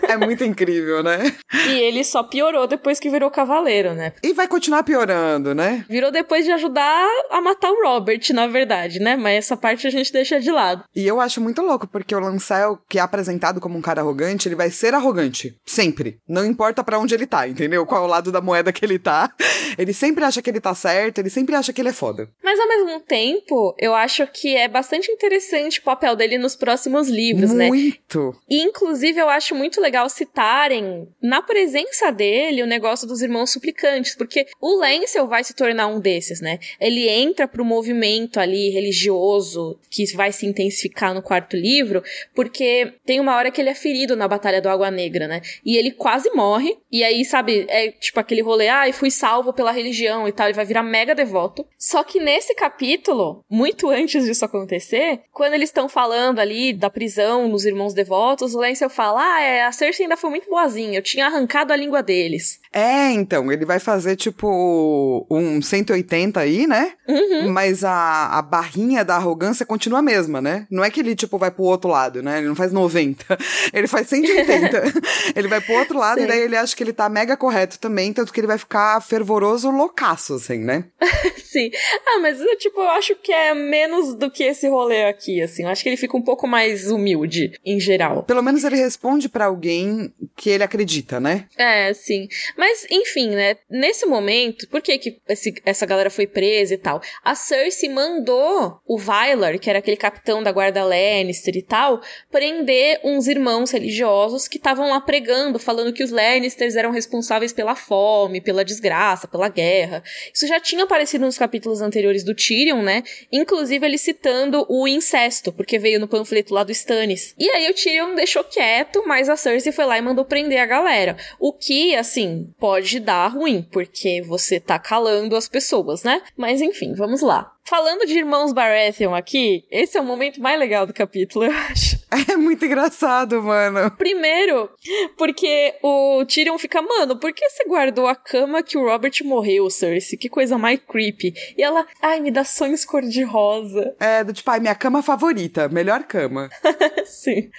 é 0.08 0.18
muito 0.18 0.44
incrível, 0.44 1.04
né? 1.04 1.36
E 1.68 1.80
ele 1.80 2.04
só 2.04 2.24
piorou 2.24 2.68
depois 2.68 3.00
que 3.00 3.10
virou 3.10 3.32
cavaleiro, 3.32 3.94
né? 3.94 4.14
E 4.24 4.34
vai 4.34 4.48
continuar 4.48 4.84
piorando, 4.84 5.56
né? 5.56 5.86
Virou 5.90 6.12
depois 6.12 6.46
de 6.46 6.52
ajudar 6.52 7.08
a 7.30 7.42
matar 7.42 7.72
o 7.72 7.84
Robert, 7.84 8.22
na 8.34 8.48
verdade, 8.48 9.00
né? 9.00 9.16
Mas 9.16 9.38
essa 9.46 9.58
parte 9.58 9.88
a 9.88 9.90
gente 9.90 10.12
deixa 10.12 10.40
de 10.40 10.52
lado. 10.52 10.84
E 10.96 11.08
eu 11.08 11.20
acho 11.22 11.42
muito 11.42 11.62
louco, 11.62 11.88
porque 11.88 12.16
o 12.16 12.20
Lancel, 12.20 12.80
que 12.90 13.00
é 13.00 13.02
apresentado 13.02 13.62
como 13.62 13.78
um 13.78 13.82
cara 13.82 14.02
arrogante, 14.02 14.48
ele 14.48 14.56
vai 14.56 14.70
ser 14.70 14.94
arrogante. 14.94 15.56
Sempre. 15.66 16.18
Não 16.28 16.46
importa 16.46 16.84
para 16.84 17.00
onde 17.00 17.14
ele 17.14 17.26
tá, 17.26 17.48
entendeu? 17.48 17.86
Qual 17.86 18.08
lado 18.08 18.32
da 18.32 18.42
moeda 18.42 18.74
que 18.74 18.86
ele 18.86 19.00
tá. 19.00 19.32
Ele 19.78 19.94
sempre 19.94 20.24
acha 20.24 20.42
que 20.42 20.50
ele 20.50 20.60
tá 20.60 20.74
certo, 20.74 21.20
ele 21.20 21.30
sempre 21.30 21.56
acha 21.56 21.72
que 21.72 21.82
ele 21.82 21.90
é 21.90 21.94
foda. 21.94 22.30
Mas 22.44 22.60
ao 22.60 22.68
mesmo 22.68 23.00
tempo, 23.02 23.76
eu 23.78 23.94
acho 23.94 24.26
que 24.28 24.56
é 24.56 24.68
bastante 24.68 25.12
interessante 25.12 25.80
o 25.80 25.84
papel 25.84 26.16
dele 26.16 26.38
nos 26.38 26.56
próximos 26.56 27.08
livros, 27.08 27.52
muito. 27.52 27.58
né? 27.58 27.68
Muito. 27.68 28.36
E 28.50 28.62
inclusive 28.62 29.20
eu 29.20 29.29
eu 29.30 29.34
acho 29.34 29.56
muito 29.56 29.80
legal 29.80 30.10
citarem, 30.10 31.08
na 31.22 31.42
presença 31.42 32.12
dele, 32.12 32.64
o 32.64 32.68
negócio 32.68 33.08
dos 33.08 33.22
irmãos 33.22 33.52
suplicantes, 33.52 34.16
porque 34.16 34.48
o 34.60 34.80
Lancel 34.80 35.28
vai 35.28 35.44
se 35.44 35.54
tornar 35.54 35.88
um 35.88 36.00
desses, 36.00 36.42
né? 36.42 36.60
Ele 36.80 37.08
entra 37.08 37.48
pro 37.48 37.64
movimento 37.64 38.40
ali 38.40 38.70
religioso 38.70 39.80
que 39.90 40.06
vai 40.14 40.32
se 40.32 40.46
intensificar 40.46 41.14
no 41.14 41.22
quarto 41.22 41.56
livro, 41.56 42.04
porque 42.34 42.94
tem 43.06 43.20
uma 43.20 43.36
hora 43.36 43.52
que 43.52 43.62
ele 43.62 43.70
é 43.70 43.76
ferido 43.76 44.16
na 44.16 44.28
Batalha 44.28 44.62
do 44.62 44.70
Água 44.70 44.90
Negra, 44.90 45.28
né? 45.28 45.42
E 45.66 45.78
ele 45.78 45.92
quase 45.92 46.30
morre, 46.32 46.78
e 46.92 47.04
aí, 47.04 47.24
sabe, 47.24 47.66
é 47.70 47.92
tipo 47.92 48.20
aquele 48.20 48.42
rolê, 48.42 48.68
ah, 48.68 48.92
fui 48.92 49.12
salvo 49.12 49.54
pela 49.54 49.72
religião 49.72 50.28
e 50.28 50.32
tal, 50.32 50.48
ele 50.48 50.56
vai 50.56 50.66
virar 50.66 50.84
mega 50.84 51.14
devoto. 51.14 51.66
Só 51.78 52.04
que 52.04 52.20
nesse 52.20 52.56
capítulo, 52.56 53.44
muito 53.50 53.90
antes 53.90 54.26
disso 54.26 54.46
acontecer, 54.46 55.22
quando 55.32 55.54
eles 55.54 55.70
estão 55.70 55.88
falando 55.88 56.40
ali 56.40 56.74
da 56.74 56.90
prisão 56.90 57.48
nos 57.48 57.66
irmãos 57.66 57.94
devotos, 57.94 58.56
o 58.56 58.60
Lancel 58.60 58.90
fala, 58.90 59.19
ah, 59.20 59.42
é, 59.42 59.64
a 59.66 59.72
Cersei 59.72 60.06
ainda 60.06 60.18
foi 60.18 60.30
muito 60.30 60.50
boazinha, 60.50 60.98
eu 60.98 61.04
tinha 61.04 61.26
arrancado 61.26 61.74
a 61.74 61.76
língua 61.76 62.02
deles. 62.02 62.60
É, 62.72 63.12
então, 63.12 63.52
ele 63.52 63.66
vai 63.66 63.80
fazer 63.80 64.16
tipo 64.16 65.26
um 65.30 65.62
180 65.62 66.40
aí, 66.40 66.68
né? 66.68 66.94
Uhum. 67.08 67.50
Mas 67.52 67.84
a, 67.84 68.38
a 68.38 68.42
barrinha 68.42 69.04
da 69.04 69.16
arrogância 69.16 69.66
continua 69.66 70.00
a 70.00 70.04
mesma, 70.04 70.40
né? 70.40 70.68
Não 70.70 70.84
é 70.84 70.92
que 70.92 71.00
ele, 71.00 71.16
tipo, 71.16 71.38
vai 71.38 71.50
pro 71.50 71.64
outro 71.64 71.90
lado, 71.90 72.22
né? 72.22 72.38
Ele 72.38 72.48
não 72.48 72.56
faz 72.56 72.72
90. 72.72 73.26
Ele 73.74 73.88
faz 73.88 74.08
180. 74.08 74.84
ele 75.36 75.48
vai 75.48 75.62
pro 75.62 75.76
outro 75.76 75.98
lado 75.98 76.20
Sim. 76.20 76.26
e 76.26 76.28
daí 76.28 76.42
ele 76.42 76.56
acha 76.56 76.76
que 76.76 76.84
ele 76.84 76.94
tá 76.94 77.08
mega 77.08 77.38
correto 77.38 77.80
também, 77.80 78.12
tanto 78.12 78.34
que 78.34 78.40
ele 78.40 78.48
vai 78.48 78.58
ficar 78.58 79.00
fervoroso 79.02 79.70
loucaço, 79.70 80.36
assim, 80.36 80.60
né? 80.60 80.86
Sim. 81.44 81.72
Ah, 82.06 82.20
mas 82.22 82.40
tipo, 82.58 82.80
eu 82.80 82.90
acho 82.90 83.16
que 83.16 83.32
é 83.32 83.54
menos 83.54 84.16
do 84.16 84.30
que 84.30 84.44
esse 84.44 84.68
rolê 84.68 85.06
aqui, 85.06 85.42
assim. 85.42 85.64
Eu 85.64 85.70
acho 85.70 85.84
que 85.84 85.90
ele 85.90 85.98
fica 85.98 86.18
um 86.18 86.22
pouco 86.22 86.48
mais 86.48 86.90
humilde, 86.90 87.54
em 87.66 87.80
geral. 87.80 88.24
Pelo 88.24 88.44
menos 88.44 88.64
ele 88.64 88.76
responde 88.76 89.30
para 89.30 89.46
alguém 89.46 90.14
que 90.36 90.50
ele 90.50 90.64
acredita, 90.64 91.20
né? 91.20 91.46
É, 91.58 91.94
sim. 91.94 92.28
Mas, 92.60 92.86
enfim, 92.92 93.30
né? 93.30 93.56
Nesse 93.70 94.06
momento, 94.06 94.68
por 94.68 94.82
que, 94.82 94.98
que 94.98 95.22
esse, 95.30 95.54
essa 95.64 95.86
galera 95.86 96.10
foi 96.10 96.28
presa 96.28 96.74
e 96.74 96.78
tal? 96.78 97.02
A 97.24 97.34
Cersei 97.34 97.88
mandou 97.88 98.82
o 98.86 98.98
Vylar, 98.98 99.58
que 99.58 99.70
era 99.70 99.80
aquele 99.80 99.96
capitão 99.96 100.44
da 100.44 100.52
guarda 100.52 100.84
Lannister 100.84 101.56
e 101.56 101.62
tal, 101.62 102.02
prender 102.30 103.00
uns 103.02 103.30
irmãos 103.30 103.72
religiosos 103.72 104.46
que 104.46 104.58
estavam 104.58 104.90
lá 104.90 105.00
pregando, 105.00 105.58
falando 105.58 105.94
que 105.94 106.04
os 106.04 106.12
Lannisters 106.12 106.76
eram 106.76 106.92
responsáveis 106.92 107.54
pela 107.54 107.76
fome, 107.76 108.42
pela 108.42 108.66
desgraça, 108.66 109.26
pela 109.26 109.48
guerra. 109.48 110.04
Isso 110.34 110.46
já 110.46 110.60
tinha 110.60 110.84
aparecido 110.84 111.24
nos 111.24 111.38
capítulos 111.38 111.80
anteriores 111.80 112.26
do 112.26 112.36
Tyrion, 112.36 112.82
né? 112.82 113.04
Inclusive 113.32 113.86
ele 113.86 113.98
citando 113.98 114.66
o 114.68 114.86
incesto, 114.86 115.54
porque 115.54 115.80
veio 115.80 115.98
no 115.98 116.10
panfleto 116.10 116.54
lá 116.54 116.66
do 116.66 116.74
Stannis. 116.74 117.34
E 117.40 117.50
aí 117.52 117.70
o 117.70 117.74
Tyrion 117.74 118.16
deixou 118.16 118.44
quieto, 118.44 119.02
mas 119.08 119.30
a 119.30 119.38
Cersei 119.38 119.72
foi 119.72 119.86
lá 119.86 119.98
e 119.98 120.02
mandou 120.02 120.26
prender 120.26 120.60
a 120.60 120.66
galera. 120.66 121.16
O 121.40 121.54
que, 121.54 121.96
assim, 121.96 122.49
pode 122.58 123.00
dar 123.00 123.28
ruim, 123.28 123.62
porque 123.62 124.22
você 124.22 124.60
tá 124.60 124.80
calando 124.80 125.36
as 125.36 125.48
pessoas, 125.48 126.04
né? 126.04 126.22
Mas 126.38 126.62
enfim, 126.62 126.94
vamos 126.94 127.22
lá. 127.22 127.52
Falando 127.70 128.04
de 128.04 128.18
irmãos 128.18 128.52
Baratheon 128.52 129.14
aqui, 129.14 129.64
esse 129.70 129.96
é 129.96 130.02
o 130.02 130.04
momento 130.04 130.42
mais 130.42 130.58
legal 130.58 130.88
do 130.88 130.94
capítulo, 130.94 131.46
eu 131.46 131.52
acho. 131.52 132.00
É 132.28 132.36
muito 132.36 132.66
engraçado, 132.66 133.42
mano. 133.44 133.92
Primeiro, 133.92 134.70
porque 135.16 135.76
o 135.84 136.26
Tyrion 136.26 136.58
fica, 136.58 136.82
mano, 136.82 137.18
por 137.18 137.32
que 137.32 137.48
você 137.48 137.64
guardou 137.66 138.08
a 138.08 138.16
cama 138.16 138.64
que 138.64 138.78
o 138.78 138.84
Robert 138.84 139.14
morreu, 139.24 139.70
Cersei? 139.70 140.18
Que 140.18 140.28
coisa 140.28 140.58
mais 140.58 140.80
creepy. 140.88 141.34
E 141.56 141.62
ela, 141.62 141.86
ai, 142.02 142.20
me 142.20 142.32
dá 142.32 142.44
sonhos 142.44 142.84
cor-de-rosa. 142.84 143.96
É, 144.00 144.24
do 144.24 144.34
tipo, 144.34 144.50
ai, 144.50 144.60
minha 144.60 144.76
cama 144.76 145.04
favorita, 145.04 145.70
melhor 145.70 146.04
cama. 146.04 146.50
Sim. 147.06 147.52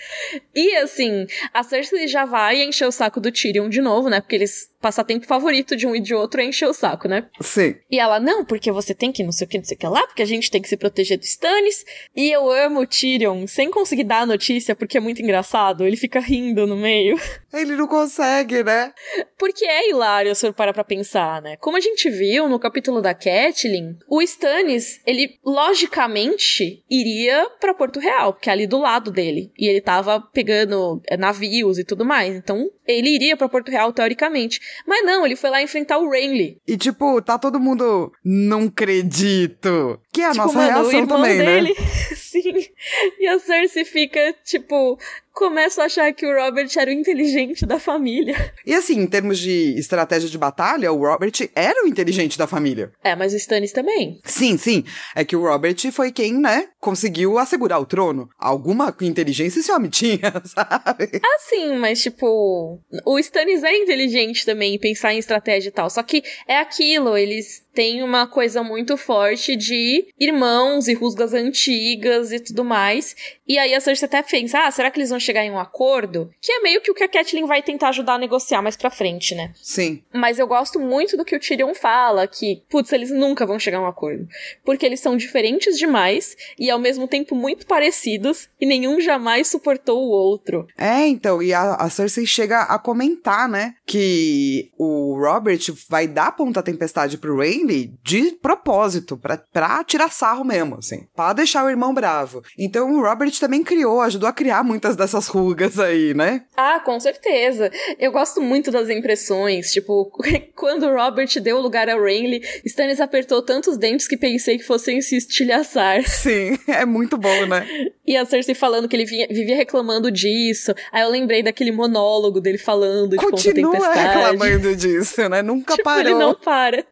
E 0.55 0.77
assim, 0.77 1.27
a 1.55 1.63
Cersei 1.63 2.09
já 2.09 2.25
vai 2.25 2.63
encher 2.63 2.87
o 2.87 2.93
saco 2.93 3.21
do 3.21 3.31
Tyrion 3.31 3.69
de 3.69 3.81
novo, 3.81 4.09
né? 4.09 4.21
Porque 4.21 4.35
eles 4.35 4.71
passatempo 4.81 5.27
favorito 5.27 5.77
de 5.77 5.87
um 5.87 5.95
e 5.95 6.01
de 6.01 6.15
outro 6.15 6.41
é 6.41 6.45
encher 6.45 6.67
o 6.67 6.73
saco, 6.73 7.07
né? 7.07 7.27
Sim. 7.41 7.77
E 7.91 7.99
ela, 7.99 8.19
não, 8.19 8.45
porque 8.45 8.73
você 8.73 8.95
tem 8.95 9.13
que 9.13 9.23
não 9.23 9.31
sei 9.31 9.47
o 9.47 9.51
que, 9.51 9.59
não 9.59 9.65
sei 9.65 9.77
o 9.77 9.81
que 9.81 9.87
lá, 9.87 10.00
porque 10.07 10.23
a 10.23 10.27
gente 10.27 10.51
tem 10.51 10.61
que 10.61 10.69
se 10.69 10.77
proteger 10.77 11.19
do 11.19 11.25
Stannis. 11.25 11.85
E 12.15 12.31
eu 12.31 12.51
amo 12.51 12.81
o 12.81 12.87
Tyrion, 12.87 13.47
sem 13.47 13.71
conseguir 13.71 14.05
dar 14.05 14.21
a 14.21 14.27
notícia, 14.27 14.75
porque 14.75 14.99
é 14.99 15.01
muito 15.01 15.23
engraçado. 15.23 15.85
Ele 15.85 15.97
fica 15.97 16.21
rindo 16.21 16.67
no 16.67 16.77
meio. 16.77 17.19
Ele 17.53 17.77
não 17.77 17.87
consegue, 17.87 18.63
né? 18.63 18.93
Porque 19.37 19.65
é 19.65 19.91
hilário 19.91 20.35
se 20.35 20.47
for 20.47 20.55
parar 20.55 20.73
pra 20.73 20.85
pensar, 20.85 21.43
né? 21.43 21.57
Como 21.57 21.77
a 21.77 21.81
gente 21.81 22.09
viu 22.09 22.49
no 22.49 22.59
capítulo 22.59 23.01
da 23.03 23.13
Catelyn, 23.13 23.97
o 24.09 24.23
Stannis, 24.23 25.01
ele 25.05 25.39
logicamente 25.45 26.85
iria 26.89 27.49
para 27.61 27.75
Porto 27.75 27.99
Real, 27.99 28.33
que 28.35 28.49
é 28.49 28.53
ali 28.53 28.67
do 28.67 28.79
lado 28.79 29.11
dele. 29.11 29.51
E 29.59 29.69
ele 29.69 29.81
tava 29.81 30.21
pegando 30.21 31.03
é, 31.07 31.17
navios 31.17 31.79
e 31.79 31.85
tudo 31.85 32.05
mais. 32.05 32.35
Então, 32.37 32.71
ele 32.87 33.11
iria 33.11 33.37
para 33.37 33.49
Porto 33.49 33.71
Real, 33.71 33.93
teoricamente. 33.93 34.61
Mas 34.87 35.05
não, 35.05 35.25
ele 35.25 35.37
foi 35.37 35.51
lá 35.51 35.63
enfrentar 35.63 35.99
o 35.99 36.11
Renly. 36.11 36.59
E 36.67 36.77
tipo, 36.77 37.21
tá 37.23 37.39
todo 37.39 37.61
mundo. 37.61 38.13
Não 38.25 38.65
acredito. 38.65 39.90
Que 40.13 40.21
é 40.21 40.27
a 40.27 40.33
tipo, 40.33 40.47
nossa 40.47 40.61
reação 40.61 41.07
também, 41.07 41.39
né? 41.39 41.45
dele, 41.45 41.75
né? 42.35 42.43
Sim. 42.43 42.71
E 43.19 43.27
a 43.27 43.39
Cersei 43.39 43.85
fica, 43.85 44.35
tipo, 44.45 44.99
começo 45.33 45.81
a 45.81 45.85
achar 45.85 46.13
que 46.13 46.27
o 46.27 46.35
Robert 46.35 46.69
era 46.77 46.91
o 46.91 46.93
inteligente 46.93 47.65
da 47.65 47.79
família. 47.79 48.53
E 48.67 48.75
assim, 48.75 49.01
em 49.01 49.07
termos 49.07 49.39
de 49.39 49.75
estratégia 49.79 50.29
de 50.29 50.37
batalha, 50.37 50.93
o 50.93 50.99
Robert 50.99 51.33
era 51.55 51.83
o 51.85 51.89
inteligente 51.89 52.37
da 52.37 52.47
família. 52.47 52.93
É, 53.03 53.17
mas 53.17 53.33
o 53.33 53.37
Stannis 53.37 53.73
também. 53.73 54.21
Sim, 54.25 54.59
sim. 54.59 54.85
É 55.15 55.25
que 55.25 55.35
o 55.35 55.43
Robert 55.43 55.77
foi 55.93 56.13
quem, 56.13 56.35
né, 56.35 56.69
conseguiu 56.79 57.39
assegurar 57.39 57.81
o 57.81 57.87
trono. 57.87 58.29
Alguma 58.39 58.95
inteligência 59.01 59.61
esse 59.61 59.73
homem 59.73 59.91
tinha, 59.91 60.33
sabe? 60.45 61.21
Ah, 61.25 61.39
sim, 61.49 61.77
mas 61.77 62.03
tipo, 62.03 62.79
o 63.07 63.19
Stannis 63.19 63.63
é 63.63 63.75
inteligente 63.77 64.45
também 64.45 64.79
pensar 64.79 65.15
em 65.15 65.19
estratégia 65.19 65.69
e 65.71 65.73
tal. 65.73 65.89
Só 65.89 66.03
que 66.03 66.23
é 66.47 66.59
aquilo, 66.59 67.17
eles 67.17 67.65
têm 67.73 68.03
uma 68.03 68.27
coisa 68.27 68.63
muito 68.63 68.97
forte 68.97 69.57
de 69.57 70.07
irmãos 70.19 70.89
e 70.89 70.93
rusgas 70.93 71.33
antigas 71.33 72.20
e 72.33 72.41
tudo 72.41 72.65
mais. 72.65 73.17
E 73.47 73.59
aí 73.59 73.75
a 73.75 73.81
Cersei 73.81 74.07
até 74.07 74.23
pensa, 74.23 74.67
ah, 74.67 74.71
será 74.71 74.91
que 74.91 74.99
eles 74.99 75.11
vão 75.11 75.19
chegar 75.19 75.45
em 75.45 75.51
um 75.51 75.59
acordo? 75.59 76.31
Que 76.41 76.53
é 76.53 76.61
meio 76.61 76.81
que 76.81 76.91
o 76.91 76.95
que 76.95 77.03
a 77.03 77.09
Catelyn 77.09 77.47
vai 77.47 77.63
tentar 77.63 77.89
ajudar 77.89 78.15
a 78.15 78.19
negociar 78.19 78.63
mais 78.63 78.77
pra 78.77 78.91
frente, 78.91 79.35
né? 79.35 79.53
Sim. 79.63 80.03
Mas 80.13 80.39
eu 80.39 80.47
gosto 80.47 80.79
muito 80.79 81.17
do 81.17 81.25
que 81.25 81.35
o 81.35 81.41
Tyrion 81.41 81.75
fala, 81.75 82.27
que, 82.27 82.63
putz, 82.69 82.93
eles 82.93 83.11
nunca 83.11 83.47
vão 83.47 83.59
chegar 83.59 83.79
a 83.79 83.83
um 83.83 83.87
acordo. 83.87 84.27
Porque 84.65 84.85
eles 84.85 85.01
são 85.01 85.17
diferentes 85.17 85.79
demais 85.79 86.37
e 86.59 86.71
ao 86.71 86.79
mesmo 86.79 87.09
tempo 87.09 87.35
muito 87.35 87.67
parecidos 87.67 88.49
e 88.61 88.67
nenhum 88.67 89.01
jamais 89.01 89.49
suportou 89.49 90.03
o 90.03 90.11
outro. 90.11 90.67
É, 90.77 91.07
então, 91.07 91.43
e 91.43 91.53
a, 91.53 91.75
a 91.75 91.89
Cersei 91.91 92.27
chega 92.27 92.63
a 92.63 92.79
comentar, 92.79 93.49
né, 93.49 93.75
que 93.87 94.71
o 94.79 95.19
Robert 95.19 95.61
vai 95.89 96.07
dar 96.07 96.33
ponta 96.33 96.63
tempestade 96.63 97.19
pro 97.19 97.39
Renly 97.39 97.93
de 98.03 98.33
propósito, 98.33 99.17
pra, 99.17 99.37
pra 99.37 99.85
tirar 99.85 100.11
sarro 100.11 100.45
mesmo, 100.45 100.77
assim, 100.77 101.07
pra 101.15 101.33
deixar 101.33 101.65
o 101.65 101.71
irmão 101.71 101.95
bravo. 101.95 102.10
Então 102.59 102.93
o 102.93 103.03
Robert 103.03 103.33
também 103.39 103.63
criou, 103.63 104.01
ajudou 104.01 104.29
a 104.29 104.33
criar 104.33 104.63
muitas 104.63 104.97
dessas 104.97 105.27
rugas 105.27 105.79
aí, 105.79 106.15
né? 106.15 106.43
Ah, 106.57 106.81
com 106.81 106.99
certeza. 106.99 107.71
Eu 107.99 108.13
gosto 108.13 108.41
muito 108.41 108.71
das 108.71 108.89
impressões. 108.89 109.73
Tipo, 109.73 110.11
quando 110.55 110.87
o 110.87 110.95
Robert 110.95 111.29
deu 111.41 111.61
lugar 111.61 111.89
a 111.89 112.01
Renly, 112.01 112.43
Stannis 112.65 113.01
apertou 113.01 113.43
tantos 113.43 113.77
dentes 113.77 114.07
que 114.07 114.17
pensei 114.17 114.59
que 114.59 114.65
fossem 114.65 115.01
se 115.01 115.17
estilhaçar. 115.17 116.03
Sim, 116.09 116.59
é 116.67 116.85
muito 116.85 117.17
bom, 117.17 117.47
né? 117.47 117.67
e 118.11 118.17
a 118.17 118.25
Cersei 118.25 118.57
falando 118.57 118.89
que 118.89 118.97
ele 118.97 119.05
vinha, 119.05 119.29
vivia 119.31 119.55
reclamando 119.55 120.11
disso. 120.11 120.75
Aí 120.91 121.03
eu 121.03 121.09
lembrei 121.09 121.45
daquele 121.45 121.71
monólogo 121.71 122.41
dele 122.41 122.59
falando 122.59 123.11
de 123.11 123.17
Continua 123.17 123.71
Ponta 123.71 123.87
Tempestade. 123.87 124.19
reclamando 124.19 124.77
disso, 124.77 125.29
né? 125.29 125.43
Nunca 125.43 125.75
tipo, 125.79 125.85
parou. 125.85 126.11
Ele 126.11 126.15
não 126.19 126.35
para. 126.35 126.85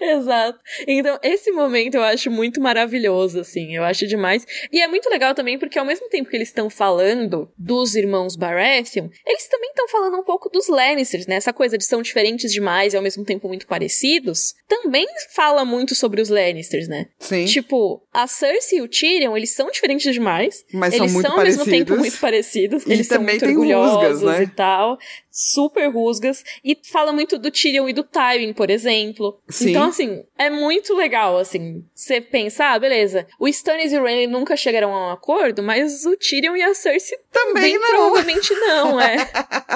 Exato. 0.00 0.58
Então, 0.88 1.18
esse 1.22 1.50
momento 1.50 1.96
eu 1.96 2.02
acho 2.02 2.30
muito 2.30 2.58
maravilhoso, 2.58 3.40
assim. 3.40 3.76
Eu 3.76 3.84
acho 3.84 4.06
demais. 4.06 4.45
E 4.72 4.80
é 4.80 4.88
muito 4.88 5.08
legal 5.08 5.34
também 5.34 5.58
porque 5.58 5.78
ao 5.78 5.84
mesmo 5.84 6.08
tempo 6.08 6.30
que 6.30 6.36
eles 6.36 6.48
estão 6.48 6.70
falando 6.70 7.50
dos 7.56 7.94
irmãos 7.94 8.36
Baratheon, 8.36 9.08
eles 9.26 9.48
também 9.48 9.70
estão 9.70 9.88
falando 9.88 10.16
um 10.16 10.24
pouco 10.24 10.48
dos 10.48 10.68
Lannisters, 10.68 11.26
né? 11.26 11.36
Essa 11.36 11.52
coisa 11.52 11.76
de 11.76 11.84
são 11.84 12.02
diferentes 12.02 12.52
demais 12.52 12.94
e 12.94 12.96
ao 12.96 13.02
mesmo 13.02 13.24
tempo 13.24 13.48
muito 13.48 13.66
parecidos. 13.66 14.54
Também 14.68 15.06
fala 15.34 15.64
muito 15.64 15.94
sobre 15.94 16.20
os 16.20 16.28
Lannisters, 16.28 16.88
né? 16.88 17.06
Sim. 17.18 17.44
Tipo, 17.44 18.02
a 18.12 18.26
Cersei 18.26 18.78
e 18.78 18.82
o 18.82 18.88
Tyrion, 18.88 19.36
eles 19.36 19.54
são 19.54 19.70
diferentes 19.70 20.12
demais. 20.12 20.64
Mas 20.72 20.94
eles 20.94 21.10
são 21.10 21.14
muito 21.14 21.26
são 21.26 21.36
parecidos. 21.36 21.60
ao 21.60 21.66
mesmo 21.66 21.86
tempo 21.86 22.00
muito 22.00 22.18
parecidos. 22.18 22.86
E 22.86 22.92
eles 22.92 23.08
também 23.08 23.38
são 23.38 23.48
muito 23.48 23.60
orgulhosos 23.60 24.22
rusgas, 24.22 24.38
né? 24.38 24.42
e 24.44 24.46
tal. 24.48 24.98
Super 25.36 25.92
rusgas 25.92 26.42
e 26.64 26.78
fala 26.90 27.12
muito 27.12 27.38
do 27.38 27.50
Tyrion 27.50 27.86
e 27.86 27.92
do 27.92 28.02
Tywin, 28.02 28.54
por 28.54 28.70
exemplo. 28.70 29.38
Sim. 29.50 29.70
Então, 29.70 29.88
assim, 29.90 30.24
é 30.38 30.48
muito 30.48 30.94
legal, 30.94 31.36
assim, 31.36 31.84
você 31.94 32.22
pensar, 32.22 32.72
ah, 32.72 32.78
beleza, 32.78 33.26
o 33.38 33.46
Stannis 33.46 33.92
e 33.92 33.98
o 33.98 34.04
Renly 34.04 34.26
nunca 34.26 34.56
chegaram 34.56 34.94
a 34.94 35.08
um 35.08 35.12
acordo, 35.12 35.62
mas 35.62 36.06
o 36.06 36.16
Tyrion 36.16 36.56
e 36.56 36.62
a 36.62 36.74
Cersei 36.74 37.18
também 37.30 37.78
não. 37.78 37.88
provavelmente 37.90 38.54
não, 38.54 38.98
é. 38.98 39.16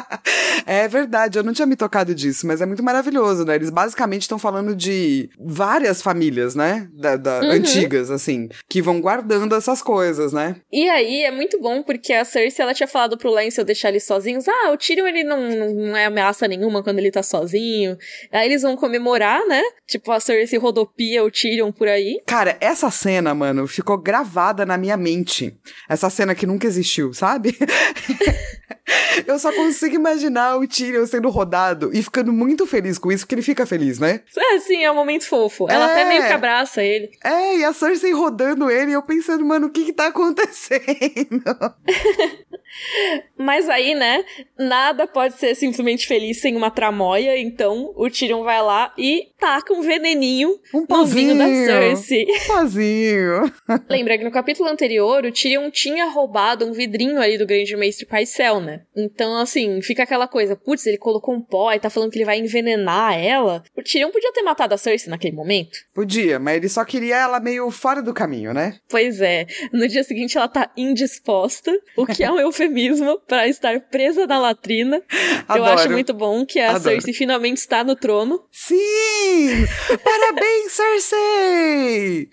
é 0.65 0.89
verdade, 0.89 1.39
eu 1.39 1.43
não 1.43 1.53
tinha 1.53 1.67
me 1.67 1.77
tocado 1.77 2.15
disso, 2.15 2.47
mas 2.47 2.63
é 2.63 2.67
muito 2.67 2.83
maravilhoso, 2.83 3.45
né? 3.45 3.55
Eles 3.55 3.69
basicamente 3.69 4.23
estão 4.23 4.39
falando 4.39 4.75
de 4.75 5.29
várias 5.39 6.01
famílias, 6.01 6.55
né? 6.55 6.89
Da, 6.95 7.17
da 7.17 7.41
uhum. 7.41 7.51
Antigas, 7.51 8.11
assim, 8.11 8.49
que 8.67 8.81
vão 8.81 8.99
guardando 8.99 9.55
essas 9.55 9.83
coisas, 9.83 10.33
né? 10.33 10.57
E 10.73 10.89
aí 10.89 11.25
é 11.25 11.31
muito 11.31 11.61
bom 11.61 11.83
porque 11.83 12.15
a 12.15 12.25
Cersei, 12.25 12.63
ela 12.63 12.73
tinha 12.73 12.87
falado 12.87 13.19
pro 13.19 13.31
Lancel 13.31 13.65
deixar 13.65 13.91
eles 13.91 14.05
sozinhos. 14.05 14.49
Ah, 14.49 14.71
o 14.73 14.77
Tyrion, 14.79 15.07
ele 15.07 15.23
não, 15.23 15.50
não 15.55 15.97
é 15.97 16.07
ameaça 16.07 16.47
nenhuma 16.47 16.83
quando 16.83 16.99
ele 16.99 17.11
tá 17.11 17.23
sozinho. 17.23 17.97
Aí 18.33 18.47
eles 18.47 18.63
vão 18.63 18.77
comemorar, 18.77 19.47
né? 19.47 19.63
Tipo, 19.87 20.13
a 20.13 20.21
Cersei 20.21 20.59
rodopia 20.59 21.25
o 21.25 21.31
Tyrion 21.31 21.73
por 21.73 21.89
aí. 21.89 22.21
Cara, 22.27 22.57
essa 22.61 22.91
cena, 22.91 23.35
mano, 23.35 23.67
ficou 23.67 23.99
gravada 23.99 24.65
na 24.65 24.77
minha 24.77 24.97
mente. 24.97 25.57
Essa 25.89 26.11
cena 26.11 26.35
que 26.35 26.47
nunca 26.47 26.67
existiu, 26.67 27.13
sabe? 27.13 27.57
Eu 29.27 29.39
só 29.39 29.53
consigo 29.53 29.95
imaginar 29.95 30.57
o 30.57 30.67
Tyrion 30.67 31.07
sendo 31.07 31.29
rodado 31.29 31.91
e 31.93 32.03
ficando 32.03 32.33
muito 32.33 32.67
feliz 32.67 32.99
com 32.99 33.11
isso, 33.11 33.25
porque 33.25 33.35
ele 33.35 33.43
fica 33.43 33.67
feliz, 33.67 33.99
né? 33.99 34.21
É, 34.37 34.59
sim, 34.59 34.85
é 34.85 34.91
um 34.91 34.95
momento 34.95 35.27
fofo. 35.27 35.67
Ela 35.69 35.89
é, 35.89 35.93
até 35.93 36.05
meio 36.09 36.27
que 36.27 36.33
abraça 36.33 36.83
ele. 36.83 37.11
É, 37.25 37.59
e 37.59 37.65
a 37.65 37.73
Cersei 37.73 38.13
rodando 38.13 38.71
ele, 38.71 38.93
e 38.93 38.95
eu 38.95 39.03
pensando, 39.03 39.45
mano, 39.45 39.67
o 39.67 39.71
que 39.71 39.85
que 39.85 39.93
tá 39.93 40.07
acontecendo? 40.07 41.43
Mas 43.37 43.69
aí, 43.69 43.95
né, 43.95 44.25
nada 44.59 45.07
pode 45.07 45.35
ser 45.35 45.55
simplesmente 45.55 46.07
feliz 46.07 46.41
sem 46.41 46.57
uma 46.57 46.71
tramóia, 46.71 47.39
então 47.39 47.93
o 47.97 48.09
Tyrion 48.09 48.45
vai 48.45 48.63
lá 48.63 48.93
e 48.97 49.29
taca 49.39 49.73
um 49.73 49.83
veneninho 49.83 50.59
um 50.73 50.87
no 50.89 51.05
vinho 51.05 51.37
da 51.37 51.47
Cersei. 51.47 52.27
Um 52.29 52.47
pozinho. 52.47 53.53
Lembra 53.89 54.17
que 54.19 54.25
no 54.25 54.31
capítulo 54.31 54.69
anterior, 54.69 55.25
o 55.25 55.33
Tyrion 55.33 55.71
tinha 55.71 56.07
roubado 56.07 56.67
um 56.67 56.73
vidrinho 56.73 57.21
ali 57.21 57.39
do 57.39 57.47
grande 57.47 57.77
mestre 57.77 58.07
Paisel, 58.07 58.60
né? 58.61 58.83
Então, 58.97 59.37
assim, 59.37 59.81
fica 59.83 60.03
aquela 60.03 60.29
coisa, 60.29 60.57
putz, 60.57 60.87
ele 60.87 60.99
colocou 60.99 61.35
um 61.35 61.41
pó 61.41 61.73
e 61.73 61.81
tá 61.81 61.91
falando 61.91 62.11
que 62.11 62.19
ele 62.19 62.25
vai 62.25 62.39
envenenar 62.39 63.19
ela. 63.19 63.63
O 63.77 63.83
Tyrion 63.83 64.11
podia 64.11 64.33
ter 64.33 64.43
matado 64.43 64.75
a 64.75 64.79
Cersei 64.79 65.11
naquele 65.11 65.35
momento. 65.35 65.79
Podia, 65.95 66.39
mas 66.39 66.57
ele 66.57 66.69
só 66.69 66.85
queria 66.85 67.17
ela 67.17 67.41
meio 67.41 67.71
fora 67.71 68.03
do 68.03 68.15
caminho, 68.15 68.53
né? 68.53 68.79
Pois 68.89 69.21
é. 69.21 69.47
No 69.73 69.87
dia 69.89 70.05
seguinte 70.05 70.37
ela 70.37 70.49
tá 70.49 70.71
indisposta, 70.77 71.73
o 71.97 72.07
que 72.07 72.23
é 72.23 72.31
um 72.31 72.39
eufemismo 72.41 73.21
para 73.27 73.49
estar 73.49 73.81
presa 73.81 74.27
na 74.27 74.39
latrina. 74.39 75.03
Adoro. 75.49 75.71
Eu 75.71 75.75
acho 75.75 75.91
muito 75.91 76.13
bom 76.15 76.45
que 76.45 76.59
a 76.59 76.71
Adoro. 76.71 76.83
Cersei 76.83 77.15
finalmente 77.15 77.59
está 77.59 77.83
no 77.83 77.97
trono. 77.97 78.43
Sim! 78.51 79.67
Parabéns, 80.03 80.73
Cersei! 80.73 82.29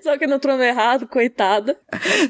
Só 0.00 0.18
que 0.18 0.26
no 0.26 0.38
trono 0.38 0.62
errado, 0.62 1.06
coitada. 1.06 1.78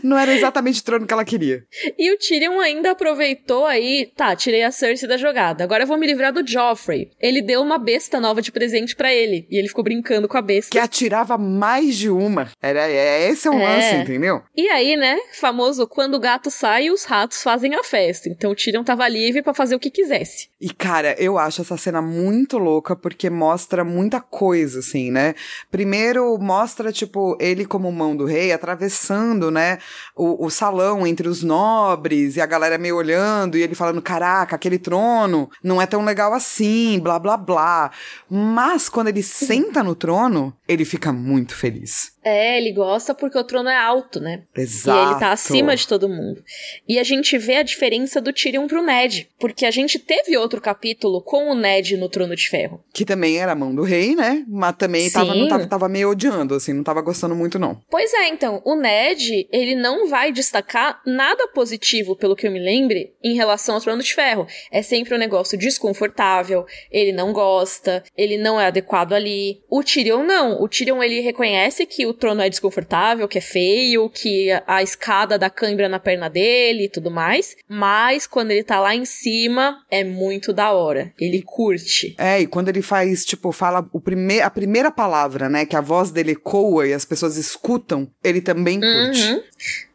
Não 0.02 0.18
era 0.18 0.32
exatamente 0.32 0.80
o 0.80 0.84
trono 0.84 1.06
que 1.06 1.12
ela 1.12 1.24
queria. 1.24 1.64
E 1.98 2.12
o 2.12 2.18
Tyrion 2.18 2.58
ainda 2.60 2.90
aproveitou 2.90 3.19
aí, 3.66 4.10
tá, 4.14 4.34
tirei 4.36 4.62
a 4.62 4.70
Cersei 4.70 5.08
da 5.08 5.16
jogada. 5.16 5.64
Agora 5.64 5.84
eu 5.84 5.86
vou 5.86 5.96
me 5.96 6.06
livrar 6.06 6.32
do 6.32 6.46
Joffrey. 6.46 7.10
Ele 7.20 7.42
deu 7.42 7.62
uma 7.62 7.78
besta 7.78 8.20
nova 8.20 8.42
de 8.42 8.52
presente 8.52 8.94
para 8.94 9.12
ele. 9.12 9.46
E 9.50 9.56
ele 9.56 9.68
ficou 9.68 9.84
brincando 9.84 10.28
com 10.28 10.36
a 10.36 10.42
besta. 10.42 10.70
Que 10.70 10.78
atirava 10.78 11.38
mais 11.38 11.96
de 11.96 12.10
uma. 12.10 12.50
Era, 12.60 12.88
é, 12.88 13.28
esse 13.28 13.48
é 13.48 13.50
o 13.50 13.54
é. 13.54 13.64
lance, 13.64 13.94
entendeu? 13.96 14.42
E 14.56 14.68
aí, 14.68 14.96
né, 14.96 15.18
famoso, 15.32 15.86
quando 15.86 16.14
o 16.14 16.20
gato 16.20 16.50
sai, 16.50 16.90
os 16.90 17.04
ratos 17.04 17.42
fazem 17.42 17.74
a 17.74 17.82
festa. 17.82 18.28
Então 18.28 18.50
o 18.50 18.54
Tyrion 18.54 18.84
tava 18.84 19.08
livre 19.08 19.42
para 19.42 19.54
fazer 19.54 19.74
o 19.74 19.80
que 19.80 19.90
quisesse. 19.90 20.49
E, 20.60 20.68
cara, 20.68 21.14
eu 21.18 21.38
acho 21.38 21.62
essa 21.62 21.78
cena 21.78 22.02
muito 22.02 22.58
louca 22.58 22.94
porque 22.94 23.30
mostra 23.30 23.82
muita 23.82 24.20
coisa, 24.20 24.80
assim, 24.80 25.10
né? 25.10 25.34
Primeiro, 25.70 26.36
mostra, 26.38 26.92
tipo, 26.92 27.34
ele 27.40 27.64
como 27.64 27.90
mão 27.90 28.14
do 28.14 28.26
rei 28.26 28.52
atravessando, 28.52 29.50
né, 29.50 29.78
o, 30.14 30.44
o 30.44 30.50
salão 30.50 31.06
entre 31.06 31.26
os 31.26 31.42
nobres 31.42 32.36
e 32.36 32.42
a 32.42 32.46
galera 32.46 32.76
meio 32.76 32.96
olhando 32.96 33.56
e 33.56 33.62
ele 33.62 33.74
falando, 33.74 34.02
caraca, 34.02 34.56
aquele 34.56 34.78
trono 34.78 35.48
não 35.64 35.80
é 35.80 35.86
tão 35.86 36.04
legal 36.04 36.34
assim, 36.34 37.00
blá, 37.00 37.18
blá, 37.18 37.38
blá. 37.38 37.90
Mas 38.28 38.90
quando 38.90 39.08
ele 39.08 39.22
senta 39.22 39.82
no 39.82 39.94
trono, 39.94 40.54
ele 40.68 40.84
fica 40.84 41.10
muito 41.10 41.54
feliz. 41.54 42.12
É, 42.22 42.58
ele 42.58 42.72
gosta 42.72 43.14
porque 43.14 43.38
o 43.38 43.44
trono 43.44 43.68
é 43.68 43.76
alto, 43.76 44.20
né? 44.20 44.42
Exato. 44.54 44.98
E 44.98 45.10
ele 45.10 45.20
tá 45.20 45.32
acima 45.32 45.74
de 45.74 45.86
todo 45.88 46.08
mundo. 46.08 46.42
E 46.88 46.98
a 46.98 47.02
gente 47.02 47.36
vê 47.38 47.56
a 47.56 47.62
diferença 47.62 48.20
do 48.20 48.32
Tyrion 48.32 48.66
pro 48.66 48.82
Ned, 48.82 49.28
porque 49.38 49.64
a 49.64 49.70
gente 49.70 49.98
teve 49.98 50.36
outro 50.36 50.60
capítulo 50.60 51.22
com 51.22 51.50
o 51.50 51.54
Ned 51.54 51.96
no 51.96 52.08
Trono 52.08 52.36
de 52.36 52.48
Ferro. 52.48 52.82
Que 52.92 53.04
também 53.04 53.38
era 53.38 53.52
a 53.52 53.56
mão 53.56 53.74
do 53.74 53.82
rei, 53.82 54.14
né? 54.14 54.44
Mas 54.46 54.76
também 54.76 55.10
tava, 55.10 55.34
não 55.34 55.48
tava, 55.48 55.66
tava 55.66 55.88
meio 55.88 56.10
odiando, 56.10 56.54
assim, 56.54 56.72
não 56.72 56.84
tava 56.84 57.00
gostando 57.00 57.34
muito, 57.34 57.58
não. 57.58 57.80
Pois 57.90 58.12
é, 58.12 58.28
então, 58.28 58.60
o 58.64 58.74
Ned, 58.74 59.48
ele 59.50 59.74
não 59.74 60.08
vai 60.08 60.30
destacar 60.30 61.00
nada 61.06 61.48
positivo, 61.48 62.14
pelo 62.16 62.36
que 62.36 62.46
eu 62.46 62.52
me 62.52 62.60
lembre, 62.60 63.14
em 63.22 63.34
relação 63.34 63.76
ao 63.76 63.80
Trono 63.80 64.02
de 64.02 64.14
Ferro. 64.14 64.46
É 64.70 64.82
sempre 64.82 65.14
um 65.14 65.18
negócio 65.18 65.56
desconfortável, 65.56 66.66
ele 66.90 67.12
não 67.12 67.32
gosta, 67.32 68.04
ele 68.16 68.36
não 68.36 68.60
é 68.60 68.66
adequado 68.66 69.14
ali. 69.14 69.62
O 69.70 69.82
Tyrion 69.82 70.22
não. 70.22 70.60
O 70.60 70.68
Tyrion, 70.68 71.02
ele 71.02 71.20
reconhece 71.20 71.86
que 71.86 72.09
o 72.10 72.14
trono 72.14 72.42
é 72.42 72.50
desconfortável, 72.50 73.28
que 73.28 73.38
é 73.38 73.40
feio, 73.40 74.08
que 74.10 74.48
a 74.66 74.82
escada 74.82 75.38
dá 75.38 75.48
cãibra 75.48 75.88
na 75.88 75.98
perna 75.98 76.28
dele 76.28 76.84
e 76.84 76.88
tudo 76.88 77.10
mais. 77.10 77.56
Mas 77.68 78.26
quando 78.26 78.50
ele 78.50 78.62
tá 78.62 78.80
lá 78.80 78.94
em 78.94 79.04
cima, 79.04 79.82
é 79.90 80.04
muito 80.04 80.52
da 80.52 80.72
hora. 80.72 81.12
Ele 81.18 81.42
curte. 81.42 82.14
É, 82.18 82.40
e 82.40 82.46
quando 82.46 82.68
ele 82.68 82.82
faz, 82.82 83.24
tipo, 83.24 83.52
fala 83.52 83.88
o 83.92 84.00
prime 84.00 84.40
a 84.40 84.50
primeira 84.50 84.90
palavra, 84.90 85.48
né? 85.48 85.64
Que 85.64 85.76
a 85.76 85.80
voz 85.80 86.10
dele 86.10 86.32
ecoa 86.32 86.86
e 86.86 86.92
as 86.92 87.04
pessoas 87.04 87.36
escutam, 87.36 88.08
ele 88.22 88.40
também 88.40 88.80
curte. 88.80 89.32
Uhum. 89.32 89.42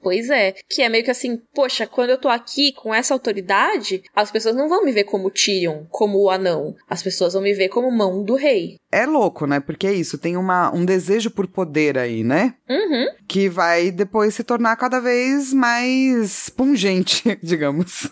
Pois 0.06 0.30
é. 0.30 0.54
Que 0.70 0.84
é 0.84 0.88
meio 0.88 1.04
que 1.04 1.10
assim, 1.10 1.42
poxa, 1.52 1.88
quando 1.88 2.12
eu 2.12 2.18
tô 2.20 2.30
aqui 2.30 2.72
com 2.74 2.94
essa 2.94 3.12
autoridade, 3.12 4.04
as 4.16 4.30
pessoas 4.30 4.56
não 4.56 4.70
vão 4.70 4.86
me 4.86 4.92
ver 4.92 5.06
como 5.06 5.32
Tyrion, 5.32 5.86
como 5.90 6.20
o 6.20 6.30
anão. 6.30 6.76
As 6.88 7.02
pessoas 7.02 7.34
vão 7.34 7.42
me 7.42 7.56
ver 7.56 7.70
como 7.70 7.90
mão 7.90 8.24
do 8.24 8.36
rei. 8.36 8.76
É 8.92 9.08
louco, 9.08 9.48
né? 9.48 9.60
Porque 9.60 9.88
é 9.88 9.94
isso, 9.94 10.20
tem 10.20 10.38
uma, 10.38 10.72
um 10.74 10.86
desejo 10.86 11.32
por 11.32 11.48
poder 11.48 11.98
aí, 11.98 12.24
né? 12.24 12.54
Uhum. 12.70 13.08
Que 13.28 13.50
vai 13.50 13.90
depois 13.90 14.36
se 14.36 14.44
tornar 14.44 14.76
cada 14.76 15.00
vez 15.00 15.52
mais 15.52 16.50
pungente, 16.50 17.38
digamos. 17.42 18.08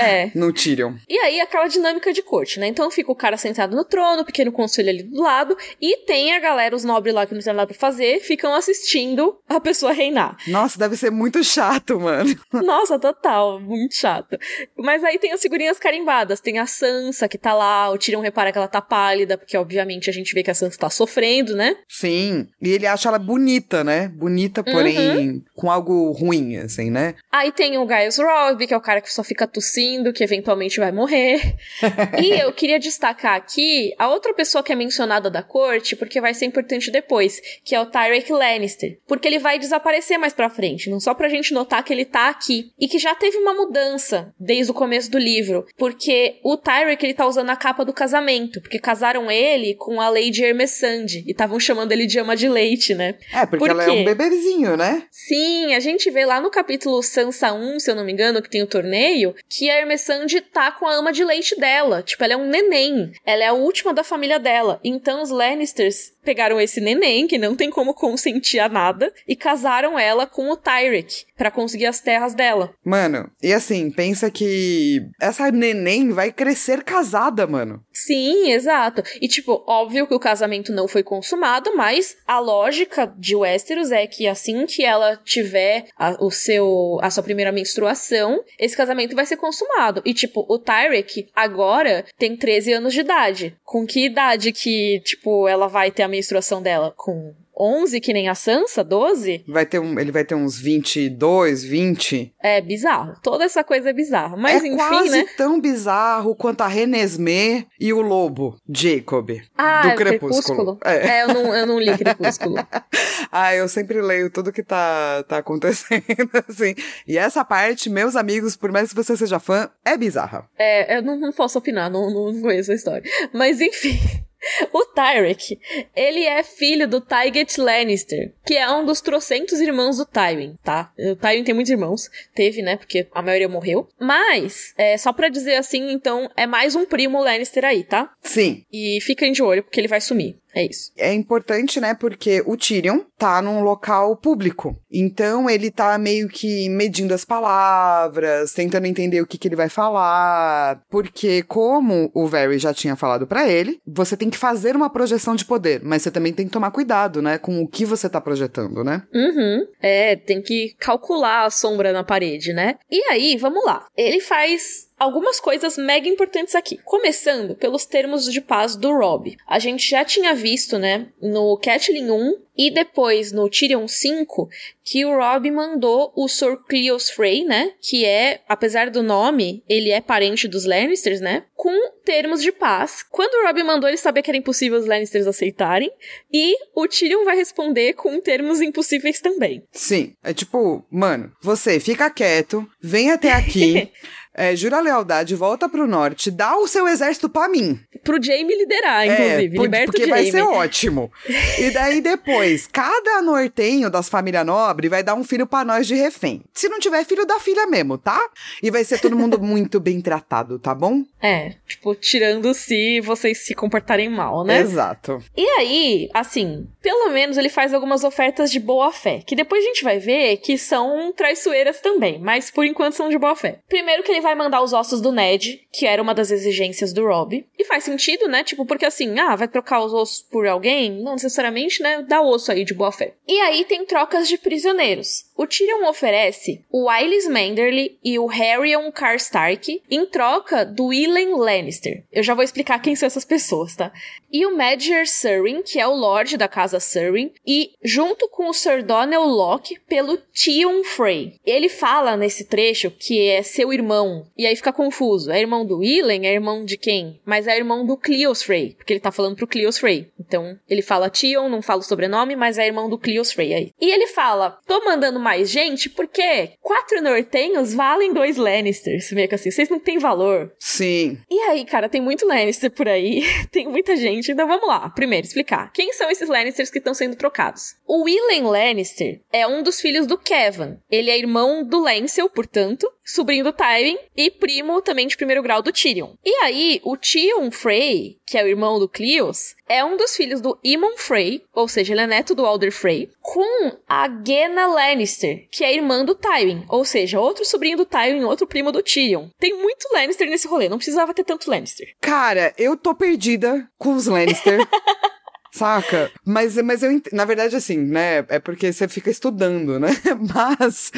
É. 0.00 0.32
no 0.34 0.52
Tyrion. 0.52 0.94
E 1.08 1.16
aí, 1.18 1.40
aquela 1.40 1.68
dinâmica 1.68 2.12
de 2.12 2.20
corte, 2.20 2.58
né? 2.58 2.66
Então 2.66 2.90
fica 2.90 3.12
o 3.12 3.16
cara 3.16 3.36
sentado 3.36 3.76
no 3.76 3.84
trono, 3.84 4.22
o 4.22 4.24
pequeno 4.26 4.50
conselho 4.50 4.88
ali 4.90 5.04
do 5.04 5.22
lado, 5.22 5.56
e 5.80 5.98
tem 5.98 6.34
a 6.34 6.40
galera, 6.40 6.74
os 6.74 6.82
nobres 6.82 7.14
lá 7.14 7.24
que 7.24 7.32
não 7.32 7.40
tem 7.40 7.52
nada 7.54 7.68
pra 7.68 7.78
fazer, 7.78 8.20
ficam 8.20 8.52
assistindo 8.52 9.38
a 9.48 9.60
pessoa 9.60 9.92
reinar. 9.92 10.36
Nossa, 10.48 10.78
deve 10.78 10.96
ser 10.96 11.11
muito 11.12 11.42
chato, 11.44 12.00
mano. 12.00 12.34
Nossa, 12.52 12.98
total, 12.98 13.60
muito 13.60 13.94
chato. 13.94 14.38
Mas 14.76 15.04
aí 15.04 15.18
tem 15.18 15.32
as 15.32 15.40
figurinhas 15.40 15.78
carimbadas. 15.78 16.40
Tem 16.40 16.58
a 16.58 16.66
Sansa 16.66 17.28
que 17.28 17.38
tá 17.38 17.54
lá, 17.54 17.90
o 17.90 17.98
Tyrion 17.98 18.20
repara 18.20 18.52
que 18.52 18.58
ela 18.58 18.68
tá 18.68 18.80
pálida, 18.80 19.36
porque 19.36 19.56
obviamente 19.56 20.10
a 20.10 20.12
gente 20.12 20.34
vê 20.34 20.42
que 20.42 20.50
a 20.50 20.54
Sansa 20.54 20.78
tá 20.78 20.90
sofrendo, 20.90 21.54
né? 21.54 21.76
Sim. 21.88 22.48
E 22.60 22.70
ele 22.70 22.86
acha 22.86 23.08
ela 23.08 23.18
bonita, 23.18 23.84
né? 23.84 24.08
Bonita, 24.08 24.62
porém 24.62 25.30
uhum. 25.30 25.42
com 25.54 25.70
algo 25.70 26.10
ruim, 26.12 26.56
assim, 26.56 26.90
né? 26.90 27.14
Aí 27.30 27.52
tem 27.52 27.78
o 27.78 27.86
Gaius 27.86 28.18
Robb, 28.18 28.66
que 28.66 28.74
é 28.74 28.76
o 28.76 28.80
cara 28.80 29.00
que 29.00 29.12
só 29.12 29.22
fica 29.22 29.46
tossindo, 29.46 30.12
que 30.12 30.24
eventualmente 30.24 30.80
vai 30.80 30.92
morrer. 30.92 31.56
e 32.22 32.40
eu 32.40 32.52
queria 32.52 32.78
destacar 32.78 33.36
aqui 33.36 33.94
a 33.98 34.08
outra 34.08 34.34
pessoa 34.34 34.62
que 34.62 34.72
é 34.72 34.76
mencionada 34.76 35.30
da 35.30 35.42
corte, 35.42 35.96
porque 35.96 36.20
vai 36.20 36.34
ser 36.34 36.46
importante 36.46 36.90
depois, 36.90 37.40
que 37.64 37.74
é 37.74 37.80
o 37.80 37.86
Tyrek 37.86 38.32
Lannister. 38.32 38.98
Porque 39.06 39.26
ele 39.26 39.38
vai 39.38 39.58
desaparecer 39.58 40.18
mais 40.18 40.32
pra 40.32 40.50
frente, 40.50 40.90
não 40.90 41.00
só 41.02 41.14
pra 41.14 41.28
gente 41.28 41.52
notar 41.52 41.82
que 41.82 41.92
ele 41.92 42.04
tá 42.04 42.28
aqui. 42.28 42.72
E 42.78 42.86
que 42.86 42.98
já 42.98 43.14
teve 43.14 43.36
uma 43.38 43.54
mudança 43.54 44.32
desde 44.38 44.70
o 44.70 44.74
começo 44.74 45.10
do 45.10 45.18
livro. 45.18 45.66
Porque 45.76 46.36
o 46.44 46.56
Tyrek, 46.56 47.04
ele 47.04 47.14
tá 47.14 47.26
usando 47.26 47.50
a 47.50 47.56
capa 47.56 47.84
do 47.84 47.92
casamento. 47.92 48.60
Porque 48.60 48.78
casaram 48.78 49.30
ele 49.30 49.74
com 49.74 50.00
a 50.00 50.08
Lady 50.08 50.42
Hermesande. 50.44 51.24
E 51.26 51.32
estavam 51.32 51.58
chamando 51.58 51.92
ele 51.92 52.06
de 52.06 52.18
ama 52.18 52.36
de 52.36 52.48
leite, 52.48 52.94
né? 52.94 53.16
É, 53.32 53.44
porque 53.44 53.58
Por 53.58 53.70
ela 53.70 53.84
é 53.84 53.90
um 53.90 54.04
bebezinho, 54.04 54.76
né? 54.76 55.04
Sim, 55.10 55.74
a 55.74 55.80
gente 55.80 56.10
vê 56.10 56.24
lá 56.24 56.40
no 56.40 56.50
capítulo 56.50 57.02
Sansa 57.02 57.52
1, 57.52 57.80
se 57.80 57.90
eu 57.90 57.96
não 57.96 58.04
me 58.04 58.12
engano, 58.12 58.40
que 58.40 58.50
tem 58.50 58.62
o 58.62 58.66
torneio, 58.66 59.34
que 59.48 59.68
a 59.68 59.78
Hermesande 59.78 60.40
tá 60.40 60.70
com 60.70 60.86
a 60.86 60.94
ama 60.94 61.12
de 61.12 61.24
leite 61.24 61.58
dela. 61.58 62.02
Tipo, 62.02 62.22
ela 62.22 62.34
é 62.34 62.36
um 62.36 62.46
neném. 62.46 63.12
Ela 63.26 63.42
é 63.42 63.46
a 63.48 63.52
última 63.52 63.92
da 63.92 64.04
família 64.04 64.38
dela. 64.38 64.80
Então 64.84 65.20
os 65.20 65.30
Lannisters 65.30 66.12
pegaram 66.24 66.60
esse 66.60 66.80
neném, 66.80 67.26
que 67.26 67.38
não 67.38 67.56
tem 67.56 67.70
como 67.70 67.92
consentir 67.92 68.60
a 68.60 68.68
nada, 68.68 69.12
e 69.26 69.34
casaram 69.34 69.98
ela 69.98 70.26
com 70.26 70.48
o 70.50 70.56
Tyrek 70.56 70.91
Tyrek 70.92 71.24
para 71.36 71.50
conseguir 71.50 71.86
as 71.86 72.00
terras 72.00 72.34
dela. 72.34 72.72
Mano, 72.84 73.30
e 73.42 73.52
assim, 73.52 73.90
pensa 73.90 74.30
que 74.30 75.02
essa 75.20 75.50
neném 75.50 76.10
vai 76.10 76.30
crescer 76.30 76.84
casada, 76.84 77.46
mano. 77.46 77.82
Sim, 77.92 78.52
exato. 78.52 79.02
E 79.20 79.26
tipo, 79.26 79.64
óbvio 79.66 80.06
que 80.06 80.14
o 80.14 80.20
casamento 80.20 80.72
não 80.72 80.86
foi 80.86 81.02
consumado, 81.02 81.74
mas 81.76 82.16
a 82.26 82.38
lógica 82.38 83.12
de 83.18 83.34
Westeros 83.34 83.90
é 83.90 84.06
que 84.06 84.26
assim 84.26 84.66
que 84.66 84.84
ela 84.84 85.16
tiver 85.24 85.86
a, 85.96 86.22
o 86.22 86.30
seu 86.30 86.98
a 87.02 87.10
sua 87.10 87.22
primeira 87.22 87.50
menstruação, 87.50 88.42
esse 88.58 88.76
casamento 88.76 89.16
vai 89.16 89.26
ser 89.26 89.36
consumado. 89.36 90.02
E 90.04 90.14
tipo, 90.14 90.44
o 90.48 90.58
Tyrek 90.58 91.28
agora 91.34 92.04
tem 92.18 92.36
13 92.36 92.74
anos 92.74 92.92
de 92.92 93.00
idade. 93.00 93.56
Com 93.64 93.86
que 93.86 94.04
idade 94.04 94.52
que, 94.52 95.00
tipo, 95.00 95.48
ela 95.48 95.66
vai 95.66 95.90
ter 95.90 96.02
a 96.02 96.08
menstruação 96.08 96.62
dela? 96.62 96.92
Com 96.96 97.34
11, 97.58 98.00
que 98.00 98.12
nem 98.12 98.28
a 98.28 98.34
Sansa, 98.34 98.82
12? 98.82 99.44
Vai 99.46 99.66
ter 99.66 99.78
um, 99.78 99.98
ele 99.98 100.10
vai 100.10 100.24
ter 100.24 100.34
uns 100.34 100.58
22, 100.58 101.62
20. 101.62 102.34
É 102.42 102.60
bizarro. 102.60 103.14
Toda 103.22 103.44
essa 103.44 103.62
coisa 103.62 103.90
é 103.90 103.92
bizarra. 103.92 104.36
Mas 104.36 104.62
é 104.62 104.66
enfim, 104.66 104.76
quase 104.76 105.10
né? 105.10 105.26
tão 105.36 105.60
bizarro 105.60 106.34
quanto 106.34 106.62
a 106.62 106.66
Renesmee 106.66 107.66
e 107.78 107.92
o 107.92 108.00
lobo, 108.00 108.56
Jacob, 108.68 109.30
Ah, 109.56 109.82
do 109.82 109.88
é 109.88 109.94
Crepúsculo. 109.94 110.76
Crepúsculo. 110.76 110.78
É, 110.84 111.22
eu, 111.22 111.28
não, 111.28 111.54
eu 111.54 111.66
não 111.66 111.78
li 111.78 111.96
Crepúsculo. 111.96 112.56
ah, 113.30 113.54
eu 113.54 113.68
sempre 113.68 114.00
leio 114.00 114.30
tudo 114.30 114.52
que 114.52 114.62
tá, 114.62 115.22
tá 115.28 115.38
acontecendo, 115.38 116.02
assim. 116.48 116.74
E 117.06 117.18
essa 117.18 117.44
parte, 117.44 117.90
meus 117.90 118.16
amigos, 118.16 118.56
por 118.56 118.72
mais 118.72 118.88
que 118.90 118.96
você 118.96 119.16
seja 119.16 119.38
fã, 119.38 119.70
é 119.84 119.96
bizarra. 119.96 120.48
É, 120.58 120.96
eu 120.96 121.02
não, 121.02 121.18
não 121.18 121.32
posso 121.32 121.58
opinar, 121.58 121.90
não, 121.90 122.10
não 122.10 122.40
conheço 122.40 122.72
a 122.72 122.74
história. 122.74 123.02
Mas 123.32 123.60
enfim. 123.60 123.98
O 124.72 124.84
Tyrek, 124.86 125.58
ele 125.94 126.24
é 126.24 126.42
filho 126.42 126.88
do 126.88 127.00
Tyget 127.00 127.60
Lannister, 127.60 128.32
que 128.44 128.54
é 128.54 128.70
um 128.70 128.84
dos 128.84 129.00
trocentos 129.00 129.60
irmãos 129.60 129.98
do 129.98 130.06
Tywin, 130.06 130.56
tá? 130.62 130.92
O 130.98 131.16
Tywin 131.16 131.44
tem 131.44 131.54
muitos 131.54 131.70
irmãos, 131.70 132.10
teve, 132.34 132.62
né? 132.62 132.76
Porque 132.76 133.06
a 133.12 133.22
maioria 133.22 133.48
morreu. 133.48 133.88
Mas, 134.00 134.74
é, 134.76 134.96
só 134.96 135.12
pra 135.12 135.28
dizer 135.28 135.56
assim, 135.56 135.92
então, 135.92 136.30
é 136.36 136.46
mais 136.46 136.74
um 136.74 136.84
primo 136.84 137.22
Lannister 137.22 137.64
aí, 137.64 137.84
tá? 137.84 138.12
Sim. 138.22 138.64
E 138.72 138.98
fiquem 139.00 139.32
de 139.32 139.42
olho, 139.42 139.62
porque 139.62 139.80
ele 139.80 139.88
vai 139.88 140.00
sumir. 140.00 140.36
É 140.54 140.64
isso. 140.64 140.92
É 140.96 141.12
importante, 141.12 141.80
né? 141.80 141.94
Porque 141.94 142.42
o 142.46 142.56
Tyrion 142.56 143.00
tá 143.18 143.40
num 143.40 143.62
local 143.62 144.16
público. 144.16 144.76
Então 144.90 145.48
ele 145.48 145.70
tá 145.70 145.96
meio 145.98 146.28
que 146.28 146.68
medindo 146.68 147.14
as 147.14 147.24
palavras, 147.24 148.52
tentando 148.52 148.86
entender 148.86 149.20
o 149.20 149.26
que, 149.26 149.38
que 149.38 149.48
ele 149.48 149.56
vai 149.56 149.68
falar. 149.68 150.82
Porque, 150.90 151.42
como 151.44 152.10
o 152.14 152.26
Varys 152.26 152.62
já 152.62 152.74
tinha 152.74 152.96
falado 152.96 153.26
para 153.26 153.48
ele, 153.48 153.78
você 153.86 154.16
tem 154.16 154.28
que 154.28 154.38
fazer 154.38 154.76
uma 154.76 154.90
projeção 154.90 155.34
de 155.34 155.44
poder, 155.44 155.80
mas 155.82 156.02
você 156.02 156.10
também 156.10 156.32
tem 156.32 156.46
que 156.46 156.52
tomar 156.52 156.70
cuidado, 156.70 157.22
né? 157.22 157.38
Com 157.38 157.62
o 157.62 157.68
que 157.68 157.84
você 157.84 158.08
tá 158.08 158.20
projetando, 158.20 158.84
né? 158.84 159.02
Uhum. 159.14 159.66
É, 159.80 160.16
tem 160.16 160.42
que 160.42 160.74
calcular 160.78 161.46
a 161.46 161.50
sombra 161.50 161.92
na 161.92 162.04
parede, 162.04 162.52
né? 162.52 162.76
E 162.90 163.02
aí, 163.10 163.36
vamos 163.36 163.64
lá. 163.64 163.86
Ele 163.96 164.20
faz 164.20 164.91
algumas 165.02 165.40
coisas 165.40 165.76
mega 165.76 166.08
importantes 166.08 166.54
aqui. 166.54 166.78
Começando 166.84 167.56
pelos 167.56 167.84
termos 167.84 168.32
de 168.32 168.40
paz 168.40 168.76
do 168.76 168.92
Rob. 168.92 169.36
A 169.48 169.58
gente 169.58 169.88
já 169.88 170.04
tinha 170.04 170.32
visto, 170.32 170.78
né, 170.78 171.08
no 171.20 171.56
Catelyn 171.56 172.10
1 172.10 172.42
e 172.56 172.70
depois 172.70 173.32
no 173.32 173.48
Tyrion 173.48 173.88
5 173.88 174.48
que 174.84 175.04
o 175.04 175.16
Rob 175.16 175.50
mandou 175.50 176.12
o 176.14 176.28
Sir 176.28 176.56
Cleos 176.68 177.10
Frey, 177.10 177.44
né, 177.44 177.72
que 177.80 178.04
é, 178.04 178.42
apesar 178.48 178.90
do 178.90 179.02
nome, 179.02 179.64
ele 179.68 179.90
é 179.90 180.00
parente 180.00 180.46
dos 180.46 180.64
Lannisters, 180.64 181.20
né, 181.20 181.44
com 181.54 181.72
termos 182.04 182.42
de 182.42 182.52
paz. 182.52 183.02
Quando 183.10 183.34
o 183.34 183.46
Rob 183.46 183.62
mandou, 183.62 183.88
ele 183.88 183.96
sabia 183.96 184.22
que 184.22 184.30
era 184.30 184.36
impossível 184.36 184.78
os 184.78 184.86
Lannisters 184.86 185.26
aceitarem 185.26 185.90
e 186.32 186.54
o 186.74 186.86
Tyrion 186.86 187.24
vai 187.24 187.36
responder 187.36 187.94
com 187.94 188.20
termos 188.20 188.60
impossíveis 188.60 189.20
também. 189.20 189.64
Sim, 189.72 190.14
é 190.22 190.34
tipo, 190.34 190.84
mano, 190.90 191.32
você 191.40 191.80
fica 191.80 192.10
quieto, 192.10 192.68
vem 192.80 193.10
até 193.10 193.32
aqui. 193.32 193.90
É, 194.34 194.56
jura 194.56 194.80
lealdade, 194.80 195.34
volta 195.34 195.68
pro 195.68 195.86
norte, 195.86 196.30
dá 196.30 196.56
o 196.56 196.66
seu 196.66 196.88
exército 196.88 197.28
pra 197.28 197.48
mim. 197.48 197.78
Pro 198.02 198.22
Jamie 198.22 198.56
liderar, 198.56 199.06
inclusive. 199.06 199.58
É, 199.58 199.62
Liberta 199.62 199.92
porque 199.92 200.04
o 200.04 200.08
vai 200.08 200.30
ser 200.30 200.42
ótimo. 200.42 201.12
E 201.58 201.70
daí 201.70 202.00
depois, 202.00 202.66
cada 202.66 203.20
nortenho 203.20 203.90
das 203.90 204.08
famílias 204.08 204.44
nobres 204.44 204.90
vai 204.90 205.02
dar 205.02 205.14
um 205.14 205.22
filho 205.22 205.46
pra 205.46 205.64
nós 205.64 205.86
de 205.86 205.94
refém. 205.94 206.42
Se 206.52 206.68
não 206.68 206.80
tiver 206.80 207.04
filho, 207.04 207.26
dá 207.26 207.38
filha 207.38 207.66
mesmo, 207.66 207.98
tá? 207.98 208.20
E 208.62 208.70
vai 208.70 208.82
ser 208.84 209.00
todo 209.00 209.16
mundo 209.16 209.38
muito 209.40 209.78
bem 209.78 210.00
tratado, 210.00 210.58
tá 210.58 210.74
bom? 210.74 211.02
É, 211.20 211.54
tipo, 211.66 211.94
tirando 211.94 212.54
se 212.54 213.00
vocês 213.00 213.44
se 213.44 213.54
comportarem 213.54 214.08
mal, 214.08 214.44
né? 214.44 214.60
Exato. 214.60 215.22
E 215.36 215.46
aí, 215.58 216.08
assim, 216.14 216.66
pelo 216.80 217.10
menos 217.10 217.36
ele 217.36 217.48
faz 217.48 217.72
algumas 217.74 218.02
ofertas 218.02 218.50
de 218.50 218.58
boa 218.58 218.90
fé, 218.92 219.22
que 219.24 219.36
depois 219.36 219.62
a 219.62 219.66
gente 219.68 219.84
vai 219.84 219.98
ver 219.98 220.38
que 220.38 220.56
são 220.56 221.12
traiçoeiras 221.12 221.80
também, 221.80 222.18
mas 222.18 222.50
por 222.50 222.64
enquanto 222.64 222.94
são 222.94 223.08
de 223.08 223.18
boa 223.18 223.36
fé. 223.36 223.58
Primeiro 223.68 224.02
que 224.02 224.10
ele 224.10 224.21
vai 224.22 224.34
mandar 224.34 224.62
os 224.62 224.72
ossos 224.72 225.00
do 225.00 225.12
Ned, 225.12 225.66
que 225.72 225.86
era 225.86 226.00
uma 226.00 226.14
das 226.14 226.30
exigências 226.30 226.92
do 226.92 227.04
Rob. 227.04 227.44
E 227.58 227.64
faz 227.64 227.84
sentido, 227.84 228.28
né? 228.28 228.42
Tipo, 228.42 228.64
porque 228.64 228.86
assim, 228.86 229.18
ah, 229.18 229.36
vai 229.36 229.48
trocar 229.48 229.84
os 229.84 229.92
ossos 229.92 230.22
por 230.22 230.46
alguém? 230.46 231.02
Não 231.02 231.12
necessariamente, 231.12 231.82
né? 231.82 232.02
Dá 232.02 232.22
osso 232.22 232.50
aí 232.50 232.64
de 232.64 232.74
boa 232.74 232.92
fé. 232.92 233.14
E 233.28 233.38
aí 233.40 233.64
tem 233.64 233.84
trocas 233.84 234.28
de 234.28 234.38
prisioneiros. 234.38 235.24
O 235.42 235.46
Tyrion 235.48 235.88
oferece 235.88 236.64
o 236.70 236.84
Wylis 236.84 237.26
Manderly 237.26 237.98
e 238.04 238.16
o 238.16 238.26
Harrion 238.26 238.92
Karstark 238.92 239.82
em 239.90 240.06
troca 240.06 240.64
do 240.64 240.92
Ilyn 240.92 241.34
Lannister. 241.34 242.04
Eu 242.12 242.22
já 242.22 242.32
vou 242.32 242.44
explicar 242.44 242.80
quem 242.80 242.94
são 242.94 243.08
essas 243.08 243.24
pessoas, 243.24 243.74
tá? 243.74 243.92
E 244.32 244.46
o 244.46 244.56
Madger 244.56 245.06
Surryn, 245.10 245.60
que 245.62 245.80
é 245.80 245.86
o 245.86 245.96
Lorde 245.96 246.36
da 246.36 246.46
Casa 246.46 246.78
Surryn, 246.78 247.32
e 247.44 247.72
junto 247.82 248.28
com 248.28 248.48
o 248.48 248.54
Sir 248.54 248.84
Donnell 248.84 249.24
Locke 249.24 249.80
pelo 249.80 250.16
Tion 250.32 250.84
Frey. 250.84 251.34
Ele 251.44 251.68
fala 251.68 252.16
nesse 252.16 252.44
trecho 252.44 252.88
que 252.88 253.28
é 253.28 253.42
seu 253.42 253.72
irmão, 253.72 254.24
e 254.38 254.46
aí 254.46 254.54
fica 254.54 254.72
confuso. 254.72 255.32
É 255.32 255.40
irmão 255.40 255.66
do 255.66 255.82
Ilyn? 255.82 256.24
É 256.24 256.32
irmão 256.32 256.64
de 256.64 256.78
quem? 256.78 257.20
Mas 257.26 257.48
é 257.48 257.56
irmão 257.56 257.84
do 257.84 257.96
Cleos 257.96 258.44
Frey, 258.44 258.74
porque 258.76 258.92
ele 258.92 259.00
tá 259.00 259.10
falando 259.10 259.34
pro 259.34 259.48
Cleos 259.48 259.76
Frey. 259.76 260.08
Então, 260.20 260.56
ele 260.68 260.82
fala 260.82 261.10
Tion, 261.10 261.48
não 261.48 261.60
fala 261.60 261.80
o 261.80 261.84
sobrenome, 261.84 262.36
mas 262.36 262.58
é 262.58 262.66
irmão 262.66 262.88
do 262.88 262.96
Cleos 262.96 263.32
Frey 263.32 263.52
aí. 263.52 263.72
E 263.80 263.90
ele 263.90 264.06
fala, 264.06 264.58
tô 264.66 264.84
mandando 264.84 265.18
mais 265.18 265.31
gente 265.44 265.88
porque 265.88 266.52
quatro 266.60 267.02
nortenhos 267.02 267.74
valem 267.74 268.12
dois 268.12 268.36
Lannisters. 268.36 269.10
Meio 269.12 269.28
que 269.28 269.34
assim, 269.34 269.50
vocês 269.50 269.68
não 269.68 269.78
têm 269.78 269.98
valor. 269.98 270.52
Sim. 270.58 271.18
E 271.30 271.40
aí, 271.42 271.64
cara, 271.64 271.88
tem 271.88 272.00
muito 272.00 272.26
Lannister 272.26 272.70
por 272.70 272.88
aí, 272.88 273.22
tem 273.50 273.68
muita 273.68 273.96
gente, 273.96 274.32
então 274.32 274.46
vamos 274.46 274.66
lá. 274.66 274.88
Primeiro, 274.90 275.26
explicar. 275.26 275.72
Quem 275.72 275.92
são 275.92 276.10
esses 276.10 276.28
Lannisters 276.28 276.70
que 276.70 276.78
estão 276.78 276.94
sendo 276.94 277.16
trocados? 277.16 277.76
O 277.86 278.04
Willen 278.04 278.44
Lannister 278.44 279.20
é 279.32 279.46
um 279.46 279.62
dos 279.62 279.80
filhos 279.80 280.06
do 280.06 280.18
Kevin. 280.18 280.78
Ele 280.90 281.10
é 281.10 281.18
irmão 281.18 281.64
do 281.64 281.80
Lancel, 281.80 282.28
portanto, 282.28 282.90
sobrinho 283.04 283.44
do 283.44 283.52
Tywin 283.52 283.98
e 284.16 284.30
primo 284.30 284.80
também 284.80 285.06
de 285.06 285.16
primeiro 285.16 285.42
grau 285.42 285.62
do 285.62 285.72
Tyrion. 285.72 286.14
E 286.24 286.30
aí, 286.44 286.80
o 286.84 286.96
Tion 286.96 287.50
Frey, 287.50 288.18
que 288.26 288.38
é 288.38 288.44
o 288.44 288.48
irmão 288.48 288.78
do 288.78 288.88
Cleos, 288.88 289.54
é 289.68 289.84
um 289.84 289.96
dos 289.96 290.16
filhos 290.16 290.40
do 290.40 290.58
Emon 290.62 290.96
Frey, 290.96 291.42
ou 291.52 291.66
seja, 291.66 291.92
ele 291.92 292.02
é 292.02 292.06
neto 292.06 292.34
do 292.34 292.44
Alder 292.46 292.72
Frey, 292.72 293.10
com 293.20 293.76
a 293.88 294.08
Genna 294.24 294.66
Lannister, 294.66 295.46
que 295.50 295.64
é 295.64 295.74
irmã 295.74 296.04
do 296.04 296.14
Tywin, 296.14 296.64
ou 296.68 296.84
seja, 296.84 297.20
outro 297.20 297.44
sobrinho 297.44 297.76
do 297.76 297.86
Tywin, 297.86 298.24
outro 298.24 298.46
primo 298.46 298.72
do 298.72 298.82
Tyrion. 298.82 299.28
Tem 299.38 299.56
muito 299.56 299.88
Lannister 299.92 300.28
nesse 300.28 300.48
rolê, 300.48 300.68
não 300.68 300.78
precisava 300.78 301.14
ter 301.14 301.24
tanto 301.24 301.50
Lannister. 301.50 301.94
Cara, 302.00 302.52
eu 302.58 302.76
tô 302.76 302.94
perdida 302.94 303.68
com 303.78 303.94
os 303.94 304.06
Lannister. 304.06 304.58
Saca? 305.52 306.10
Mas, 306.24 306.56
mas 306.56 306.82
eu, 306.82 306.90
ent- 306.90 307.12
na 307.12 307.26
verdade, 307.26 307.54
assim, 307.54 307.76
né? 307.76 308.24
É 308.28 308.38
porque 308.38 308.72
você 308.72 308.88
fica 308.88 309.10
estudando, 309.10 309.78
né? 309.78 309.88
Mas 310.34 310.90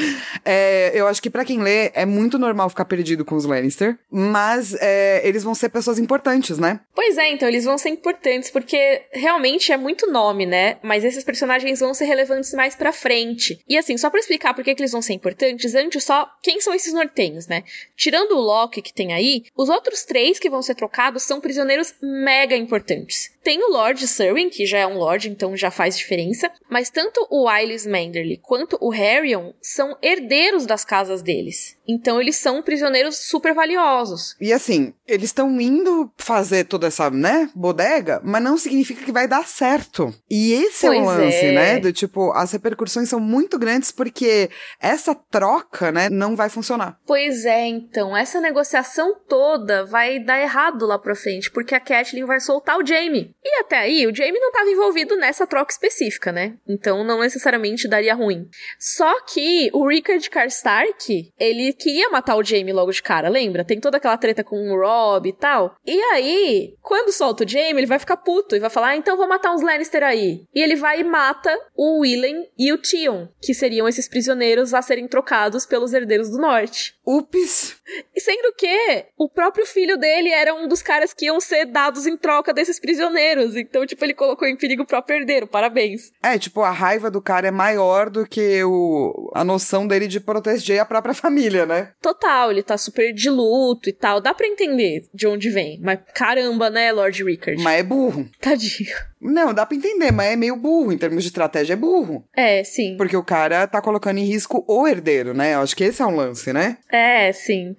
é, 0.45 0.93
eu 0.95 1.09
acho 1.09 1.21
que 1.21 1.29
pra 1.29 1.45
quem 1.45 1.61
lê 1.61 1.91
é 1.93 2.07
muito 2.07 2.39
normal 2.39 2.71
ficar 2.71 2.85
perdido 2.85 3.25
com 3.25 3.35
os 3.35 3.45
Lannister. 3.45 3.99
Mas 4.09 4.73
é, 4.81 5.27
eles 5.27 5.43
vão 5.43 5.55
ser 5.57 5.71
pessoas 5.71 5.99
importantes, 5.99 6.57
né? 6.57 6.79
Pois 6.95 7.19
é, 7.19 7.31
então, 7.33 7.49
eles 7.49 7.65
vão 7.65 7.77
ser 7.77 7.89
importantes, 7.89 8.49
porque 8.49 9.03
realmente 9.13 9.73
é 9.73 9.77
muito 9.77 10.07
nome, 10.11 10.47
né? 10.47 10.77
Mas 10.83 11.05
esses 11.05 11.25
personagens 11.25 11.81
vão 11.81 11.93
ser 11.93 12.05
relevantes 12.05 12.53
mais 12.55 12.77
pra 12.77 12.93
frente. 12.93 13.59
E 13.69 13.77
assim, 13.77 13.99
só 13.99 14.09
pra 14.09 14.21
explicar 14.21 14.55
por 14.55 14.63
que, 14.63 14.73
que 14.75 14.81
eles 14.83 14.93
vão 14.93 15.03
ser 15.03 15.15
importantes, 15.15 15.75
antes 15.75 16.05
só, 16.05 16.29
quem 16.43 16.61
são 16.61 16.73
esses 16.73 16.93
nortenhos, 16.93 17.49
né? 17.49 17.65
Tirando 17.97 18.33
o 18.37 18.41
Loki 18.41 18.81
que 18.81 18.95
tem 18.95 19.13
aí, 19.13 19.45
os 19.57 19.69
outros 19.69 20.05
três 20.05 20.39
que 20.39 20.49
vão 20.49 20.63
ser 20.63 20.77
trocados 20.77 21.25
são 21.25 21.41
prisioneiros 21.41 21.93
mega 22.01 22.55
importantes. 22.57 23.34
Tem 23.45 23.63
o 23.63 23.71
Lord 23.71 24.09
Serwyn, 24.09 24.49
que 24.49 24.65
já 24.65 24.79
é 24.79 24.87
um 24.87 24.97
Lord, 24.97 25.29
então 25.29 25.55
já 25.55 25.71
faz 25.71 25.99
diferença, 25.99 26.51
mas 26.69 26.89
tanto 26.89 27.27
o 27.31 27.45
Wylis 27.45 27.87
Manderly 27.87 28.39
quanto 28.43 28.79
o 28.81 28.89
Harrion 28.89 29.53
são 29.61 29.97
herdeiros 30.03 30.65
das 30.65 30.83
casas 30.83 31.21
deles. 31.21 31.77
Então 31.87 32.19
eles 32.19 32.37
são 32.37 32.63
prisioneiros 32.63 33.17
super 33.19 33.53
valiosos. 33.53 34.35
E 34.41 34.51
assim, 34.51 34.95
eles 35.07 35.27
estão 35.27 35.61
indo 35.61 36.11
fazer 36.17 36.65
toda 36.65 36.87
essa, 36.87 37.11
né, 37.11 37.51
bodega, 37.55 38.19
mas 38.25 38.43
não 38.43 38.57
significa 38.57 39.05
que 39.05 39.13
vai 39.13 39.29
dar 39.29 39.47
certo. 39.47 40.15
E 40.31 40.55
esse 40.55 40.87
é 40.87 40.91
o 40.91 40.95
Pois 40.95 41.07
lance, 41.07 41.45
é. 41.45 41.53
né? 41.53 41.79
Do 41.81 41.93
tipo, 41.93 42.33
as 42.33 42.53
repercussões 42.53 43.11
são 43.11 43.21
muito 43.21 43.59
grandes 43.59 43.93
porque 43.93 44.49
essa 44.81 45.15
troca, 45.15 45.93
né, 45.93 46.09
não 46.09 46.35
vai 46.35 46.49
funcionar. 46.49 46.99
Pois 47.07 47.45
é, 47.45 47.67
então, 47.67 48.17
essa 48.17 48.41
negociação 48.41 49.15
toda 49.29 49.85
vai 49.85 50.19
dar 50.19 50.41
errado 50.41 50.87
lá 50.87 50.99
pra 50.99 51.15
frente, 51.15 51.51
porque 51.51 51.75
a 51.75 51.81
Catelyn 51.81 52.25
vai 52.25 52.41
soltar 52.41 52.79
o 52.79 52.87
Jaime. 52.87 53.34
E 53.45 53.61
até 53.61 53.77
aí, 53.77 54.07
o 54.07 54.15
Jaime 54.15 54.41
não 54.41 54.49
estava 54.49 54.71
envolvido 54.71 55.17
nessa 55.17 55.47
troca 55.47 55.71
específica, 55.71 56.33
né? 56.33 56.55
Então 56.67 57.05
não 57.05 57.21
necessariamente 57.21 57.87
daria 57.87 58.15
ruim. 58.15 58.49
Só 58.79 59.21
que 59.23 59.69
o 59.75 59.87
Rickard 59.87 60.31
Karstark, 60.31 61.31
ele 61.39 61.75
queria 61.75 62.09
matar 62.09 62.37
o 62.37 62.43
Jaime 62.43 62.73
logo 62.73 62.91
de 62.91 63.03
cara, 63.03 63.29
lembra? 63.29 63.65
Tem 63.65 63.79
toda 63.79 63.99
aquela 63.99 64.17
treta 64.17 64.43
com 64.43 64.57
o 64.57 64.81
Rob 64.81 65.29
e 65.29 65.33
tal. 65.33 65.77
E 65.87 66.01
aí, 66.13 66.75
quando 66.81 67.13
solta 67.13 67.45
o 67.45 67.49
Jaime, 67.49 67.81
ele 67.81 67.87
vai 67.87 67.99
ficar 67.99 68.17
puto 68.17 68.57
e 68.57 68.61
vai 68.61 68.71
falar: 68.71 68.89
ah, 68.89 68.97
então 68.97 69.17
vou 69.17 69.29
matar 69.29 69.53
uns 69.53 69.63
Lannister 69.63 70.03
aí. 70.03 70.47
E 70.55 70.63
ele 70.63 70.77
vai 70.77 71.01
e 71.01 71.05
mata 71.05 71.55
o 71.77 72.01
Willen 72.01 72.49
e 72.59 72.73
o 72.73 72.79
Tion, 72.79 73.29
que 73.43 73.53
seriam 73.53 73.87
esses 73.87 74.09
prisioneiros 74.09 74.73
a 74.73 74.81
serem 74.81 75.07
trocados 75.07 75.67
pelos 75.67 75.93
herdeiros 75.93 76.31
do 76.31 76.39
norte. 76.39 76.95
Ups! 77.07 77.77
E 78.15 78.21
sendo 78.21 78.55
que 78.55 79.07
o 79.19 79.29
próprio 79.29 79.67
filho 79.67 79.99
dele 79.99 80.31
era 80.31 80.55
um 80.55 80.67
dos 80.67 80.81
caras 80.81 81.13
que 81.13 81.27
iam 81.27 81.39
ser 81.41 81.67
dados 81.67 82.07
em 82.07 82.17
troca 82.17 82.53
desses 82.55 82.81
prisioneiros. 82.81 83.34
Então, 83.43 83.87
tipo, 83.87 84.05
ele 84.05 84.15
colocou 84.15 84.47
em 84.47 84.57
perigo 84.57 84.83
o 84.83 84.87
próprio 84.87 85.17
herdeiro. 85.19 85.47
Parabéns. 85.47 86.13
É, 86.23 86.39
tipo, 86.39 86.63
a 86.63 86.71
raiva 86.71 87.11
do 87.11 87.21
cara 87.21 87.49
é 87.49 87.51
maior 87.51 88.11
do 88.11 88.27
que 88.27 88.63
o, 88.65 89.31
a 89.35 89.45
noção 89.45 89.87
dele 89.87 90.07
de 90.07 90.21
proteger 90.21 90.81
a 90.81 90.85
própria 90.85 91.15
família, 91.15 91.67
né? 91.67 91.91
Total, 92.01 92.51
ele 92.51 92.63
tá 92.63 92.77
super 92.77 93.13
de 93.13 93.31
luto 93.31 93.89
e 93.89 93.93
tal. 93.93 94.21
Dá 94.21 94.33
pra 94.35 94.47
entender 94.47 95.07
de 95.13 95.27
onde 95.27 95.51
vem. 95.51 95.81
Mas 95.83 95.99
caramba, 96.15 96.71
né, 96.71 96.93
Lord 96.93 97.23
Rickard? 97.25 97.63
Mas 97.63 97.81
é 97.81 97.83
burro. 97.83 98.29
Tadinho. 98.41 98.95
Não, 99.21 99.55
dá 99.55 99.65
pra 99.65 99.77
entender, 99.77 100.13
mas 100.13 100.33
é 100.33 100.37
meio 100.37 100.55
burro. 100.57 100.93
Em 100.93 100.99
termos 100.99 101.23
de 101.23 101.29
estratégia, 101.31 101.73
é 101.73 101.77
burro. 101.77 102.25
É, 102.37 102.63
sim. 102.63 102.97
Porque 102.97 103.17
o 103.17 103.25
cara 103.25 103.67
tá 103.67 103.81
colocando 103.81 104.19
em 104.19 104.25
risco 104.25 104.65
o 104.69 104.87
herdeiro, 104.87 105.33
né? 105.33 105.55
Eu 105.55 105.61
acho 105.61 105.75
que 105.75 105.85
esse 105.85 106.03
é 106.03 106.07
um 106.07 106.15
lance, 106.15 106.53
né? 106.53 106.77
É, 106.93 107.33
sim. 107.33 107.75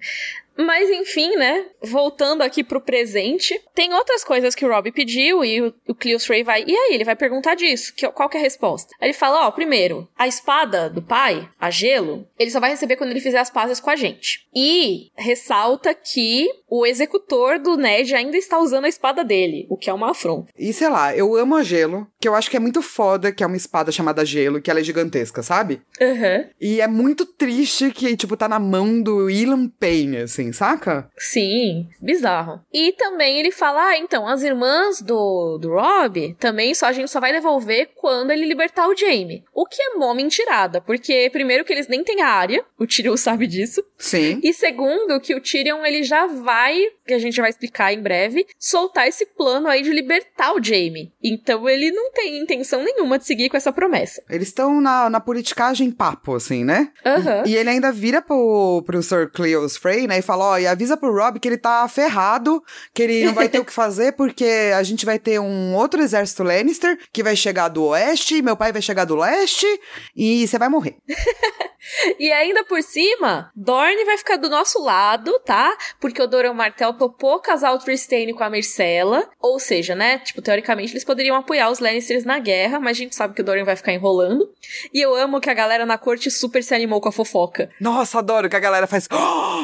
Mas 0.56 0.90
enfim, 0.90 1.36
né? 1.36 1.66
Voltando 1.82 2.42
aqui 2.42 2.64
pro 2.64 2.80
presente, 2.80 3.60
tem 3.74 3.92
outras 3.92 4.24
coisas 4.24 4.54
que 4.54 4.64
o 4.64 4.68
Rob 4.68 4.90
pediu 4.92 5.44
e 5.44 5.60
o, 5.60 5.74
o 5.88 5.94
Cleus 5.94 6.26
Ray 6.26 6.42
vai. 6.42 6.64
E 6.66 6.74
aí, 6.74 6.94
ele 6.94 7.04
vai 7.04 7.16
perguntar 7.16 7.54
disso. 7.54 7.92
Que, 7.94 8.08
qual 8.08 8.28
que 8.28 8.36
é 8.36 8.40
a 8.40 8.42
resposta? 8.42 8.94
Aí 9.00 9.08
ele 9.08 9.14
fala: 9.14 9.46
ó, 9.46 9.50
primeiro, 9.50 10.08
a 10.16 10.26
espada 10.26 10.88
do 10.88 11.02
pai, 11.02 11.48
a 11.60 11.70
gelo, 11.70 12.26
ele 12.38 12.50
só 12.50 12.60
vai 12.60 12.70
receber 12.70 12.96
quando 12.96 13.10
ele 13.10 13.20
fizer 13.20 13.38
as 13.38 13.50
pazes 13.50 13.80
com 13.80 13.90
a 13.90 13.96
gente. 13.96 14.46
E 14.54 15.10
ressalta 15.14 15.94
que 15.94 16.48
o 16.68 16.86
executor 16.86 17.58
do 17.58 17.76
Ned 17.76 18.14
ainda 18.14 18.36
está 18.36 18.58
usando 18.58 18.86
a 18.86 18.88
espada 18.88 19.22
dele, 19.22 19.66
o 19.68 19.76
que 19.76 19.90
é 19.90 19.92
uma 19.92 20.10
afronta. 20.10 20.52
E 20.58 20.72
sei 20.72 20.88
lá, 20.88 21.14
eu 21.14 21.36
amo 21.36 21.54
a 21.54 21.62
gelo, 21.62 22.06
que 22.20 22.26
eu 22.26 22.34
acho 22.34 22.50
que 22.50 22.56
é 22.56 22.60
muito 22.60 22.82
foda 22.82 23.30
que 23.32 23.44
é 23.44 23.46
uma 23.46 23.56
espada 23.56 23.92
chamada 23.92 24.24
gelo, 24.24 24.60
que 24.60 24.70
ela 24.70 24.80
é 24.80 24.84
gigantesca, 24.84 25.42
sabe? 25.42 25.80
Uhum. 26.00 26.48
E 26.60 26.80
é 26.80 26.88
muito 26.88 27.24
triste 27.24 27.90
que, 27.90 28.16
tipo, 28.16 28.36
tá 28.36 28.48
na 28.48 28.58
mão 28.58 29.00
do 29.00 29.30
Ilan 29.30 29.68
Payne, 29.68 30.18
assim, 30.18 30.45
saca? 30.52 31.10
Sim, 31.16 31.88
bizarro. 32.00 32.60
E 32.72 32.92
também 32.92 33.38
ele 33.38 33.50
fala: 33.50 33.88
ah, 33.88 33.98
então, 33.98 34.26
as 34.26 34.42
irmãs 34.42 35.00
do, 35.00 35.58
do 35.58 35.70
Rob 35.70 36.34
também 36.38 36.74
só 36.74 36.86
a 36.86 36.92
gente 36.92 37.10
só 37.10 37.20
vai 37.20 37.32
devolver 37.32 37.90
quando 37.96 38.30
ele 38.30 38.46
libertar 38.46 38.88
o 38.88 38.96
Jaime. 38.96 39.44
O 39.52 39.66
que 39.66 39.80
é 39.80 39.94
mó 39.94 40.14
mentirada, 40.14 40.80
porque 40.80 41.28
primeiro 41.30 41.64
que 41.64 41.72
eles 41.72 41.88
nem 41.88 42.02
têm 42.04 42.22
área, 42.22 42.64
o 42.78 42.86
Tyrion 42.86 43.16
sabe 43.16 43.46
disso. 43.46 43.82
Sim. 43.98 44.40
E 44.42 44.52
segundo 44.52 45.20
que 45.20 45.34
o 45.34 45.40
Tyrion 45.40 45.84
ele 45.84 46.02
já 46.02 46.26
vai, 46.26 46.80
que 47.06 47.14
a 47.14 47.18
gente 47.18 47.40
vai 47.40 47.50
explicar 47.50 47.92
em 47.92 48.02
breve, 48.02 48.46
soltar 48.58 49.08
esse 49.08 49.26
plano 49.26 49.68
aí 49.68 49.82
de 49.82 49.90
libertar 49.90 50.54
o 50.54 50.62
Jaime. 50.62 51.12
Então 51.22 51.68
ele 51.68 51.90
não 51.90 52.12
tem 52.12 52.42
intenção 52.42 52.82
nenhuma 52.82 53.18
de 53.18 53.26
seguir 53.26 53.48
com 53.48 53.56
essa 53.56 53.72
promessa. 53.72 54.22
Eles 54.28 54.48
estão 54.48 54.80
na, 54.80 55.08
na 55.10 55.20
politicagem 55.20 55.90
papo, 55.90 56.34
assim, 56.34 56.64
né? 56.64 56.90
Aham. 57.04 57.44
E 57.46 57.56
ele 57.56 57.70
ainda 57.70 57.92
vira 57.92 58.20
pro, 58.20 58.82
pro 58.84 59.02
Sir 59.02 59.30
Cleos 59.30 59.76
Frey, 59.76 60.06
né? 60.06 60.18
E 60.18 60.22
fala, 60.22 60.35
ó, 60.38 60.58
e 60.58 60.66
avisa 60.66 60.96
pro 60.96 61.14
Rob 61.14 61.38
que 61.38 61.48
ele 61.48 61.58
tá 61.58 61.86
ferrado, 61.88 62.62
que 62.94 63.02
ele 63.02 63.24
não 63.24 63.34
vai 63.34 63.48
ter 63.48 63.58
o 63.58 63.64
que 63.64 63.72
fazer, 63.72 64.12
porque 64.12 64.72
a 64.74 64.82
gente 64.82 65.04
vai 65.04 65.18
ter 65.18 65.38
um 65.38 65.74
outro 65.74 66.00
exército 66.00 66.42
Lannister 66.42 66.98
que 67.12 67.22
vai 67.22 67.36
chegar 67.36 67.68
do 67.68 67.84
oeste, 67.84 68.42
meu 68.42 68.56
pai 68.56 68.72
vai 68.72 68.82
chegar 68.82 69.04
do 69.04 69.16
leste, 69.16 69.66
e 70.14 70.46
você 70.46 70.58
vai 70.58 70.68
morrer. 70.68 70.96
E 72.18 72.32
ainda 72.32 72.64
por 72.64 72.82
cima, 72.82 73.50
Dorne 73.54 74.04
vai 74.04 74.18
ficar 74.18 74.36
do 74.36 74.48
nosso 74.48 74.82
lado, 74.82 75.38
tá? 75.44 75.76
Porque 76.00 76.20
o 76.20 76.26
Doran 76.26 76.52
Martell 76.52 76.92
topou 76.94 77.38
casar 77.40 77.72
o 77.72 77.78
Tristane 77.78 78.34
com 78.34 78.42
a 78.42 78.50
Myrcella. 78.50 79.28
Ou 79.40 79.58
seja, 79.58 79.94
né? 79.94 80.18
Tipo, 80.18 80.42
teoricamente 80.42 80.92
eles 80.92 81.04
poderiam 81.04 81.36
apoiar 81.36 81.70
os 81.70 81.78
Lannisters 81.78 82.24
na 82.24 82.38
guerra, 82.38 82.80
mas 82.80 82.96
a 82.96 83.00
gente 83.00 83.14
sabe 83.14 83.34
que 83.34 83.40
o 83.40 83.44
Doran 83.44 83.64
vai 83.64 83.76
ficar 83.76 83.92
enrolando. 83.92 84.50
E 84.92 85.00
eu 85.00 85.14
amo 85.14 85.40
que 85.40 85.50
a 85.50 85.54
galera 85.54 85.86
na 85.86 85.98
corte 85.98 86.30
super 86.30 86.62
se 86.62 86.74
animou 86.74 87.00
com 87.00 87.08
a 87.08 87.12
fofoca. 87.12 87.70
Nossa, 87.80 88.18
adoro 88.18 88.48
que 88.48 88.56
a 88.56 88.60
galera 88.60 88.86
faz. 88.86 89.08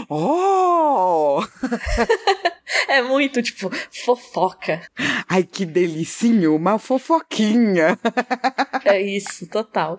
Oh! 0.08 0.61
É 2.88 3.02
muito, 3.02 3.42
tipo, 3.42 3.70
fofoca. 3.90 4.80
Ai, 5.28 5.42
que 5.42 5.66
delicinho, 5.66 6.56
uma 6.56 6.78
fofoquinha. 6.78 7.98
É 8.84 9.00
isso, 9.00 9.46
total. 9.48 9.96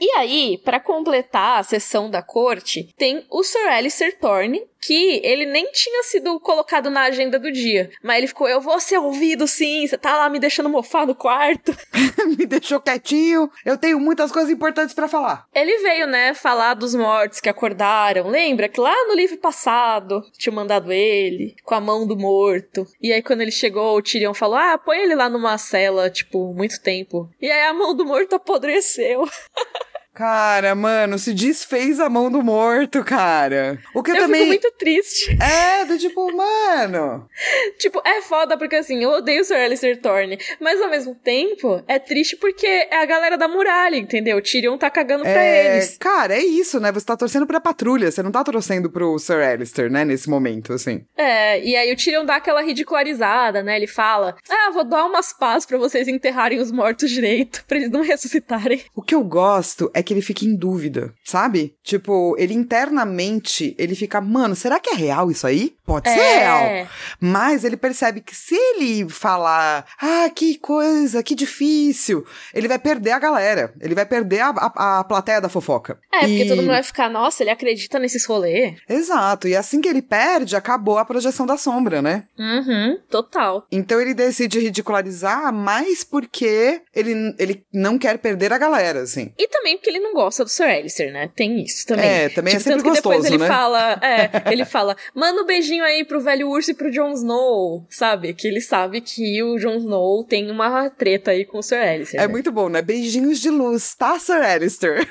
E 0.00 0.10
aí, 0.12 0.58
pra 0.64 0.80
completar 0.80 1.58
a 1.58 1.62
sessão 1.62 2.08
da 2.08 2.22
corte, 2.22 2.94
tem 2.96 3.26
o 3.30 3.42
Sir 3.42 3.68
Alistair 3.68 4.18
Thorne, 4.18 4.62
que 4.86 5.20
ele 5.24 5.44
nem 5.44 5.68
tinha 5.72 6.04
sido 6.04 6.38
colocado 6.38 6.88
na 6.88 7.02
agenda 7.02 7.40
do 7.40 7.50
dia. 7.50 7.90
Mas 8.02 8.18
ele 8.18 8.28
ficou, 8.28 8.48
eu 8.48 8.60
vou 8.60 8.78
ser 8.78 8.98
ouvido 8.98 9.48
sim, 9.48 9.84
você 9.84 9.98
tá 9.98 10.16
lá 10.16 10.30
me 10.30 10.38
deixando 10.38 10.68
mofar 10.68 11.04
no 11.04 11.14
quarto. 11.14 11.76
Me 12.38 12.44
deixou 12.44 12.80
quietinho. 12.80 13.48
Eu 13.64 13.78
tenho 13.78 14.00
muitas 14.00 14.32
coisas 14.32 14.50
importantes 14.50 14.94
pra 14.94 15.06
falar. 15.06 15.46
Ele 15.54 15.78
veio, 15.78 16.06
né, 16.06 16.34
falar 16.34 16.74
dos 16.74 16.94
mortos 16.94 17.40
que 17.40 17.48
acordaram. 17.48 18.28
Lembra 18.28 18.68
que 18.68 18.80
lá 18.80 18.94
no 19.06 19.14
livro 19.14 19.36
passado 19.38 20.22
tinha 20.36 20.52
mandado 20.52 20.92
ele, 20.92 21.54
com 21.64 21.74
a 21.74 21.80
mão 21.80 22.06
do 22.06 22.16
morto. 22.16 22.86
E 23.00 23.12
aí 23.12 23.22
quando 23.22 23.42
ele 23.42 23.52
chegou, 23.52 23.96
o 23.96 24.02
Tyrion 24.02 24.34
falou, 24.34 24.56
ah, 24.56 24.76
põe 24.76 24.98
ele 24.98 25.14
lá 25.14 25.28
numa 25.28 25.56
cela, 25.56 26.10
tipo, 26.10 26.52
muito 26.52 26.80
tempo. 26.82 27.28
E 27.40 27.50
aí 27.50 27.62
a 27.62 27.74
mão 27.74 27.94
do 27.94 28.04
morto 28.04 28.34
apodreceu. 28.34 29.24
Cara, 30.16 30.74
mano, 30.74 31.18
se 31.18 31.34
desfez 31.34 32.00
a 32.00 32.08
mão 32.08 32.30
do 32.30 32.42
morto, 32.42 33.04
cara. 33.04 33.78
O 33.94 34.02
que 34.02 34.10
eu, 34.10 34.14
Eu 34.16 34.22
também. 34.22 34.40
fico 34.40 34.48
muito 34.48 34.72
triste. 34.78 35.36
É, 35.42 35.84
do 35.84 35.98
tipo, 35.98 36.34
mano. 36.34 37.28
Tipo, 37.78 38.00
é 38.04 38.22
foda 38.22 38.56
porque 38.56 38.76
assim, 38.76 39.02
eu 39.02 39.10
odeio 39.10 39.42
o 39.42 39.44
Sir 39.44 39.56
Alistair 39.56 40.00
Thorne, 40.00 40.38
mas 40.58 40.80
ao 40.80 40.88
mesmo 40.88 41.14
tempo 41.14 41.82
é 41.86 41.98
triste 41.98 42.34
porque 42.36 42.66
é 42.66 42.96
a 43.02 43.04
galera 43.04 43.36
da 43.36 43.46
muralha, 43.46 43.96
entendeu? 43.96 44.38
O 44.38 44.40
Tyrion 44.42 44.78
tá 44.78 44.88
cagando 44.90 45.22
pra 45.24 45.30
É, 45.44 45.74
eles. 45.76 45.96
cara, 45.98 46.34
é 46.34 46.40
isso, 46.42 46.80
né? 46.80 46.90
Você 46.92 47.04
tá 47.04 47.16
torcendo 47.16 47.46
pra 47.46 47.60
patrulha, 47.60 48.10
você 48.10 48.22
não 48.22 48.32
tá 48.32 48.42
torcendo 48.42 48.90
pro 48.90 49.18
Sir 49.18 49.36
Alistair, 49.42 49.90
né? 49.90 50.04
Nesse 50.04 50.30
momento, 50.30 50.72
assim. 50.72 51.04
É, 51.16 51.60
e 51.62 51.76
aí 51.76 51.92
o 51.92 51.96
Tyrion 51.96 52.24
dá 52.24 52.36
aquela 52.36 52.62
ridicularizada, 52.62 53.62
né? 53.62 53.76
Ele 53.76 53.86
fala: 53.86 54.34
Ah, 54.48 54.70
vou 54.72 54.84
dar 54.84 55.04
umas 55.04 55.32
pás 55.34 55.66
pra 55.66 55.76
vocês 55.76 56.08
enterrarem 56.08 56.58
os 56.58 56.72
mortos 56.72 57.10
direito, 57.10 57.62
pra 57.68 57.76
eles 57.76 57.90
não 57.90 58.00
ressuscitarem. 58.00 58.82
O 58.94 59.02
que 59.02 59.14
eu 59.14 59.22
gosto 59.22 59.90
é 59.92 60.02
que 60.06 60.14
ele 60.14 60.22
fica 60.22 60.44
em 60.44 60.54
dúvida, 60.56 61.12
sabe? 61.24 61.74
Tipo, 61.82 62.34
ele 62.38 62.54
internamente, 62.54 63.74
ele 63.78 63.94
fica, 63.94 64.20
mano, 64.20 64.54
será 64.56 64.80
que 64.80 64.90
é 64.90 64.94
real 64.94 65.30
isso 65.30 65.46
aí? 65.46 65.74
Pode 65.84 66.08
ser 66.08 66.18
É. 66.18 66.38
real. 66.38 66.88
Mas 67.20 67.64
ele 67.64 67.76
percebe 67.76 68.20
que 68.20 68.34
se 68.34 68.54
ele 68.54 69.08
falar, 69.08 69.84
ah, 70.00 70.28
que 70.34 70.58
coisa, 70.58 71.22
que 71.22 71.34
difícil, 71.34 72.24
ele 72.54 72.68
vai 72.68 72.78
perder 72.78 73.10
a 73.12 73.18
galera. 73.18 73.72
Ele 73.80 73.94
vai 73.94 74.06
perder 74.06 74.40
a, 74.40 74.48
a, 74.50 75.00
a 75.00 75.04
plateia 75.04 75.40
da 75.40 75.48
fofoca. 75.48 75.98
É, 76.12 76.20
porque 76.20 76.42
E- 76.44 76.48
todo 76.48 76.58
mundo 76.58 76.68
vai 76.68 76.82
ficar, 76.82 77.08
nossa, 77.10 77.42
ele 77.42 77.50
acredita 77.50 77.98
nesses 77.98 78.24
rolê. 78.24 78.74
Exato. 78.88 79.46
E 79.48 79.54
assim 79.56 79.80
que 79.80 79.88
ele 79.88 80.02
perde, 80.02 80.56
acabou 80.56 80.98
a 80.98 81.04
projeção 81.04 81.46
da 81.46 81.56
sombra, 81.56 82.00
né? 82.02 82.24
Uhum, 82.38 82.98
total. 83.10 83.66
Então 83.70 84.00
ele 84.00 84.14
decide 84.14 84.58
ridicularizar 84.60 85.52
mais 85.52 86.02
porque 86.04 86.80
ele, 86.94 87.34
ele 87.38 87.62
não 87.72 87.98
quer 87.98 88.18
perder 88.18 88.52
a 88.52 88.58
galera, 88.58 89.00
assim. 89.02 89.32
E 89.38 89.48
também 89.48 89.76
porque 89.76 89.90
ele 89.90 89.95
não 90.00 90.14
gosta 90.14 90.44
do 90.44 90.50
Sir 90.50 90.64
Alistair, 90.66 91.12
né? 91.12 91.30
Tem 91.34 91.62
isso 91.62 91.86
também. 91.86 92.04
É, 92.04 92.28
também 92.28 92.54
é 92.54 92.58
Tipo, 92.58 92.70
sempre 92.70 92.82
tanto 92.82 92.94
que 92.94 93.02
depois 93.02 93.24
ele 93.24 93.38
né? 93.38 93.46
fala, 93.46 94.00
é, 94.02 94.30
ele 94.52 94.64
fala, 94.64 94.96
manda 95.14 95.42
um 95.42 95.46
beijinho 95.46 95.84
aí 95.84 96.04
pro 96.04 96.20
velho 96.20 96.48
urso 96.48 96.70
e 96.70 96.74
pro 96.74 96.90
Jon 96.90 97.12
Snow, 97.12 97.84
sabe? 97.88 98.34
Que 98.34 98.48
ele 98.48 98.60
sabe 98.60 99.00
que 99.00 99.42
o 99.42 99.58
Jon 99.58 99.76
Snow 99.76 100.24
tem 100.24 100.50
uma 100.50 100.90
treta 100.90 101.30
aí 101.30 101.44
com 101.44 101.58
o 101.58 101.62
Sir 101.62 101.78
Alistair. 101.78 102.22
É 102.22 102.26
né? 102.26 102.32
muito 102.32 102.50
bom, 102.50 102.68
né? 102.68 102.82
Beijinhos 102.82 103.40
de 103.40 103.50
luz, 103.50 103.94
tá, 103.94 104.18
Sir 104.18 104.42
Alistair? 104.42 105.08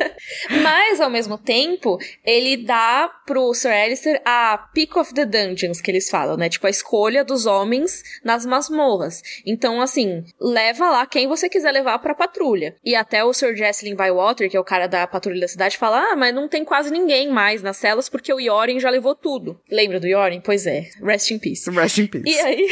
Mas, 0.62 1.00
ao 1.00 1.10
mesmo 1.10 1.38
tempo, 1.38 1.98
ele 2.24 2.56
dá 2.56 3.10
pro 3.26 3.52
Sir 3.54 3.72
Alistair 3.72 4.20
a 4.24 4.58
pick 4.74 4.96
of 4.96 5.14
the 5.14 5.24
dungeons, 5.24 5.80
que 5.80 5.90
eles 5.90 6.10
falam, 6.10 6.36
né? 6.36 6.48
Tipo, 6.48 6.66
a 6.66 6.70
escolha 6.70 7.24
dos 7.24 7.46
homens 7.46 8.02
nas 8.24 8.44
masmorras. 8.44 9.22
Então, 9.46 9.80
assim, 9.80 10.24
leva 10.40 10.90
lá 10.90 11.06
quem 11.06 11.28
você 11.28 11.48
quiser 11.48 11.72
levar 11.72 11.98
pra 11.98 12.14
patrulha. 12.14 12.76
E 12.84 12.94
até 12.94 13.24
o 13.24 13.32
Sir 13.32 13.54
Jesselyn 13.56 13.94
Bywater, 14.18 14.50
que 14.50 14.56
é 14.56 14.60
o 14.60 14.64
cara 14.64 14.86
da 14.86 15.06
patrulha 15.06 15.40
da 15.40 15.48
cidade, 15.48 15.78
fala, 15.78 16.12
ah, 16.12 16.16
mas 16.16 16.34
não 16.34 16.48
tem 16.48 16.64
quase 16.64 16.90
ninguém 16.90 17.30
mais 17.30 17.62
nas 17.62 17.76
celas 17.76 18.08
porque 18.08 18.32
o 18.32 18.40
Yoren 18.40 18.80
já 18.80 18.90
levou 18.90 19.14
tudo. 19.14 19.60
Lembra 19.70 20.00
do 20.00 20.06
Yoren? 20.06 20.40
Pois 20.40 20.66
é. 20.66 20.88
Rest 21.02 21.30
in 21.30 21.38
peace. 21.38 21.70
Rest 21.70 21.98
in 21.98 22.06
peace. 22.06 22.28
E 22.28 22.40
aí, 22.40 22.68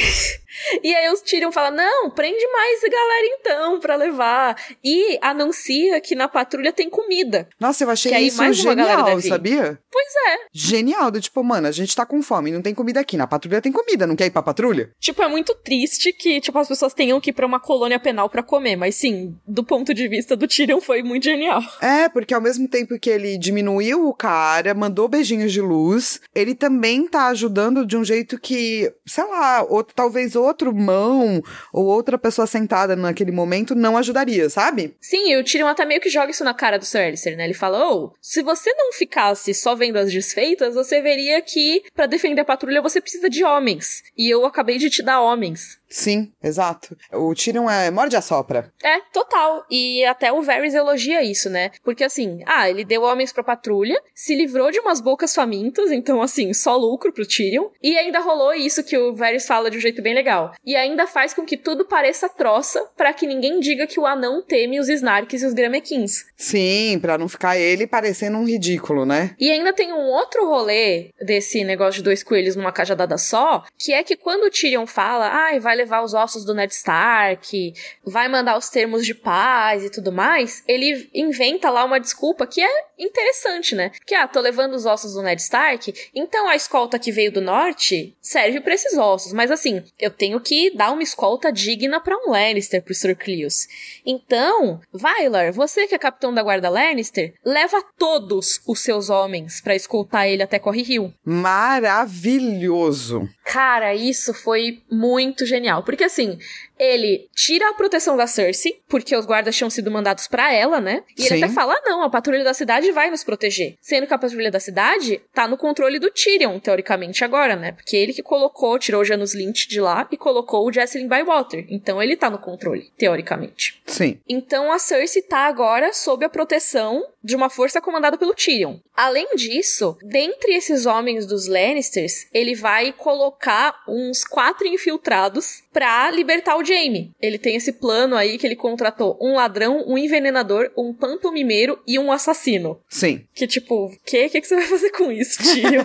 E 0.83 0.95
aí 0.95 1.13
os 1.13 1.21
Tyrion 1.21 1.53
fala: 1.53 1.71
não, 1.71 2.11
prende 2.11 2.47
mais 2.49 2.81
galera 2.83 3.27
então 3.41 3.81
pra 3.81 3.97
levar. 3.97 4.57
E 4.83 5.19
anuncia 5.21 6.01
que 6.01 6.15
na 6.15 6.29
patrulha 6.29 6.73
tem 6.73 6.89
comida. 6.89 7.49
Nossa, 7.59 7.85
eu 7.85 7.91
achei 7.91 8.11
Que 8.11 8.17
aí 8.17 8.27
isso 8.29 8.39
mais 8.39 8.57
genial, 8.57 9.21
sabia? 9.21 9.79
Pois 9.91 10.15
é. 10.29 10.39
Genial, 10.53 11.11
do 11.11 11.21
tipo, 11.21 11.43
mano, 11.43 11.67
a 11.67 11.73
gente 11.73 11.95
tá 11.95 12.05
com 12.05 12.23
fome, 12.23 12.51
não 12.51 12.63
tem 12.63 12.75
comida 12.75 13.01
aqui. 13.01 13.17
Na 13.17 13.27
patrulha 13.27 13.63
tem 13.63 13.73
comida, 13.73 14.07
não 14.07 14.17
quer 14.17 14.27
ir 14.27 14.31
pra 14.31 14.43
patrulha? 14.43 14.91
Tipo, 15.01 15.23
é 15.23 15.29
muito 15.29 15.55
triste 15.55 16.13
que, 16.13 16.41
tipo, 16.41 16.59
as 16.59 16.69
pessoas 16.69 16.95
tenham 16.95 17.21
que 17.21 17.31
ir 17.31 17.33
pra 17.33 17.47
uma 17.47 17.61
colônia 17.61 17.99
penal 17.99 18.29
pra 18.29 18.43
comer. 18.43 18.77
Mas 18.77 18.95
sim, 18.97 19.37
do 19.47 19.65
ponto 19.65 19.95
de 19.95 20.09
vista 20.09 20.37
do 20.37 20.47
Tyrion 20.47 20.81
foi 20.81 21.03
muito 21.03 21.25
genial. 21.25 21.63
É, 21.81 22.09
porque 22.09 22.35
ao 22.35 22.41
mesmo 22.41 22.69
tempo 22.69 22.99
que 22.99 23.11
ele 23.11 23.39
diminuiu 23.39 24.07
o 24.07 24.15
cara, 24.15 24.75
mandou 24.75 25.09
beijinhos 25.09 25.53
de 25.53 25.61
luz, 25.61 26.21
ele 26.35 26.55
também 26.55 27.07
tá 27.07 27.29
ajudando 27.29 27.87
de 27.87 27.97
um 27.97 28.05
jeito 28.05 28.39
que, 28.39 28.93
sei 29.07 29.25
lá, 29.25 29.63
outro, 29.63 29.95
talvez 29.95 30.37
outro 30.37 30.46
mão 30.75 31.43
ou 31.73 31.87
outra 31.87 32.19
pessoa 32.19 32.47
sentada 32.47 32.97
naquele 32.97 33.33
momento 33.33 33.75
não 33.75 33.97
ajudaria, 33.97 34.49
sabe? 34.49 34.95
Sim, 35.01 35.31
e 35.31 35.37
o 35.37 35.45
Tyrion 35.45 35.67
até 35.67 35.85
meio 35.85 36.01
que 36.01 36.11
joga 36.11 36.31
isso 36.31 36.45
na 36.45 36.55
cara 36.55 36.79
do 36.79 36.85
Sir 36.85 36.99
Alistair, 36.99 37.37
né? 37.37 37.45
Ele 37.45 37.55
fala, 37.55 37.91
ô, 37.91 38.13
se 38.21 38.43
você 38.43 38.73
não 38.75 38.93
ficasse 38.93 39.53
só 39.55 39.75
vendo 39.75 39.97
as 39.97 40.13
desfeitas, 40.13 40.75
você 40.75 41.01
veria 41.01 41.41
que 41.43 41.83
pra 41.95 42.07
defender 42.07 42.41
a 42.41 42.45
patrulha 42.45 42.83
você 42.83 43.01
precisa 43.01 43.29
de 43.29 43.45
homens. 43.45 44.03
E 44.17 44.33
eu 44.33 44.45
acabei 44.45 44.79
de 44.79 44.91
te 44.91 45.03
dar 45.03 45.21
homens. 45.21 45.79
Sim, 45.89 46.33
exato. 46.43 46.97
O 47.13 47.35
Tyrion 47.35 47.71
é 47.71 47.91
morde 47.91 48.17
a 48.17 48.21
sopra. 48.21 48.73
É, 48.83 49.01
total. 49.13 49.65
E 49.71 50.05
até 50.05 50.33
o 50.33 50.43
Varys 50.43 50.75
elogia 50.75 51.23
isso, 51.23 51.49
né? 51.49 51.71
Porque 51.85 52.05
assim, 52.05 52.41
ah, 52.47 52.69
ele 52.69 52.85
deu 52.85 53.03
homens 53.03 53.33
pra 53.33 53.45
patrulha, 53.45 54.01
se 54.15 54.35
livrou 54.35 54.71
de 54.71 54.81
umas 54.81 55.01
bocas 55.01 55.35
famintas, 55.35 55.93
então 55.93 56.21
assim, 56.21 56.53
só 56.53 56.77
lucro 56.77 57.13
pro 57.13 57.27
Tyrion. 57.27 57.69
E 57.83 57.97
ainda 57.97 58.21
rolou 58.21 58.53
isso 58.53 58.83
que 58.83 58.97
o 58.97 59.15
Varys 59.15 59.47
fala 59.47 59.71
de 59.71 59.79
um 59.79 59.81
jeito 59.81 60.03
bem 60.03 60.15
legal. 60.15 60.53
E 60.65 60.75
ainda 60.75 61.07
faz 61.07 61.33
com 61.33 61.45
que 61.45 61.57
tudo 61.57 61.85
pareça 61.85 62.29
troça 62.29 62.85
pra 62.97 63.13
que 63.13 63.27
ninguém 63.27 63.61
diga 63.61 63.87
que 63.87 64.01
o 64.01 64.07
anão 64.07 64.43
teme 64.43 64.81
os 64.81 64.89
Snarks 64.89 65.43
e 65.43 65.47
os 65.47 65.55
Gramequins. 65.55 66.27
Sim, 66.37 66.99
pra 67.01 67.17
não 67.19 67.29
ficar 67.29 67.57
ele 67.57 67.87
parecendo 67.87 68.39
um 68.39 68.47
ridículo, 68.47 69.05
né? 69.05 69.35
E 69.39 69.51
ainda 69.51 69.73
tem 69.73 69.93
um 69.93 70.07
outro 70.07 70.47
rolê 70.47 71.11
desse 71.21 71.63
negócio 71.65 71.99
de 71.99 72.05
dois 72.05 72.23
coelhos 72.23 72.57
numa 72.57 72.73
cajadada 72.73 73.17
só, 73.17 73.65
que 73.79 73.93
é 73.93 74.03
que 74.03 74.17
quando 74.17 74.45
o 74.45 74.51
Tyrion 74.51 74.87
fala, 74.87 75.29
ai, 75.29 75.61
vai 75.61 75.76
levar 75.77 76.03
os 76.03 76.15
ossos 76.15 76.45
do 76.45 76.55
Ned 76.55 76.73
Stark, 76.73 77.73
vai 78.05 78.29
mandar 78.29 78.57
os 78.57 78.69
termos 78.69 79.07
de 79.07 79.15
paz 79.15 79.85
e 79.85 79.91
tudo 79.91 80.11
mais, 80.11 80.65
ele 80.67 81.09
inventa 81.15 81.71
lá 81.71 81.85
uma 81.85 82.01
desculpa 82.01 82.47
que 82.47 82.61
é 82.61 82.87
interessante, 82.99 83.75
né? 83.75 83.91
Que, 84.07 84.15
ah, 84.15 84.27
tô 84.27 84.41
levando 84.41 84.75
os 84.75 84.87
ossos 84.87 85.15
do 85.15 85.23
Ned 85.23 85.41
Stark, 85.41 85.93
então 86.15 86.49
a 86.49 86.57
escolta 86.57 86.99
que 86.99 87.13
veio 87.13 87.31
do 87.31 87.41
norte 87.41 88.17
serve 88.21 88.61
pra 88.61 88.75
esses 88.75 88.97
ossos, 88.97 89.33
mas 89.33 89.51
assim, 89.51 89.83
eu 89.99 90.11
tenho 90.11 90.41
que 90.41 90.75
dar 90.75 90.93
uma 90.93 91.03
escolta 91.03 91.53
digna 91.53 92.01
pra 92.01 92.17
um 92.17 92.31
Lannister 92.31 92.83
pro 92.83 92.95
Sir 92.95 93.17
Cleos. 93.17 93.67
Então, 94.05 94.81
Vylar, 94.93 95.53
você 95.53 95.87
que 95.87 95.95
é 95.95 95.99
capitão 95.99 96.33
da 96.33 96.43
guarda 96.43 96.71
Lannister, 96.71 97.35
leva 97.45 97.83
todos 97.99 98.61
os 98.67 98.81
seus 98.81 99.11
homens 99.11 99.61
pra 99.61 99.75
escoltar 99.75 100.27
ele 100.27 100.43
até 100.43 100.59
Corre 100.59 100.83
Rio. 100.83 101.13
Maravilhoso. 101.25 103.29
Cara, 103.45 103.95
isso 103.95 104.35
foi 104.35 104.83
muito 104.91 105.47
genial. 105.47 105.66
Porque 105.83 106.05
assim, 106.05 106.39
ele 106.79 107.29
tira 107.35 107.71
a 107.71 107.75
proteção 107.75 108.17
da 108.17 108.27
Cersei, 108.27 108.81
porque 108.89 109.17
os 109.17 109.27
guardas 109.27 109.57
tinham 109.57 109.71
sido 109.71 109.91
mandados 109.91 110.27
pra 110.27 110.53
ela, 110.53 110.81
né? 110.81 111.03
E 111.17 111.23
ele 111.23 111.39
Sim. 111.39 111.45
até 111.45 111.53
fala: 111.53 111.75
ah, 111.75 111.83
não, 111.85 112.03
a 112.03 112.11
patrulha 112.11 112.45
da 112.45 112.55
cidade 112.55 112.91
vai 112.93 113.11
nos 113.11 113.25
proteger. 113.25 113.77
Sendo 113.81 114.07
que 114.07 114.15
a 114.15 114.19
patrulha 114.19 114.51
da 114.51 114.61
cidade 114.61 115.21
tá 115.33 115.49
no 115.49 115.57
controle 115.57 115.99
do 115.99 116.11
Tyrion, 116.11 116.59
teoricamente, 116.59 117.25
agora, 117.25 117.57
né? 117.57 117.73
Porque 117.73 117.97
ele 117.97 118.13
que 118.13 118.23
colocou, 118.23 118.79
tirou 118.79 119.01
o 119.01 119.05
Janus 119.05 119.35
Lynch 119.35 119.69
de 119.69 119.81
lá 119.81 120.07
e 120.11 120.17
colocou 120.17 120.67
o 120.67 120.73
Jesselyn 120.73 121.09
Bywater. 121.09 121.67
Então 121.69 122.03
ele 122.03 122.17
tá 122.17 122.29
no 122.29 122.39
controle, 122.39 122.91
teoricamente. 122.97 123.83
Sim. 123.87 124.21
Então 124.29 124.71
a 124.71 124.79
Cersei 124.79 125.23
tá 125.23 125.47
agora 125.47 125.93
sob 125.93 126.25
a 126.25 126.29
proteção 126.29 127.03
de 127.23 127.35
uma 127.35 127.51
força 127.51 127.81
comandada 127.81 128.17
pelo 128.17 128.35
Tyrion. 128.35 128.77
Além 128.95 129.35
disso, 129.35 129.97
dentre 130.03 130.55
esses 130.55 130.87
homens 130.87 131.27
dos 131.27 131.49
Lannisters, 131.49 132.29
ele 132.33 132.55
vai 132.55 132.93
colocar 132.93 133.83
uns 133.89 134.25
quatro 134.25 134.67
infiltrados 134.67 135.56
pra 135.73 136.11
libertar 136.11 136.57
o 136.57 136.65
Jaime. 136.65 137.13
Ele 137.21 137.39
tem 137.39 137.57
esse 137.57 137.73
plano 137.73 138.17
aí 138.17 138.39
que 138.39 138.47
ele 138.47 138.57
contratou 138.57 139.19
um 139.21 139.37
ladrão, 139.37 139.85
um 139.87 139.99
envenenador, 139.99 140.71
um 140.77 140.93
pantomimeiro 140.93 141.79
e 141.87 141.99
um 141.99 142.11
assassino. 142.11 142.81
Sim. 142.89 143.27
Que 143.35 143.47
tipo, 143.47 143.87
o 143.87 143.99
que? 144.05 144.29
Que 144.29 144.41
que 144.41 144.47
você 144.47 144.57
vai 144.57 144.67
fazer 144.67 144.91
com 144.91 145.13
isso, 145.13 145.43
Tyrion? 145.43 145.85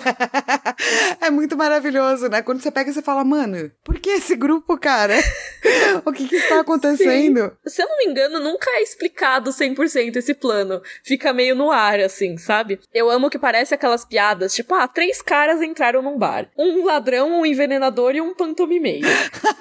é 1.20 1.30
muito 1.30 1.58
maravilhoso, 1.58 2.30
né? 2.30 2.42
Quando 2.42 2.62
você 2.62 2.72
pega 2.72 2.90
e 2.90 2.94
você 2.94 3.02
fala, 3.02 3.24
mano, 3.24 3.72
por 3.84 4.00
que 4.00 4.12
esse 4.12 4.36
grupo, 4.36 4.78
cara? 4.78 5.16
o 6.06 6.12
que 6.12 6.28
que 6.28 6.36
está 6.36 6.62
acontecendo? 6.62 7.56
Se 7.66 7.82
eu 7.82 7.88
não 7.88 7.98
me 7.98 8.06
engano, 8.06 8.40
nunca 8.40 8.70
é 8.72 8.82
explicado 8.82 9.52
100% 9.52 10.16
esse 10.16 10.34
plano. 10.34 10.82
Fica 11.04 11.34
meio 11.34 11.56
no 11.56 11.72
ar, 11.72 12.00
assim, 12.00 12.38
sabe? 12.38 12.80
Eu 12.94 13.10
amo 13.10 13.30
que 13.30 13.40
parece 13.40 13.74
aquelas 13.74 14.06
piadas, 14.06 14.54
tipo, 14.54 14.74
ah, 14.74 14.88
três 14.88 15.22
caras 15.22 15.62
entraram 15.62 16.02
num 16.02 16.18
bar. 16.18 16.50
Um 16.58 16.86
ladrão, 16.86 17.42
um 17.42 17.46
envenenador 17.46 18.16
e 18.16 18.22
um 18.22 18.34
pantomimeiro. 18.34 19.08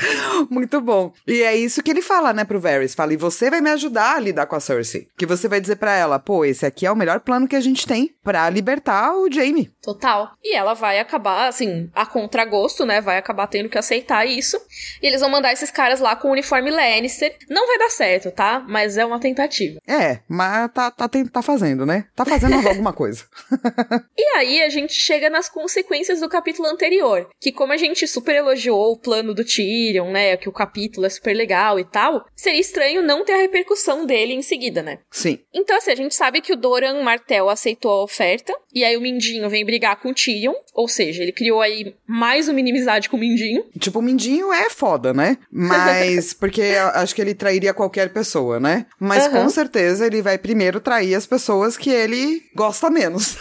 Muito 0.50 0.80
bom. 0.80 1.12
E 1.26 1.42
é 1.42 1.56
isso 1.56 1.82
que 1.82 1.90
ele 1.90 2.02
fala, 2.02 2.32
né, 2.32 2.44
pro 2.44 2.60
Varys. 2.60 2.94
Fala, 2.94 3.12
e 3.12 3.16
você 3.16 3.50
vai 3.50 3.60
me 3.60 3.70
ajudar 3.70 4.16
a 4.16 4.20
lidar 4.20 4.46
com 4.46 4.56
a 4.56 4.60
Cersei. 4.60 5.08
Que 5.16 5.26
você 5.26 5.48
vai 5.48 5.60
dizer 5.60 5.76
pra 5.76 5.94
ela, 5.94 6.18
pô, 6.18 6.44
esse 6.44 6.64
aqui 6.66 6.86
é 6.86 6.90
o 6.90 6.96
melhor 6.96 7.20
plano 7.20 7.48
que 7.48 7.56
a 7.56 7.60
gente 7.60 7.86
tem 7.86 8.14
pra 8.22 8.48
libertar 8.50 9.14
o 9.14 9.30
Jaime. 9.30 9.70
Total. 9.82 10.32
E 10.42 10.54
ela 10.54 10.74
vai 10.74 10.98
acabar, 10.98 11.48
assim, 11.48 11.90
a 11.94 12.04
contragosto, 12.06 12.84
né? 12.84 13.00
Vai 13.00 13.18
acabar 13.18 13.46
tendo 13.46 13.68
que 13.68 13.78
aceitar 13.78 14.26
isso. 14.26 14.56
E 15.02 15.06
eles 15.06 15.20
vão 15.20 15.30
mandar 15.30 15.52
esses 15.52 15.70
caras 15.70 16.00
lá 16.00 16.16
com 16.16 16.28
o 16.28 16.32
uniforme 16.32 16.70
Lannister. 16.70 17.36
Não 17.48 17.66
vai 17.66 17.78
dar 17.78 17.90
certo, 17.90 18.30
tá? 18.30 18.64
Mas 18.68 18.96
é 18.96 19.04
uma 19.04 19.20
tentativa. 19.20 19.78
É, 19.86 20.20
mas 20.28 20.70
tá, 20.72 20.90
tá, 20.90 21.08
tá 21.08 21.42
fazendo, 21.42 21.86
né? 21.86 22.06
Tá 22.14 22.24
fazendo 22.24 22.56
alguma 22.66 22.92
coisa. 22.92 23.24
E 24.18 24.38
aí 24.38 24.62
a 24.62 24.68
gente 24.68 24.92
chega 24.92 25.30
nas 25.30 25.48
consequências 25.48 26.20
do 26.20 26.28
capítulo 26.28 26.68
anterior. 26.68 27.28
Que 27.40 27.52
como 27.52 27.72
a 27.72 27.76
gente 27.76 28.06
super 28.06 28.34
elogiou 28.34 28.92
o 28.92 28.98
plano 28.98 29.34
do 29.34 29.44
Tyrion, 29.86 30.10
né? 30.10 30.36
Que 30.36 30.48
o 30.48 30.52
capítulo 30.52 31.06
é 31.06 31.10
super 31.10 31.34
legal 31.34 31.78
e 31.78 31.84
tal. 31.84 32.26
Seria 32.34 32.60
estranho 32.60 33.02
não 33.02 33.24
ter 33.24 33.32
a 33.32 33.38
repercussão 33.38 34.06
dele 34.06 34.34
em 34.34 34.42
seguida, 34.42 34.82
né? 34.82 34.98
Sim. 35.10 35.38
Então, 35.54 35.76
assim, 35.76 35.90
a 35.90 35.96
gente 35.96 36.14
sabe 36.14 36.40
que 36.40 36.52
o 36.52 36.56
Doran 36.56 37.02
Martel 37.02 37.48
aceitou 37.48 37.90
a 37.90 38.04
oferta, 38.04 38.52
e 38.74 38.84
aí 38.84 38.96
o 38.96 39.00
Mindinho 39.00 39.48
vem 39.48 39.64
brigar 39.64 40.00
com 40.00 40.10
o 40.10 40.14
Tyrion, 40.14 40.54
ou 40.74 40.88
seja, 40.88 41.22
ele 41.22 41.32
criou 41.32 41.60
aí 41.60 41.94
mais 42.06 42.48
uma 42.48 42.60
inimizade 42.60 43.08
com 43.08 43.16
o 43.16 43.20
Mindinho. 43.20 43.64
Tipo, 43.78 44.00
o 44.00 44.02
Mindinho 44.02 44.52
é 44.52 44.68
foda, 44.68 45.14
né? 45.14 45.38
Mas, 45.50 46.32
porque 46.34 46.62
acho 46.94 47.14
que 47.14 47.20
ele 47.20 47.34
trairia 47.34 47.72
qualquer 47.72 48.12
pessoa, 48.12 48.60
né? 48.60 48.86
Mas 48.98 49.26
Aham. 49.26 49.44
com 49.44 49.48
certeza 49.48 50.06
ele 50.06 50.22
vai 50.22 50.38
primeiro 50.38 50.80
trair 50.80 51.14
as 51.14 51.26
pessoas 51.26 51.76
que 51.76 51.90
ele 51.90 52.42
gosta 52.54 52.90
menos. 52.90 53.36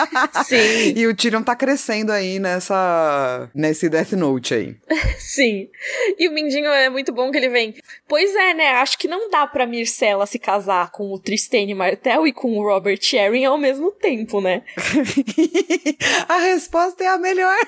Sim. 0.46 0.94
e 0.96 1.06
o 1.06 1.14
Tyrion 1.14 1.42
tá 1.42 1.54
crescendo 1.54 2.12
aí 2.12 2.38
nessa. 2.38 3.48
nesse 3.54 3.88
Death 3.88 4.12
Note 4.12 4.54
aí. 4.54 4.76
Sim. 5.18 5.68
E 6.18 6.28
o 6.28 6.32
Mindinho 6.32 6.70
é 6.70 6.88
muito 6.88 7.12
bom 7.12 7.30
que 7.30 7.38
ele 7.38 7.48
vem. 7.48 7.74
Pois 8.08 8.34
é, 8.34 8.54
né? 8.54 8.70
Acho 8.72 8.98
que 8.98 9.08
não 9.08 9.30
dá 9.30 9.46
pra 9.46 9.66
Myrcella 9.66 10.26
se 10.26 10.38
casar 10.38 10.90
com 10.90 11.12
o 11.12 11.18
Tristane 11.18 11.74
Martel 11.74 12.26
e 12.26 12.32
com 12.32 12.58
o 12.58 12.62
Robert 12.62 13.00
Arryn 13.14 13.44
ao 13.44 13.58
mesmo 13.58 13.90
tempo, 13.92 14.40
né? 14.40 14.62
a 16.28 16.38
resposta 16.38 17.04
é 17.04 17.08
a 17.08 17.18
melhor. 17.18 17.58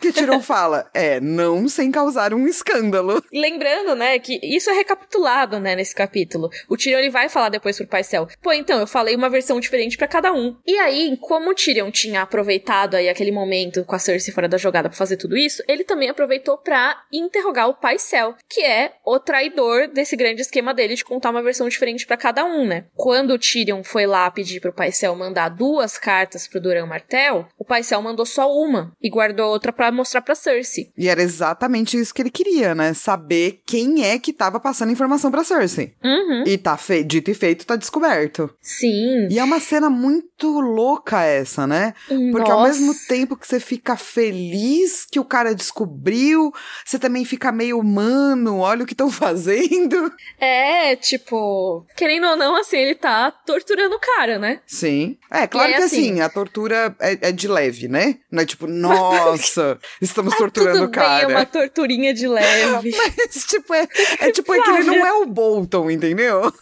Que 0.00 0.08
o 0.08 0.12
Tyrion 0.12 0.40
fala: 0.40 0.88
é, 0.94 1.20
não 1.20 1.68
sem 1.68 1.90
causar 1.90 2.32
um 2.32 2.46
escândalo. 2.46 3.22
Lembrando, 3.32 3.94
né, 3.94 4.18
que 4.18 4.38
isso 4.42 4.70
é 4.70 4.72
recapitulado, 4.72 5.58
né, 5.58 5.74
nesse 5.74 5.94
capítulo. 5.94 6.48
O 6.68 6.76
Tyrion 6.76 6.98
ele 6.98 7.10
vai 7.10 7.28
falar 7.28 7.48
depois 7.48 7.76
pro 7.76 7.86
Paisel. 7.86 8.28
Pô, 8.42 8.52
então, 8.52 8.78
eu 8.78 8.86
falei 8.86 9.16
uma 9.16 9.28
versão 9.28 9.58
diferente 9.58 9.96
pra 9.96 10.06
cada 10.06 10.32
um. 10.32 10.56
E 10.66 10.78
aí, 10.78 11.16
como 11.20 11.50
o 11.50 11.54
Tyrion 11.54 11.90
tinha 11.90 12.22
aproveitado 12.22 12.94
aí 12.94 13.08
aquele 13.08 13.32
momento 13.32 13.84
com 13.84 13.94
a 13.94 13.98
Cersei 13.98 14.32
fora 14.32 14.48
da 14.48 14.56
jogada 14.56 14.88
pra 14.88 14.98
fazer 14.98 15.16
tudo 15.16 15.36
isso, 15.36 15.62
ele 15.66 15.84
também 15.84 16.08
aproveitou 16.08 16.58
pra 16.58 17.02
interrogar 17.38 17.68
o 17.68 17.74
Paisel, 17.74 18.34
que 18.48 18.60
é 18.60 18.92
o 19.04 19.18
traidor 19.18 19.88
desse 19.88 20.16
grande 20.16 20.42
esquema 20.42 20.74
dele 20.74 20.96
de 20.96 21.04
contar 21.04 21.30
uma 21.30 21.42
versão 21.42 21.68
diferente 21.68 22.06
pra 22.06 22.16
cada 22.16 22.44
um, 22.44 22.66
né? 22.66 22.86
Quando 22.94 23.32
o 23.32 23.38
Tyrion 23.38 23.84
foi 23.84 24.06
lá 24.06 24.30
pedir 24.30 24.60
pro 24.60 24.72
Paisel 24.72 25.14
mandar 25.14 25.50
duas 25.50 25.96
cartas 25.96 26.48
pro 26.48 26.60
Duran 26.60 26.86
Martel, 26.86 27.46
o 27.56 27.64
Paisel 27.64 28.02
mandou 28.02 28.26
só 28.26 28.52
uma 28.52 28.92
e 29.00 29.08
guardou 29.08 29.46
outra 29.50 29.72
pra 29.72 29.92
mostrar 29.92 30.20
pra 30.20 30.34
Cersei. 30.34 30.90
E 30.96 31.08
era 31.08 31.22
exatamente 31.22 31.98
isso 31.98 32.12
que 32.12 32.22
ele 32.22 32.30
queria, 32.30 32.74
né? 32.74 32.92
Saber 32.92 33.60
quem 33.66 34.04
é 34.04 34.18
que 34.18 34.32
tava 34.32 34.58
passando 34.58 34.92
informação 34.92 35.30
pra 35.30 35.44
Cersei. 35.44 35.94
Uhum. 36.02 36.44
E 36.46 36.58
tá 36.58 36.78
dito 37.06 37.30
e 37.30 37.34
feito, 37.34 37.66
tá 37.66 37.76
descoberto. 37.76 38.50
Sim. 38.60 39.28
E 39.30 39.38
é 39.38 39.44
uma 39.44 39.60
cena 39.60 39.88
muito 39.88 40.60
louca 40.60 41.22
essa, 41.22 41.66
né? 41.66 41.94
Porque 42.08 42.50
ao 42.50 42.60
Nossa. 42.60 42.68
mesmo 42.68 42.94
tempo 43.06 43.36
que 43.36 43.46
você 43.46 43.60
fica 43.60 43.96
feliz 43.96 45.06
que 45.10 45.20
o 45.20 45.24
cara 45.24 45.54
descobriu, 45.54 46.52
você 46.84 46.98
também 46.98 47.24
fica 47.28 47.52
meio, 47.52 47.82
mano, 47.82 48.58
olha 48.60 48.82
o 48.82 48.86
que 48.86 48.94
estão 48.94 49.10
fazendo. 49.12 50.12
É, 50.40 50.96
tipo, 50.96 51.86
querendo 51.96 52.26
ou 52.28 52.36
não, 52.36 52.56
assim, 52.56 52.78
ele 52.78 52.94
tá 52.94 53.30
torturando 53.30 53.94
o 53.96 54.00
cara, 54.00 54.38
né? 54.38 54.60
Sim. 54.66 55.16
É, 55.30 55.46
claro 55.46 55.68
aí, 55.68 55.74
que 55.76 55.82
assim, 55.82 56.10
assim- 56.12 56.20
a 56.20 56.28
tortura 56.28 56.94
é, 57.00 57.28
é 57.28 57.32
de 57.32 57.46
leve, 57.48 57.88
né? 57.88 58.16
Não 58.30 58.42
é 58.42 58.46
tipo, 58.46 58.66
nossa, 58.68 59.78
estamos 60.00 60.34
torturando 60.36 60.70
Ah, 60.70 60.80
Tudo 60.80 60.88
o 60.88 60.90
cara. 60.90 61.26
bem, 61.26 61.34
é 61.34 61.38
uma 61.38 61.46
torturinha 61.46 62.14
de 62.14 62.26
leve. 62.26 62.92
Mas, 62.96 63.44
tipo, 63.44 63.74
é, 63.74 63.86
é 64.20 64.32
tipo, 64.32 64.52
é 64.54 64.60
que 64.62 64.70
ele 64.70 64.84
não 64.84 65.06
é 65.06 65.12
o 65.12 65.26
Bolton, 65.26 65.90
entendeu? 65.90 66.52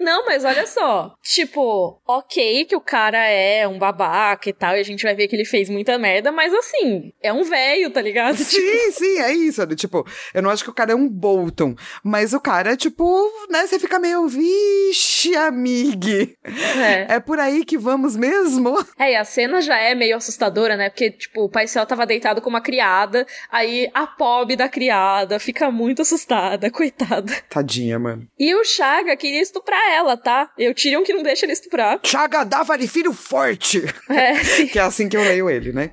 Não, 0.00 0.24
mas 0.26 0.44
olha 0.44 0.66
só. 0.66 1.14
Tipo, 1.22 2.00
ok 2.06 2.64
que 2.64 2.74
o 2.74 2.80
cara 2.80 3.18
é 3.28 3.66
um 3.68 3.78
babaca 3.78 4.48
e 4.48 4.52
tal, 4.52 4.76
e 4.76 4.80
a 4.80 4.82
gente 4.82 5.02
vai 5.02 5.14
ver 5.14 5.28
que 5.28 5.36
ele 5.36 5.44
fez 5.44 5.68
muita 5.68 5.98
merda, 5.98 6.32
mas 6.32 6.52
assim, 6.52 7.12
é 7.22 7.32
um 7.32 7.44
velho, 7.44 7.90
tá 7.90 8.00
ligado? 8.00 8.36
Sim, 8.36 8.90
sim, 8.90 9.18
é 9.20 9.32
isso. 9.32 9.64
né? 9.66 9.76
Tipo, 9.84 10.06
eu 10.32 10.42
não 10.42 10.50
acho 10.50 10.64
que 10.64 10.70
o 10.70 10.74
cara 10.74 10.92
é 10.92 10.94
um 10.94 11.06
Bolton, 11.08 11.74
mas 12.02 12.32
o 12.32 12.40
cara, 12.40 12.74
tipo, 12.76 13.30
né, 13.50 13.66
você 13.66 13.78
fica 13.78 13.98
meio, 13.98 14.26
vixe, 14.26 15.36
amigue. 15.36 16.36
É. 16.42 17.16
É 17.16 17.20
por 17.20 17.38
aí 17.38 17.64
que 17.64 17.76
vamos 17.76 18.16
mesmo? 18.16 18.74
É, 18.96 19.12
e 19.12 19.16
a 19.16 19.24
cena 19.24 19.60
já 19.60 19.76
é 19.76 19.94
meio 19.94 20.16
assustadora, 20.16 20.76
né? 20.76 20.88
Porque, 20.88 21.10
tipo, 21.10 21.44
o 21.44 21.48
pai 21.48 21.66
Céu 21.66 21.84
tava 21.84 22.06
deitado 22.06 22.40
com 22.40 22.48
uma 22.48 22.60
criada, 22.60 23.26
aí 23.50 23.90
a 23.92 24.06
pobre 24.06 24.56
da 24.56 24.68
criada 24.68 25.38
fica 25.38 25.70
muito 25.70 26.02
assustada, 26.02 26.70
coitada. 26.72 27.32
Tadinha, 27.50 27.98
mano. 27.98 28.26
E 28.38 28.54
o 28.54 28.64
Chaga 28.64 29.16
queria 29.16 29.42
estuprar 29.42 29.80
ela, 29.92 30.16
tá? 30.16 30.50
Eu 30.56 30.72
tiro 30.72 31.00
um 31.00 31.04
que 31.04 31.12
não 31.12 31.22
deixa 31.22 31.44
ele 31.44 31.52
estuprar. 31.52 32.00
Chaga 32.04 32.44
dava-lhe 32.44 32.86
filho 32.86 33.12
forte. 33.12 33.82
É, 34.08 34.34
sim. 34.44 34.68
Que 34.68 34.78
é 34.78 34.82
assim 34.82 35.08
que 35.08 35.16
eu 35.16 35.22
leio 35.22 35.50
ele, 35.50 35.72
né? 35.72 35.90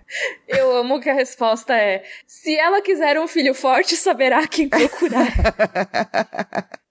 Eu 0.47 0.75
amo 0.77 1.01
que 1.01 1.09
a 1.09 1.13
resposta 1.13 1.75
é: 1.75 2.03
se 2.27 2.55
ela 2.55 2.81
quiser 2.81 3.19
um 3.19 3.27
filho 3.27 3.53
forte, 3.53 3.80
saberá 3.97 4.47
quem 4.47 4.69
procurar. 4.69 5.27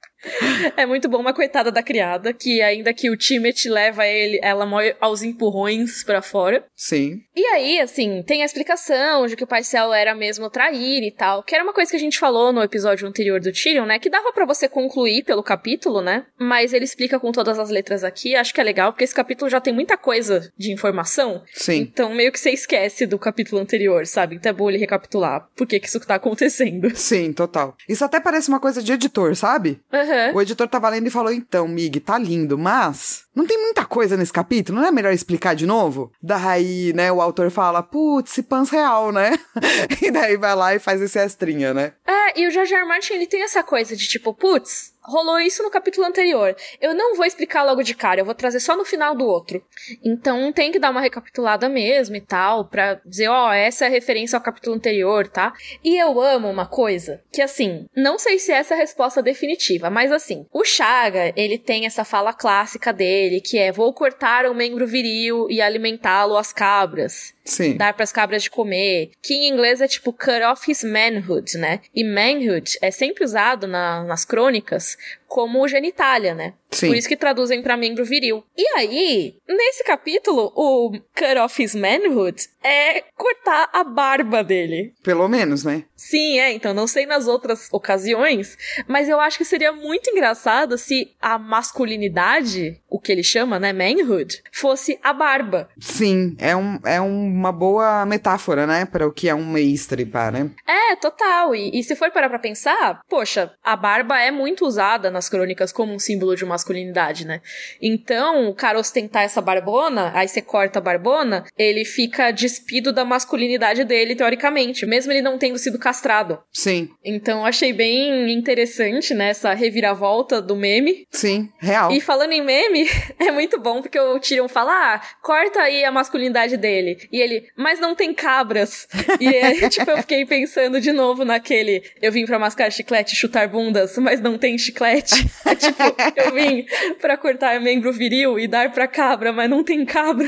É 0.76 0.84
muito 0.86 1.08
bom 1.08 1.18
uma 1.18 1.32
coitada 1.32 1.70
da 1.70 1.82
criada, 1.82 2.32
que 2.32 2.60
ainda 2.60 2.92
que 2.92 3.10
o 3.10 3.16
Timothy 3.16 3.68
leva 3.68 4.06
ele, 4.06 4.38
ela 4.42 4.66
morre 4.66 4.94
aos 5.00 5.22
empurrões 5.22 6.04
pra 6.04 6.22
fora. 6.22 6.64
Sim. 6.74 7.20
E 7.34 7.44
aí, 7.46 7.80
assim, 7.80 8.22
tem 8.22 8.42
a 8.42 8.44
explicação 8.44 9.26
de 9.26 9.36
que 9.36 9.44
o 9.44 9.46
pai 9.46 9.62
Cell 9.62 9.92
era 9.92 10.14
mesmo 10.14 10.50
trair 10.50 11.02
e 11.02 11.10
tal, 11.10 11.42
que 11.42 11.54
era 11.54 11.64
uma 11.64 11.72
coisa 11.72 11.90
que 11.90 11.96
a 11.96 12.00
gente 12.00 12.18
falou 12.18 12.52
no 12.52 12.62
episódio 12.62 13.08
anterior 13.08 13.40
do 13.40 13.52
Tyrion, 13.52 13.86
né? 13.86 13.98
Que 13.98 14.10
dava 14.10 14.32
pra 14.32 14.44
você 14.44 14.68
concluir 14.68 15.24
pelo 15.24 15.42
capítulo, 15.42 16.00
né? 16.00 16.26
Mas 16.38 16.72
ele 16.72 16.84
explica 16.84 17.18
com 17.18 17.32
todas 17.32 17.58
as 17.58 17.70
letras 17.70 18.04
aqui, 18.04 18.34
acho 18.34 18.52
que 18.52 18.60
é 18.60 18.64
legal, 18.64 18.92
porque 18.92 19.04
esse 19.04 19.14
capítulo 19.14 19.50
já 19.50 19.60
tem 19.60 19.72
muita 19.72 19.96
coisa 19.96 20.52
de 20.56 20.72
informação. 20.72 21.42
Sim. 21.52 21.88
Então, 21.92 22.14
meio 22.14 22.32
que 22.32 22.40
você 22.40 22.50
esquece 22.50 23.06
do 23.06 23.18
capítulo 23.18 23.60
anterior, 23.60 24.06
sabe? 24.06 24.36
Então 24.36 24.50
é 24.50 24.52
bom 24.52 24.68
ele 24.68 24.78
recapitular 24.78 25.48
por 25.56 25.66
que, 25.66 25.80
que 25.80 25.86
isso 25.86 26.00
tá 26.00 26.16
acontecendo. 26.16 26.94
Sim, 26.94 27.32
total. 27.32 27.76
Isso 27.88 28.04
até 28.04 28.20
parece 28.20 28.48
uma 28.48 28.60
coisa 28.60 28.82
de 28.82 28.92
editor, 28.92 29.34
sabe? 29.34 29.80
Aham. 30.11 30.34
O 30.34 30.42
editor 30.42 30.68
tava 30.68 30.88
lendo 30.88 31.06
e 31.06 31.11
falou: 31.11 31.32
então, 31.32 31.68
Mig, 31.68 32.00
tá 32.00 32.18
lindo, 32.18 32.58
mas 32.58 33.24
não 33.34 33.46
tem 33.46 33.58
muita 33.58 33.84
coisa 33.84 34.16
nesse 34.16 34.32
capítulo, 34.32 34.80
não 34.80 34.86
é 34.86 34.90
melhor 34.90 35.12
explicar 35.12 35.54
de 35.54 35.66
novo? 35.66 36.12
Daí, 36.22 36.92
né, 36.94 37.12
o 37.12 37.20
autor 37.20 37.50
fala: 37.50 37.82
putz, 37.82 38.32
se 38.32 38.42
pans 38.42 38.70
real, 38.70 39.12
né? 39.12 39.38
e 40.02 40.10
daí 40.10 40.36
vai 40.36 40.54
lá 40.54 40.74
e 40.74 40.78
faz 40.78 41.00
esse 41.00 41.18
extrinha, 41.18 41.72
né? 41.72 41.92
É, 42.06 42.40
e 42.40 42.46
o 42.46 42.50
George 42.50 42.74
R. 42.74 42.84
Martin, 42.84 43.14
ele 43.14 43.26
tem 43.26 43.42
essa 43.42 43.62
coisa 43.62 43.96
de 43.96 44.08
tipo, 44.08 44.34
putz, 44.34 44.94
rolou 45.02 45.40
isso 45.40 45.62
no 45.62 45.70
capítulo 45.70 46.06
anterior. 46.06 46.54
Eu 46.80 46.94
não 46.94 47.16
vou 47.16 47.24
explicar 47.24 47.64
logo 47.64 47.82
de 47.82 47.94
cara, 47.94 48.20
eu 48.20 48.24
vou 48.24 48.34
trazer 48.34 48.60
só 48.60 48.76
no 48.76 48.84
final 48.84 49.14
do 49.14 49.24
outro. 49.24 49.62
Então 50.04 50.52
tem 50.52 50.70
que 50.70 50.78
dar 50.78 50.90
uma 50.90 51.00
recapitulada 51.00 51.68
mesmo 51.68 52.16
e 52.16 52.20
tal, 52.20 52.68
pra 52.68 53.00
dizer, 53.04 53.28
ó, 53.28 53.52
essa 53.52 53.84
é 53.84 53.88
a 53.88 53.90
referência 53.90 54.36
ao 54.36 54.42
capítulo 54.42 54.76
anterior, 54.76 55.26
tá? 55.28 55.52
E 55.82 55.96
eu 55.96 56.20
amo 56.20 56.48
uma 56.48 56.66
coisa, 56.66 57.22
que 57.32 57.42
assim, 57.42 57.86
não 57.96 58.18
sei 58.18 58.38
se 58.38 58.52
essa 58.52 58.74
é 58.74 58.76
a 58.76 58.80
resposta 58.80 59.22
definitiva, 59.22 59.90
mas 59.90 60.12
assim, 60.12 60.46
o 60.52 60.64
Chaga, 60.64 61.32
ele 61.36 61.58
tem 61.58 61.86
essa 61.86 62.04
fala 62.04 62.32
clássica 62.32 62.92
dele, 62.92 63.19
que 63.40 63.58
é, 63.58 63.72
vou 63.72 63.92
cortar 63.92 64.46
o 64.46 64.54
membro 64.54 64.86
viril 64.86 65.46
e 65.50 65.60
alimentá-lo 65.60 66.36
às 66.36 66.52
cabras 66.52 67.34
Sim. 67.45 67.76
dar 67.76 67.95
pras 67.95 68.12
cabras 68.12 68.43
de 68.43 68.51
comer, 68.51 69.11
que 69.22 69.34
em 69.34 69.49
inglês 69.49 69.80
é 69.80 69.88
tipo 69.88 70.12
cut 70.12 70.43
off 70.51 70.70
his 70.70 70.84
manhood, 70.84 71.57
né? 71.59 71.80
E 71.95 72.05
manhood 72.05 72.78
é 72.82 72.91
sempre 72.91 73.24
usado 73.24 73.66
na- 73.66 74.05
nas 74.05 74.24
crônicas 74.24 74.97
como 75.26 75.66
genitália, 75.68 76.34
né? 76.34 76.55
Sim. 76.72 76.88
Por 76.88 76.97
isso 76.97 77.09
que 77.09 77.16
traduzem 77.16 77.62
pra 77.62 77.76
membro 77.76 78.05
viril. 78.05 78.45
E 78.57 78.64
aí, 78.76 79.34
nesse 79.49 79.84
capítulo, 79.84 80.53
o 80.57 80.91
cut 81.14 81.38
off 81.38 81.62
his 81.62 81.74
manhood 81.74 82.49
é 82.64 83.03
cortar 83.16 83.68
a 83.72 83.84
barba 83.84 84.43
dele. 84.43 84.93
Pelo 85.03 85.28
menos, 85.28 85.64
né? 85.64 85.84
Sim, 85.97 86.38
é, 86.41 86.53
então 86.53 86.74
não 86.74 86.86
sei 86.88 87.07
nas 87.07 87.28
outras 87.28 87.68
ocasiões, 87.72 88.57
mas 88.88 89.09
eu 89.09 89.20
acho 89.20 89.38
que 89.38 89.45
seria 89.45 89.72
muito 89.72 90.11
engraçado 90.11 90.76
se 90.76 91.12
a 91.20 91.38
masculinidade, 91.38 92.80
o 92.88 92.99
que 92.99 93.12
ele 93.12 93.22
chama, 93.22 93.59
né, 93.59 93.72
manhood, 93.72 94.43
fosse 94.53 94.99
a 95.03 95.12
barba. 95.12 95.68
Sim, 95.78 96.36
é, 96.38 96.55
um, 96.57 96.78
é 96.84 97.01
uma 97.41 97.51
boa 97.53 98.05
metáfora, 98.05 98.66
né? 98.66 98.84
Para 98.84 99.07
o 99.07 99.12
que 99.12 99.28
é 99.28 99.34
um 99.34 99.47
mestre, 99.51 100.05
pá, 100.05 100.30
né? 100.30 100.51
É, 100.66 100.95
total. 100.97 101.55
E, 101.55 101.70
e 101.78 101.82
se 101.82 101.97
for 101.97 102.11
parar 102.11 102.28
pra 102.28 102.38
pensar, 102.38 103.01
poxa, 103.09 103.51
a 103.64 103.74
barba 103.74 104.20
é 104.20 104.30
muito 104.30 104.66
usada 104.66 105.11
nas 105.11 105.28
crônicas 105.28 105.72
como 105.72 105.95
um 105.95 105.99
símbolo 105.99 106.36
de 106.36 106.45
masculinidade, 106.45 107.26
né? 107.26 107.41
Então, 107.80 108.49
o 108.51 108.55
cara 108.55 108.78
ostentar 108.78 109.22
essa 109.22 109.41
barbona, 109.41 110.12
aí 110.14 110.28
você 110.28 110.43
corta 110.43 110.78
a 110.78 110.82
barbona, 110.82 111.45
ele 111.57 111.84
fica 111.84 112.30
despido 112.30 112.93
da 112.93 113.05
masculinidade 113.05 113.84
dele, 113.84 114.14
teoricamente, 114.14 114.84
mesmo 114.84 115.11
ele 115.12 115.22
não 115.22 115.38
tendo 115.38 115.59
sido 115.59 115.78
castrado. 115.78 116.38
Sim, 116.53 116.91
Então, 117.03 117.41
eu 117.41 117.47
achei 117.47 117.72
bem 117.72 118.30
interessante, 118.32 119.14
né, 119.14 119.30
essa 119.30 119.55
reviravolta 119.55 120.43
do 120.43 120.55
meme. 120.55 121.07
sim, 121.11 121.51
real. 121.59 121.91
E 121.91 122.01
falando 122.01 122.32
em 122.32 122.43
meme, 122.43 122.86
é 123.18 123.30
muito 123.30 123.59
bom 123.59 123.80
porque 123.80 123.99
o 123.99 124.18
Tyrion 124.18 124.49
fala, 124.49 124.72
ah, 124.95 125.01
corta 125.22 125.61
aí 125.61 125.84
a 125.84 125.91
masculinidade 125.91 126.57
dele. 126.57 126.99
E 127.11 127.19
ele, 127.20 127.48
mas 127.56 127.78
não 127.78 127.94
tem 127.94 128.12
cabras. 128.14 128.88
E 129.20 129.28
aí, 129.28 129.68
tipo, 129.70 129.90
eu 129.90 129.98
fiquei 129.98 130.24
pensando 130.24 130.80
de 130.80 130.92
novo 130.92 131.24
naquele, 131.24 131.82
eu 132.00 132.10
vim 132.10 132.24
pra 132.24 132.38
mascar 132.38 132.70
chiclete 132.70 133.14
e 133.14 133.16
chutar 133.16 133.48
bundas, 133.48 133.96
mas 133.98 134.20
não 134.20 134.38
tem 134.38 134.56
chiclete. 134.58 135.14
Tipo, 135.60 135.82
eu 136.16 136.32
vim 136.32 136.64
pra 137.00 137.16
cortar 137.16 137.60
membro 137.60 137.92
viril 137.92 138.38
e 138.38 138.46
dar 138.46 138.72
pra 138.72 138.86
cabra, 138.86 139.32
mas 139.32 139.50
não 139.50 139.62
tem 139.62 139.84
cabra. 139.84 140.26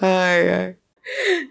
Ai, 0.00 0.48
ai. 0.48 0.79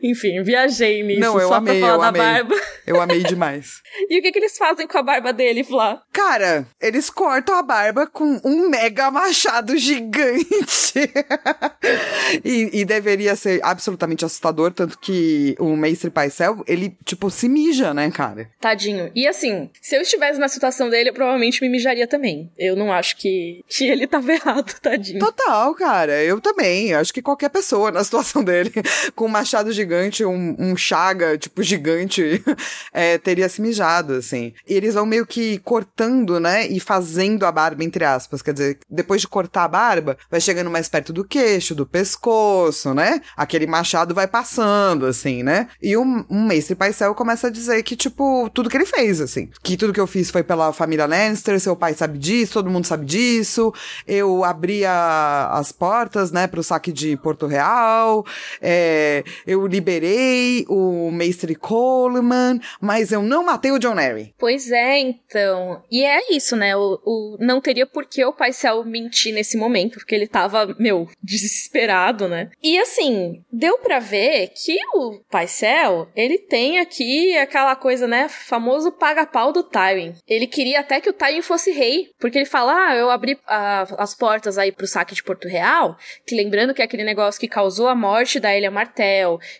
Enfim, 0.02 0.41
viajei 0.43 1.04
nisso 1.04 1.20
Não, 1.20 1.39
eu 1.39 1.47
só 1.47 1.56
amei, 1.56 1.80
pra 1.80 1.89
falar 1.89 2.08
eu 2.08 2.12
da 2.14 2.20
amei. 2.20 2.22
barba. 2.22 2.56
Eu 2.86 3.02
amei 3.02 3.24
demais. 3.24 3.82
E 4.10 4.20
o 4.20 4.22
que, 4.22 4.32
que 4.32 4.39
eles 4.39 4.58
fazem 4.58 4.88
com 4.88 4.97
a 4.97 5.04
barba 5.04 5.34
dele, 5.34 5.64
Flá? 5.64 6.02
Cara, 6.14 6.66
eles 6.80 7.10
cortam 7.10 7.56
a 7.56 7.62
barba 7.64 8.08
com 8.08 8.39
um 8.45 8.70
mega 8.70 9.10
machado 9.12 9.76
gigante. 9.78 10.93
e, 12.45 12.70
e 12.82 12.86
deveria 12.86 13.36
ser 13.36 13.60
absolutamente 13.64 14.24
assustador, 14.24 14.72
tanto 14.72 14.97
que 15.00 15.56
o 15.60 15.76
Mestre 15.76 16.10
Paisel, 16.10 16.64
ele, 16.68 16.95
tipo, 17.04 17.30
se 17.30 17.50
mija, 17.50 17.93
né, 17.93 18.10
cara? 18.12 18.50
Tadinho. 18.60 19.12
E 19.16 19.28
assim, 19.28 19.70
se 19.82 19.95
eu 19.95 20.02
estivesse 20.02 20.39
na 20.39 20.47
situação 20.47 20.89
dele, 20.89 21.10
eu 21.10 21.14
provavelmente 21.14 21.62
me 21.62 21.70
mijaria 21.70 22.08
também. 22.08 22.52
Eu 22.58 22.76
não 22.76 22.91
acho 22.93 23.18
que, 23.18 23.64
que 23.68 23.86
ele 23.86 24.08
tava 24.08 24.32
errado, 24.34 24.80
tadinho. 24.82 25.20
Total, 25.20 25.74
cara. 25.76 26.24
Eu 26.24 26.39
também. 26.39 26.93
Acho 26.93 27.14
que 27.14 27.22
qualquer 27.22 27.50
pessoa 27.50 27.91
na 27.91 28.04
situação 28.04 28.43
dele, 28.43 28.72
com 29.16 29.26
um 29.26 29.30
machado 29.40 29.72
gigante, 29.72 30.26
um, 30.26 30.56
um 30.60 30.76
chaga, 30.76 31.38
tipo, 31.38 31.64
gigante, 31.64 32.44
é, 32.92 33.18
teria 33.18 33.48
se 33.48 33.62
mijado, 33.62 34.14
assim. 34.14 34.54
E 34.68 34.74
eles 34.74 34.96
vão 34.96 35.06
meio 35.06 35.26
que 35.26 35.60
cortando, 35.60 36.40
né? 36.40 36.68
E 36.68 36.80
fazendo 36.80 37.46
a 37.46 37.52
barba, 37.52 37.84
entre 37.84 38.04
aspas. 38.04 38.42
Quer 38.42 38.54
dizer, 38.54 38.80
depois 38.90 39.22
de 39.22 39.28
cortar 39.28 39.64
a 39.64 39.68
barba, 39.68 40.18
vai 40.30 40.42
chegando 40.42 40.70
mais 40.70 40.90
perto 40.90 41.14
do 41.14 41.24
queixo, 41.24 41.74
do 41.74 41.86
pescoço, 41.86 42.94
né? 42.94 43.22
Aquele 43.36 43.66
machado 43.66 44.14
vai 44.14 44.28
passando, 44.28 45.06
assim, 45.06 45.42
né? 45.42 45.70
E 45.82 45.96
um, 45.96 46.26
um 46.30 46.46
mestre 46.46 46.76
Paisel 46.76 47.16
começa 47.16 47.48
a 47.48 47.52
dizer 47.52 47.82
que, 47.84 47.96
tipo, 47.96 48.50
tudo 48.54 48.70
que 48.70 48.78
ele 48.78 48.86
fez, 48.86 49.22
assim. 49.22 49.50
Que 49.64 49.78
tudo 49.78 49.94
que 49.94 50.00
eu 50.00 50.08
fiz 50.08 50.30
foi 50.30 50.44
pela 50.44 50.74
família 50.74 51.06
Lannister, 51.06 51.60
seu 51.60 51.76
pai 51.76 51.94
sabe 51.94 52.18
disso, 52.18 52.54
todo 52.54 52.70
mundo 52.70 52.86
sabe 52.86 53.06
disso. 53.06 53.74
Eu 54.06 54.44
abri 54.44 54.84
as 54.86 55.72
portas, 55.72 56.32
né, 56.32 56.46
pro 56.48 56.64
saque 56.64 56.92
de 56.92 57.16
Porto 57.18 57.48
Real. 57.48 58.26
É, 58.62 59.24
eu 59.46 59.66
liberei 59.68 60.66
o 60.70 61.10
mestre 61.12 61.56
Coleman, 61.56 62.60
mas 62.82 63.12
eu 63.12 63.22
não 63.22 63.44
matei 63.46 63.72
o 63.72 63.80
John 63.80 63.98
Arryn. 63.98 64.34
Pois 64.38 64.72
é, 64.72 65.00
então. 65.00 65.82
E 65.92 66.04
é 66.04 66.34
isso, 66.34 66.56
né? 66.56 66.76
O, 66.76 67.00
o- 67.06 67.38
não 67.40 67.60
teria 67.62 67.86
por 67.86 68.06
que 68.06 68.24
o 68.26 68.34
Paisel 68.34 68.84
mentir 68.86 69.34
nesse 69.34 69.58
momento, 69.58 69.96
porque 70.00 70.16
ele 70.16 70.28
tava, 70.28 70.76
meu, 70.80 71.08
desesperado, 71.22 72.28
né? 72.28 72.50
E 72.64 72.78
assim, 72.80 73.44
deu 73.52 73.78
pra 73.80 74.00
ver 74.00 74.50
que 74.50 74.78
o 74.94 75.20
Paisel, 75.30 76.08
ele 76.16 76.38
tem 76.38 76.80
aqui 76.80 77.38
aquela 77.38 77.76
coisa, 77.76 78.08
né? 78.08 78.28
Famoso 78.30 78.92
paga-pau 78.92 79.52
do 79.52 79.64
Tywin. 79.64 80.14
Ele 80.28 80.48
queria 80.48 80.80
até 80.80 81.02
que 81.02 81.10
o 81.10 81.14
Tywin 81.14 81.42
fosse 81.42 81.72
rei, 81.72 82.08
porque 82.20 82.38
ele 82.38 82.46
fala, 82.46 82.74
ah, 82.90 82.96
eu 82.96 83.10
abri 83.10 83.38
ah, 83.48 83.86
as 83.98 84.14
portas 84.14 84.58
aí 84.58 84.72
pro 84.72 84.88
saque 84.88 85.16
de 85.16 85.24
Porto 85.24 85.48
Real, 85.48 85.98
que 86.26 86.36
lembrando 86.36 86.74
que 86.74 86.82
é 86.82 86.86
aquele 86.86 87.04
negócio 87.04 87.40
que 87.40 87.48
causou 87.48 87.88
a 87.88 87.96
morte 87.96 88.40
da 88.40 88.56
Ilha 88.56 88.72
Martel, 88.72 89.10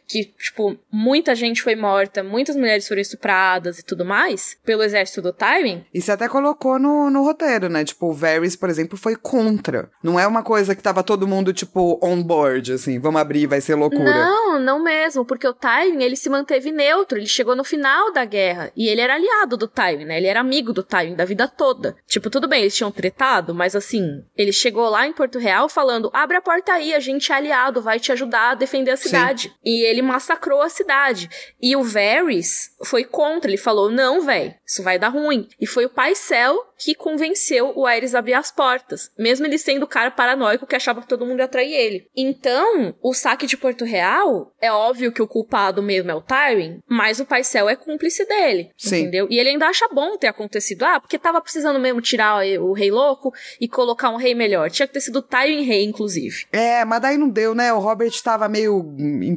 que, 0.08 0.26
tipo, 0.38 0.78
muita 0.92 1.34
gente 1.34 1.62
foi 1.62 1.76
morta, 1.76 2.24
muitas 2.24 2.56
mulheres 2.56 2.88
foram 2.88 3.00
foram 3.00 3.02
estupradas 3.02 3.80
e 3.80 3.84
tudo 3.84 4.06
mais, 4.06 4.58
pelo 4.66 4.84
exército 4.84 5.22
do 5.22 5.34
Tywin. 5.34 5.86
E 5.94 6.02
você 6.02 6.12
até 6.12 6.28
colocou 6.28 6.78
no, 6.78 7.10
no 7.10 7.24
roteiro, 7.24 7.70
né? 7.70 7.84
Tipo, 7.84 8.08
o 8.08 8.14
Varys, 8.14 8.56
por 8.56 8.70
exemplo, 8.70 8.98
foi 8.98 9.16
contra. 9.16 9.90
Não 10.04 10.20
é 10.20 10.28
uma 10.28 10.44
coisa 10.44 10.76
que 10.76 10.84
tava 10.84 11.04
todo 11.04 11.28
mundo, 11.28 11.54
tipo, 11.54 12.00
on 12.04 12.22
board, 12.22 12.74
assim, 12.74 13.00
vamos 13.00 13.22
abrir, 13.22 13.48
vai 13.48 13.62
ser 13.62 13.76
loucura. 13.76 14.04
Não, 14.04 14.60
não 14.60 14.84
mesmo, 14.84 15.26
porque 15.26 15.48
o 15.48 15.54
Tywin, 15.54 16.04
ele 16.04 16.16
se 16.16 16.30
manteve 16.30 16.72
neutro, 16.72 17.18
ele 17.18 17.28
chegou 17.28 17.56
no 17.56 17.64
final 17.64 18.12
da 18.12 18.26
guerra, 18.26 18.72
e 18.76 18.88
ele 18.88 19.02
era 19.02 19.16
aliado 19.16 19.56
do 19.56 19.68
Tywin, 19.68 20.06
né? 20.06 20.18
Ele 20.18 20.28
era 20.28 20.40
amigo 20.40 20.74
do 20.74 20.84
Tywin 20.84 21.16
da 21.16 21.26
vida 21.26 21.48
toda. 21.48 21.96
Tipo, 22.08 22.30
tudo 22.30 22.48
bem, 22.48 22.62
eles 22.62 22.76
tinham 22.76 22.92
tretado, 22.92 23.54
mas 23.54 23.76
assim, 23.76 24.24
ele 24.36 24.52
chegou 24.52 24.90
lá 24.90 25.08
em 25.08 25.14
Porto 25.14 25.40
Real 25.40 25.70
falando, 25.70 26.10
abre 26.14 26.38
a 26.38 26.42
porta 26.42 26.74
aí, 26.74 26.94
a 26.94 27.00
gente 27.00 27.32
é 27.32 27.36
aliado, 27.36 27.82
vai 27.82 28.00
te 28.00 28.12
ajudar 28.12 28.52
a 28.52 28.56
defender 28.56 28.92
a 28.92 28.98
cidade. 28.98 29.49
E 29.64 29.86
ele 29.86 30.02
massacrou 30.02 30.62
a 30.62 30.70
cidade. 30.70 31.30
E 31.62 31.76
o 31.76 31.84
Varys 31.84 32.72
foi 32.86 33.04
contra, 33.04 33.50
ele 33.50 33.58
falou, 33.58 33.92
não, 33.92 34.22
velho, 34.22 34.54
isso 34.66 34.84
vai 34.84 34.98
dar 34.98 35.10
ruim. 35.10 35.48
E 35.60 35.66
foi 35.66 35.86
o 35.86 35.90
pai 35.90 36.16
Cell 36.16 36.70
que 36.80 36.96
convenceu 36.96 37.74
o 37.76 37.86
Ares 37.86 38.16
a 38.16 38.20
abrir 38.20 38.34
as 38.34 38.52
portas, 38.52 39.12
mesmo 39.20 39.46
ele 39.46 39.58
sendo 39.58 39.84
o 39.84 39.88
cara 39.88 40.10
paranoico 40.10 40.66
que 40.66 40.76
achava 40.76 41.02
que 41.02 41.08
todo 41.08 41.26
mundo 41.26 41.40
ia 41.40 41.48
trair 41.48 41.74
ele. 41.74 42.08
Então, 42.16 42.96
o 43.04 43.14
saque 43.14 43.46
de 43.46 43.58
Porto 43.58 43.84
Real, 43.84 44.54
é 44.62 44.72
óbvio 44.72 45.12
que 45.12 45.22
o 45.22 45.28
culpado 45.28 45.84
mesmo 45.84 46.10
é 46.10 46.16
o 46.16 46.22
Tywin, 46.22 46.80
mas 46.88 47.20
o 47.20 47.26
Paisel 47.26 47.68
é 47.68 47.76
cúmplice 47.76 48.26
dele, 48.26 48.72
Sim. 48.78 49.02
entendeu? 49.02 49.28
E 49.30 49.38
ele 49.38 49.50
ainda 49.50 49.68
acha 49.68 49.90
bom 49.90 50.18
ter 50.18 50.28
acontecido, 50.28 50.84
ah, 50.84 51.00
porque 51.00 51.20
tava 51.20 51.42
precisando 51.42 51.80
mesmo 51.80 52.02
tirar 52.02 52.42
o 52.62 52.72
rei 52.72 52.90
louco 52.90 53.34
e 53.60 53.68
colocar 53.68 54.10
um 54.10 54.18
rei 54.18 54.34
melhor. 54.34 54.72
Tinha 54.72 54.88
que 54.88 54.94
ter 54.94 55.02
sido 55.02 55.20
o 55.20 55.22
Tywin 55.22 55.64
rei, 55.64 55.84
inclusive. 55.84 56.46
É, 56.52 56.86
mas 56.86 57.02
daí 57.02 57.18
não 57.18 57.30
deu, 57.30 57.54
né? 57.54 57.74
O 57.74 57.80
Robert 57.80 58.14
tava 58.24 58.48
meio 58.48 58.84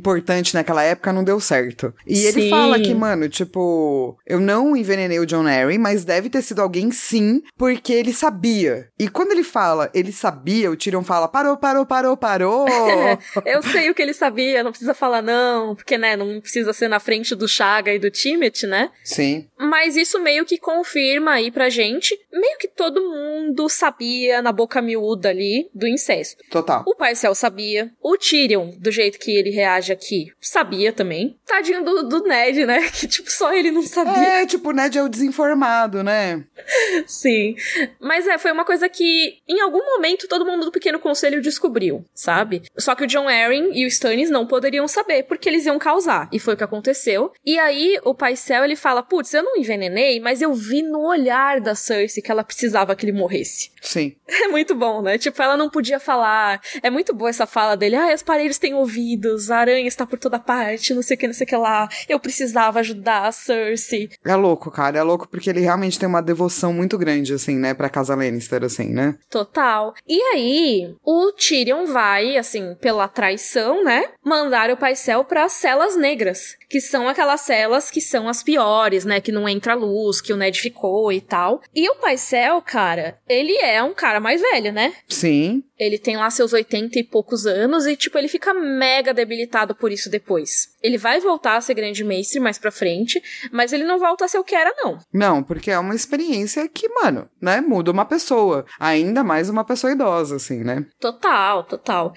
importante 0.03 0.53
naquela 0.53 0.83
época, 0.83 1.13
não 1.13 1.23
deu 1.23 1.39
certo. 1.39 1.95
E 2.05 2.17
Sim. 2.17 2.27
ele 2.27 2.51
fala 2.51 2.81
que, 2.81 2.93
mano, 2.93 3.29
tipo, 3.29 4.19
eu 4.27 4.41
não 4.41 4.77
envenenei 4.77 5.21
o 5.21 5.27
John 5.27 5.47
Arryn, 5.47 5.79
mas 5.79 6.05
deve 6.05 6.29
ter 6.29 6.43
sido 6.43 6.61
alguém 6.61 6.91
sim 6.91 7.41
porque 7.57 7.93
ele 7.93 8.13
sabia. 8.13 8.89
E 8.99 9.09
quando 9.09 9.31
ele 9.31 9.45
fala, 9.45 9.89
ele 9.95 10.11
sabia, 10.11 10.71
o 10.71 10.77
Tyrion 10.77 11.05
fala, 11.05 11.29
parou, 11.29 11.57
parou, 11.57 11.87
parou, 11.87 12.17
parou. 12.17 12.67
eu 13.47 13.63
sei 13.63 13.91
o 13.91 13.95
que 13.95 14.03
ele 14.03 14.13
sabia, 14.13 14.65
não 14.65 14.73
precisa 14.73 14.93
falar 14.93 15.23
não, 15.23 15.77
porque, 15.77 15.97
né, 15.97 16.17
não 16.17 16.41
precisa 16.41 16.73
ser 16.73 16.89
na 16.89 16.99
frente 16.99 17.35
do 17.37 17.47
Chaga 17.47 17.95
e 17.95 17.99
do 17.99 18.11
Timothy, 18.11 18.67
né? 18.67 18.91
Sim. 19.05 19.47
Mas 19.57 19.95
isso 19.95 20.21
meio 20.21 20.45
que 20.45 20.59
confirma 20.59 21.33
aí 21.33 21.53
pra 21.53 21.71
gente, 21.71 22.19
meio 22.33 22.59
que 22.59 22.67
todo 22.67 23.01
mundo 23.01 23.69
sabia 23.69 24.43
na 24.43 24.51
boca 24.51 24.83
miúda 24.83 25.29
ali 25.29 25.71
do 25.73 25.87
incesto. 25.87 26.43
Total. 26.51 26.83
O 26.87 26.97
Paisel 26.97 27.35
sabia, 27.35 27.93
o 28.03 28.17
Tyrion, 28.17 28.71
do 28.79 28.91
jeito 28.91 29.19
que 29.19 29.31
ele 29.31 29.51
reage 29.51 29.92
aqui, 29.93 30.33
sabia 30.41 30.93
também. 30.93 31.39
Tadinho 31.47 31.85
do, 31.85 32.03
do 32.03 32.25
Ned, 32.25 32.67
né? 32.67 32.91
Que, 32.93 33.09
tipo, 33.09 33.31
só 33.31 33.53
ele 33.53 33.71
não 33.71 33.83
sabia. 33.83 34.43
É, 34.43 34.47
tipo, 34.47 34.71
o 34.71 34.73
Ned 34.73 34.97
é 34.97 35.03
o 35.03 35.09
desinformado, 35.09 36.03
né? 36.03 36.45
Sim. 37.07 37.57
Mas 38.01 38.27
é, 38.27 38.39
foi 38.39 38.53
uma 38.53 38.65
coisa 38.65 38.89
que 38.89 39.39
em 39.49 39.61
algum 39.61 39.85
momento 39.85 40.29
todo 40.29 40.45
mundo 40.45 40.65
do 40.65 40.73
Pequeno 40.73 40.99
Conselho 40.99 41.41
descobriu, 41.41 42.05
sabe? 42.15 42.63
Só 42.79 42.95
que 42.95 43.05
o 43.05 43.07
John 43.07 43.29
Arryn 43.29 43.71
e 43.73 43.85
o 43.85 43.89
Stannis 43.89 44.31
não 44.31 44.47
poderiam 44.47 44.87
saber 44.87 45.25
porque 45.25 45.49
eles 45.49 45.67
iam 45.67 45.79
causar. 45.79 46.29
E 46.33 46.39
foi 46.39 46.55
o 46.55 46.57
que 46.57 46.65
aconteceu. 46.65 47.33
E 47.45 47.59
aí 47.59 47.99
o 48.05 48.15
Paisel 48.15 48.65
ele 48.65 48.77
fala: 48.77 49.03
"Putz, 49.03 49.33
eu 49.35 49.43
não 49.43 49.57
envenenei, 49.57 50.21
mas 50.21 50.43
eu 50.43 50.53
vi 50.55 50.83
no 50.83 51.01
olhar 51.01 51.61
da 51.61 51.75
Cersei 51.75 52.23
que 52.23 52.31
ela 52.31 52.45
precisava 52.45 52.95
que 52.95 53.05
ele 53.05 53.13
morresse". 53.13 53.71
Sim. 53.83 54.15
É 54.29 54.49
muito 54.49 54.75
bom, 54.75 55.03
né? 55.03 55.19
Tipo, 55.19 55.43
ela 55.43 55.57
não 55.57 55.69
podia 55.69 55.99
falar. 55.99 56.61
É 56.83 56.91
muito 56.91 57.13
boa 57.15 57.31
essa 57.31 57.47
fala 57.47 57.77
dele. 57.77 57.97
Ah, 57.97 58.13
as 58.13 58.23
paredes 58.23 58.59
têm 58.59 58.75
ouvidos, 58.75 59.51
a 59.51 59.59
aranha 59.83 59.89
está 59.89 60.07
por 60.07 60.19
toda 60.19 60.39
parte, 60.39 60.95
não 60.95 61.03
sei 61.03 61.17
o 61.17 61.19
que, 61.19 61.27
não 61.27 61.35
sei 61.35 61.45
o 61.45 61.49
que 61.49 61.57
lá. 61.57 61.89
Eu 62.09 62.19
precisava 62.19 62.81
ajudar 62.81 63.27
a 63.27 63.33
Cersei. 63.33 64.11
É 64.25 64.35
louco, 64.35 64.71
cara. 64.71 64.99
É 64.99 65.03
louco 65.03 65.29
porque 65.29 65.51
ele 65.51 65.61
realmente 65.61 65.99
tem 65.99 66.09
uma 66.09 66.23
devoção 66.23 66.73
muito 66.73 66.97
grande, 66.97 67.35
assim, 67.35 67.57
né? 67.57 67.75
Pra 67.75 67.89
casa 67.89 68.15
Lannister, 68.15 68.63
assim, 68.65 68.89
né? 68.89 69.17
Total. 69.29 69.95
E 70.07 70.21
aí, 70.35 70.95
o 71.05 71.33
Tyrion 71.33 71.87
vai, 71.87 72.37
assim, 72.37 72.75
pela 72.81 73.09
traição, 73.09 73.85
né? 73.85 74.05
Mandar 74.25 74.71
o 74.71 74.77
Paisel 74.77 75.25
para 75.25 75.45
as 75.45 75.53
celas 75.53 75.97
negras 75.97 76.57
que 76.73 76.81
são 76.81 77.07
aquelas 77.07 77.43
celas 77.43 77.91
que 77.91 78.01
são 78.01 78.27
as 78.27 78.43
piores, 78.43 79.05
né? 79.05 79.21
Que 79.21 79.31
não 79.31 79.47
entra 79.47 79.75
luz, 79.75 80.23
que 80.23 80.33
o 80.33 80.39
Ned 80.39 80.59
ficou 80.59 81.13
e 81.13 81.21
tal. 81.21 81.61
E 81.75 81.87
o 81.91 81.97
Paisel, 81.97 82.63
cara, 82.63 83.19
ele 83.29 83.55
é 83.59 83.83
um 83.83 83.93
cara 83.93 84.19
mais 84.21 84.41
velho, 84.41 84.73
né? 84.73 84.95
Sim. 85.07 85.63
Ele 85.79 85.99
tem 85.99 86.17
lá 86.17 86.31
seus 86.31 86.55
80 86.55 86.99
e 86.99 87.05
poucos 87.05 87.45
anos 87.45 87.87
e, 87.87 87.95
tipo, 87.95 88.17
ele 88.17 88.29
fica 88.29 88.55
mega 88.55 89.13
debilitado 89.13 89.72
por 89.75 89.93
isso 89.93 90.11
depois. 90.11 90.72
Ele 90.83 90.99
vai 90.99 91.21
voltar 91.21 91.57
a 91.57 91.61
ser 91.61 91.75
grande 91.75 92.05
mestre 92.05 92.41
mais 92.41 92.59
pra 92.59 92.71
frente, 92.71 93.23
mas 93.51 93.73
ele 93.73 93.85
não 93.85 93.99
volta 93.99 94.25
a 94.25 94.29
ser 94.29 94.39
o 94.39 94.45
que 94.45 94.55
era, 94.55 94.73
não. 94.77 94.99
Não, 95.13 95.43
porque 95.43 95.71
é 95.71 95.79
uma 95.79 95.95
experiência 95.95 96.69
que, 96.69 96.89
mano, 96.89 97.29
né, 97.41 97.61
muda 97.61 97.91
uma 97.91 98.05
pessoa. 98.05 98.65
Ainda 98.79 99.23
mais 99.23 99.49
uma 99.49 99.65
pessoa 99.65 99.93
idosa, 99.93 100.37
assim, 100.37 100.65
né? 100.65 100.85
Total, 100.99 101.65
total. 101.65 102.13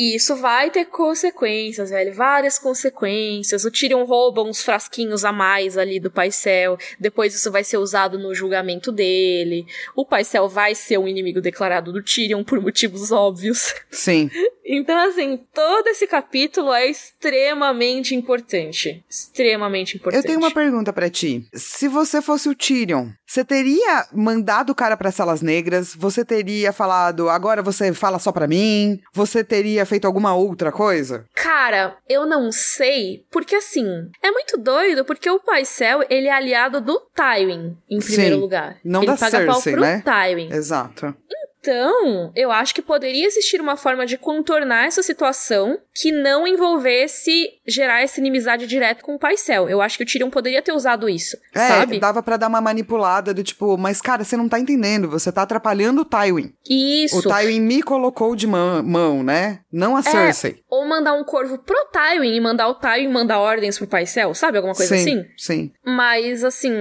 E 0.00 0.16
isso 0.16 0.34
vai 0.34 0.70
ter 0.70 0.86
consequências, 0.86 1.90
velho. 1.90 2.14
Várias 2.14 2.58
consequências. 2.58 3.66
O 3.66 3.70
Tyrion 3.70 4.04
rouba 4.04 4.42
uns 4.42 4.62
frasquinhos 4.62 5.26
a 5.26 5.30
mais 5.30 5.76
ali 5.76 6.00
do 6.00 6.10
Paisel. 6.10 6.78
Depois 6.98 7.34
isso 7.34 7.52
vai 7.52 7.62
ser 7.62 7.76
usado 7.76 8.18
no 8.18 8.34
julgamento 8.34 8.90
dele. 8.90 9.66
O 9.94 10.06
Paisel 10.06 10.48
vai 10.48 10.74
ser 10.74 10.96
um 10.96 11.06
inimigo 11.06 11.38
declarado 11.38 11.92
do 11.92 12.02
Tyrion 12.02 12.42
por 12.42 12.58
motivos 12.62 13.12
óbvios. 13.12 13.74
Sim. 13.90 14.30
Então, 14.72 14.96
assim, 15.08 15.36
todo 15.52 15.88
esse 15.88 16.06
capítulo 16.06 16.72
é 16.72 16.86
extremamente 16.86 18.09
importante. 18.14 19.04
Extremamente 19.08 19.96
importante. 19.96 20.22
Eu 20.22 20.26
tenho 20.26 20.38
uma 20.38 20.50
pergunta 20.50 20.92
para 20.92 21.10
ti. 21.10 21.46
Se 21.52 21.88
você 21.88 22.20
fosse 22.20 22.48
o 22.48 22.54
Tyrion, 22.54 23.08
você 23.26 23.44
teria 23.44 24.06
mandado 24.12 24.70
o 24.70 24.74
cara 24.74 24.96
para 24.96 25.10
salas 25.10 25.40
negras? 25.40 25.94
Você 25.94 26.24
teria 26.24 26.72
falado, 26.72 27.28
agora 27.28 27.62
você 27.62 27.92
fala 27.92 28.18
só 28.18 28.32
para 28.32 28.48
mim? 28.48 29.00
Você 29.12 29.44
teria 29.44 29.86
feito 29.86 30.06
alguma 30.06 30.34
outra 30.34 30.72
coisa? 30.72 31.24
Cara, 31.34 31.96
eu 32.08 32.26
não 32.26 32.50
sei, 32.50 33.24
porque 33.30 33.54
assim, 33.54 33.86
é 34.22 34.30
muito 34.30 34.56
doido, 34.56 35.04
porque 35.04 35.30
o 35.30 35.38
Paisel, 35.38 36.04
ele 36.10 36.26
é 36.26 36.32
aliado 36.32 36.80
do 36.80 37.00
Tywin, 37.14 37.76
em 37.88 37.98
primeiro 37.98 38.34
Sim, 38.34 38.40
lugar. 38.40 38.78
Não 38.84 39.02
ele 39.02 39.12
da 39.12 39.16
paga 39.16 39.30
Cersei, 39.30 39.46
pau 39.46 39.62
pro 39.62 39.80
né? 39.80 40.02
Tywin. 40.04 40.52
Exato. 40.52 41.14
Então, 41.60 42.32
eu 42.34 42.50
acho 42.50 42.74
que 42.74 42.80
poderia 42.80 43.26
existir 43.26 43.60
uma 43.60 43.76
forma 43.76 44.06
de 44.06 44.16
contornar 44.16 44.86
essa 44.86 45.02
situação 45.02 45.78
que 45.94 46.10
não 46.10 46.46
envolvesse 46.46 47.50
gerar 47.66 48.00
essa 48.02 48.18
inimizade 48.18 48.66
direta 48.66 49.02
com 49.02 49.14
o 49.14 49.18
Paisel. 49.18 49.68
Eu 49.68 49.82
acho 49.82 49.98
que 49.98 50.02
o 50.04 50.06
Tyrion 50.06 50.30
poderia 50.30 50.62
ter 50.62 50.72
usado 50.72 51.08
isso, 51.08 51.36
é, 51.54 51.68
sabe? 51.68 52.00
dava 52.00 52.22
para 52.22 52.38
dar 52.38 52.48
uma 52.48 52.60
manipulada 52.60 53.34
do 53.34 53.42
tipo, 53.44 53.76
mas 53.76 54.00
cara, 54.00 54.24
você 54.24 54.36
não 54.36 54.48
tá 54.48 54.58
entendendo, 54.58 55.08
você 55.08 55.30
tá 55.30 55.42
atrapalhando 55.42 56.00
o 56.00 56.04
Tywin. 56.04 56.52
Isso. 56.68 57.18
O 57.18 57.22
Tywin 57.22 57.60
me 57.60 57.82
colocou 57.82 58.34
de 58.34 58.46
mão, 58.46 58.82
mão 58.82 59.22
né? 59.22 59.60
Não 59.70 59.96
a 59.96 60.00
É, 60.00 60.02
Cersei. 60.02 60.62
ou 60.68 60.86
mandar 60.88 61.12
um 61.12 61.24
corvo 61.24 61.58
pro 61.58 61.76
Tywin 61.92 62.34
e 62.34 62.40
mandar 62.40 62.68
o 62.68 62.74
Tywin 62.74 63.08
mandar 63.08 63.38
ordens 63.38 63.76
pro 63.76 63.86
Paisel, 63.86 64.34
sabe? 64.34 64.56
Alguma 64.56 64.74
coisa 64.74 64.96
sim, 64.96 65.02
assim? 65.02 65.24
sim. 65.36 65.72
Mas, 65.84 66.42
assim, 66.42 66.72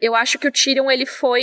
eu 0.00 0.14
acho 0.14 0.38
que 0.38 0.46
o 0.46 0.52
Tyrion, 0.52 0.90
ele 0.90 1.06
foi 1.06 1.42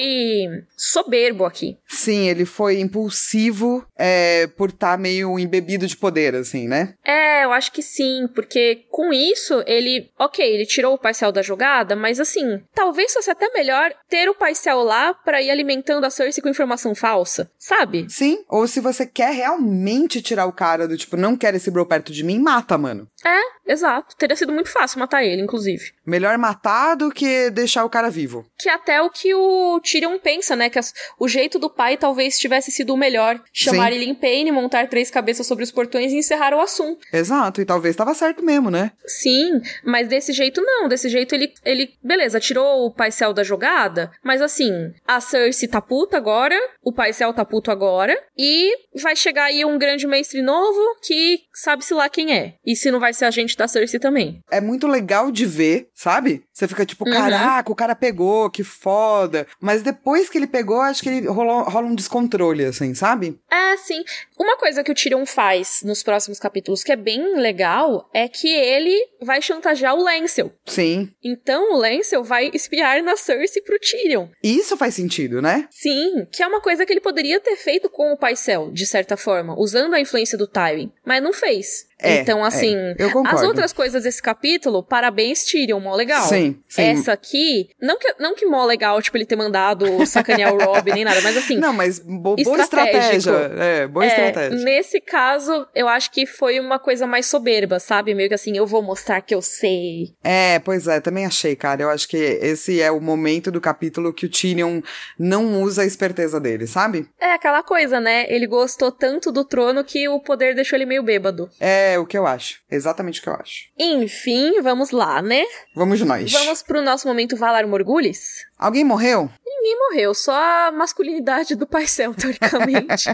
soberbo 0.77 1.45
aqui. 1.45 1.77
Sim, 1.87 2.27
ele 2.27 2.45
foi 2.45 2.79
impulsivo 2.83 3.85
é, 3.97 4.47
por 4.47 4.69
estar 4.69 4.97
meio 4.97 5.39
embebido 5.39 5.87
de 5.87 5.97
poder, 5.97 6.35
assim, 6.35 6.67
né? 6.67 6.95
É, 7.03 7.43
eu 7.43 7.51
acho 7.51 7.71
que 7.71 7.81
sim, 7.81 8.27
porque 8.33 8.85
com 8.89 9.11
isso 9.13 9.63
ele, 9.65 10.09
ok, 10.17 10.45
ele 10.45 10.65
tirou 10.65 10.93
o 10.93 10.97
Paisel 10.97 11.31
da 11.31 11.41
jogada, 11.41 11.95
mas 11.95 12.19
assim, 12.19 12.61
talvez 12.73 13.13
fosse 13.13 13.31
até 13.31 13.49
melhor 13.53 13.93
ter 14.09 14.29
o 14.29 14.35
Paisel 14.35 14.83
lá 14.83 15.13
pra 15.13 15.41
ir 15.41 15.49
alimentando 15.49 16.05
a 16.05 16.09
Cersei 16.09 16.41
com 16.41 16.49
informação 16.49 16.93
falsa, 16.93 17.49
sabe? 17.57 18.05
Sim, 18.09 18.43
ou 18.47 18.67
se 18.67 18.79
você 18.79 19.05
quer 19.05 19.33
realmente 19.33 20.21
tirar 20.21 20.45
o 20.45 20.53
cara 20.53 20.87
do 20.87 20.97
tipo, 20.97 21.17
não 21.17 21.35
quer 21.35 21.55
esse 21.55 21.71
bro 21.71 21.85
perto 21.85 22.11
de 22.11 22.23
mim, 22.23 22.39
mata, 22.39 22.77
mano. 22.77 23.07
É, 23.25 23.71
exato. 23.71 24.15
Teria 24.17 24.35
sido 24.35 24.51
muito 24.51 24.69
fácil 24.69 24.99
matar 24.99 25.23
ele, 25.23 25.41
inclusive. 25.41 25.93
Melhor 26.05 26.37
matar 26.37 26.95
do 26.95 27.09
que 27.11 27.49
deixar 27.49 27.85
o 27.85 27.89
cara 27.89 28.09
vivo. 28.09 28.45
Que 28.59 28.69
até 28.69 29.01
o 29.01 29.09
que 29.09 29.33
o 29.33 29.79
Tyrion 29.81 30.17
pensa, 30.19 30.55
né? 30.55 30.69
Que 30.69 30.79
as- 30.79 30.93
o 31.19 31.27
jeito 31.27 31.57
do 31.57 31.69
pai 31.69 31.97
talvez 31.97 32.37
tivesse 32.37 32.71
sido 32.71 32.93
o 32.93 32.97
melhor. 32.97 33.39
Chamar 33.53 33.89
Sim. 33.91 33.95
ele 33.97 34.05
em 34.05 34.15
Paine, 34.15 34.51
montar 34.51 34.87
três 34.89 35.09
cabeças 35.09 35.47
sobre 35.47 35.63
os 35.63 35.71
portões 35.71 36.11
e 36.11 36.17
encerrar 36.17 36.53
o 36.53 36.59
assunto. 36.61 37.05
Exato, 37.11 37.61
e 37.61 37.65
talvez 37.65 37.95
tava 37.95 38.13
certo 38.13 38.43
mesmo, 38.43 38.69
né? 38.69 38.91
Sim, 39.05 39.61
mas 39.83 40.07
desse 40.07 40.33
jeito 40.33 40.61
não. 40.61 40.87
Desse 40.87 41.07
jeito 41.09 41.33
ele, 41.35 41.53
ele 41.63 41.93
beleza, 42.03 42.39
tirou 42.39 42.85
o 42.85 42.91
Paisel 42.91 43.33
da 43.33 43.43
jogada, 43.43 44.11
mas 44.23 44.41
assim, 44.41 44.93
a 45.07 45.19
Cersei 45.21 45.67
tá 45.67 45.81
puta 45.81 46.17
agora, 46.17 46.55
o 46.83 46.91
Paisel 46.91 47.33
tá 47.33 47.45
puto 47.45 47.71
agora, 47.71 48.17
e 48.37 48.71
vai 49.01 49.15
chegar 49.15 49.45
aí 49.45 49.63
um 49.65 49.77
grande 49.77 50.05
mestre 50.07 50.41
novo 50.41 50.79
que 51.01 51.39
sabe-se 51.53 51.93
lá 51.93 52.09
quem 52.09 52.33
é. 52.35 52.55
E 52.65 52.75
se 52.75 52.91
não 52.91 52.99
vai 52.99 53.13
ser 53.13 53.25
agente 53.25 53.55
da 53.57 53.67
Cersei 53.67 53.99
também. 53.99 54.41
É 54.51 54.59
muito 54.61 54.87
legal 54.87 55.31
de 55.31 55.45
ver 55.45 55.87
sabe? 55.93 56.43
Você 56.51 56.67
fica 56.67 56.85
tipo, 56.85 57.05
Uhum. 57.07 57.13
caraca, 57.13 57.71
o 57.71 57.75
cara 57.75 57.95
pegou, 57.95 58.49
que 58.49 58.63
foda. 58.63 59.45
Mas 59.59 59.81
depois 59.81 60.29
que 60.29 60.37
ele 60.37 60.47
pegou, 60.47 60.81
acho 60.81 61.01
que 61.03 61.09
ele 61.09 61.27
rolou, 61.27 61.63
rola 61.63 61.87
um 61.87 61.95
descontrole, 61.95 62.65
assim, 62.65 62.93
sabe? 62.93 63.39
É, 63.51 63.77
sim. 63.77 64.03
Uma 64.37 64.57
coisa 64.57 64.83
que 64.83 64.91
o 64.91 64.95
Tyrion 64.95 65.25
faz 65.25 65.81
nos 65.83 66.03
próximos 66.03 66.39
capítulos 66.39 66.83
que 66.83 66.91
é 66.91 66.95
bem 66.95 67.37
legal 67.39 68.09
é 68.13 68.27
que 68.27 68.47
ele 68.49 68.95
vai 69.21 69.41
chantagear 69.41 69.95
o 69.95 70.03
Lancel. 70.03 70.51
Sim. 70.65 71.11
Então 71.23 71.73
o 71.73 71.77
Lancel 71.77 72.23
vai 72.23 72.49
espiar 72.53 73.01
na 73.03 73.15
Cersei 73.15 73.61
pro 73.61 73.79
Tyrion. 73.79 74.27
Isso 74.43 74.75
faz 74.77 74.95
sentido, 74.95 75.41
né? 75.41 75.67
Sim, 75.71 76.27
que 76.31 76.41
é 76.43 76.47
uma 76.47 76.61
coisa 76.61 76.85
que 76.85 76.93
ele 76.93 76.99
poderia 77.01 77.39
ter 77.39 77.55
feito 77.55 77.89
com 77.89 78.11
o 78.11 78.17
Paisel, 78.17 78.71
de 78.71 78.85
certa 78.85 79.15
forma, 79.17 79.55
usando 79.57 79.93
a 79.93 79.99
influência 79.99 80.37
do 80.37 80.47
Tywin, 80.47 80.91
mas 81.05 81.21
não 81.23 81.33
fez. 81.33 81.87
É, 82.03 82.21
então, 82.21 82.43
assim, 82.43 82.75
é, 82.75 82.95
eu 82.97 83.11
concordo. 83.11 83.37
as 83.37 83.43
outras 83.43 83.73
coisas 83.73 84.03
desse 84.03 84.21
capítulo, 84.21 84.83
parabéns, 84.83 85.43
Tyrion, 85.45 85.79
mó 85.79 85.95
legal. 85.95 86.23
Sim, 86.27 86.59
sim. 86.67 86.81
Essa 86.81 87.13
aqui, 87.13 87.69
não 87.81 87.97
que, 87.97 88.15
não 88.19 88.35
que 88.35 88.45
mó 88.45 88.65
legal, 88.65 89.01
tipo, 89.01 89.17
ele 89.17 89.25
ter 89.25 89.35
mandado 89.35 90.05
sacanear 90.05 90.53
o 90.53 90.57
Rob, 90.57 90.91
nem 90.91 91.03
nada, 91.05 91.21
mas 91.21 91.37
assim, 91.37 91.57
Não, 91.63 91.73
mas 91.73 91.99
bo- 91.99 92.35
boa 92.35 92.59
estratégia. 92.61 93.31
É, 93.57 93.87
boa 93.87 94.05
é, 94.05 94.07
estratégia. 94.07 94.63
nesse 94.63 94.99
caso, 94.99 95.65
eu 95.73 95.87
acho 95.87 96.11
que 96.11 96.25
foi 96.25 96.59
uma 96.59 96.79
coisa 96.79 97.07
mais 97.07 97.25
soberba, 97.25 97.79
sabe? 97.79 98.13
Meio 98.13 98.29
que 98.29 98.35
assim, 98.35 98.57
eu 98.57 98.65
vou 98.65 98.81
mostrar 98.81 99.21
que 99.21 99.33
eu 99.33 99.41
sei. 99.41 100.13
É, 100.23 100.59
pois 100.59 100.87
é, 100.87 100.99
também 100.99 101.25
achei, 101.25 101.55
cara. 101.55 101.83
Eu 101.83 101.89
acho 101.89 102.07
que 102.07 102.17
esse 102.17 102.81
é 102.81 102.91
o 102.91 102.99
momento 102.99 103.51
do 103.51 103.61
capítulo 103.61 104.13
que 104.13 104.25
o 104.25 104.29
Tyrion 104.29 104.81
não 105.17 105.61
usa 105.61 105.83
a 105.83 105.85
esperteza 105.85 106.39
dele, 106.39 106.67
sabe? 106.67 107.07
É 107.19 107.31
aquela 107.33 107.63
coisa, 107.63 107.99
né? 107.99 108.25
Ele 108.27 108.47
gostou 108.47 108.91
tanto 108.91 109.31
do 109.31 109.45
trono 109.45 109.83
que 109.83 110.07
o 110.09 110.19
poder 110.19 110.55
deixou 110.55 110.77
ele 110.77 110.85
meio 110.85 111.03
bêbado. 111.03 111.49
É 111.59 111.92
o 111.97 112.05
que 112.05 112.17
eu 112.17 112.25
acho. 112.25 112.61
Exatamente 112.69 113.19
o 113.19 113.23
que 113.23 113.29
eu 113.29 113.35
acho. 113.35 113.69
Enfim, 113.77 114.61
vamos 114.61 114.91
lá, 114.91 115.21
né? 115.21 115.43
Vamos 115.75 116.01
nós. 116.01 116.31
Vamos 116.31 116.61
pro 116.61 116.81
nosso 116.81 117.07
momento 117.07 117.35
Valar 117.35 117.65
Morgulhos? 117.67 118.43
Alguém 118.57 118.83
morreu? 118.83 119.29
Ninguém 119.45 119.77
morreu, 119.77 120.13
só 120.13 120.33
a 120.33 120.71
masculinidade 120.71 121.55
do 121.55 121.65
Paisel, 121.65 122.13
teoricamente. 122.13 123.09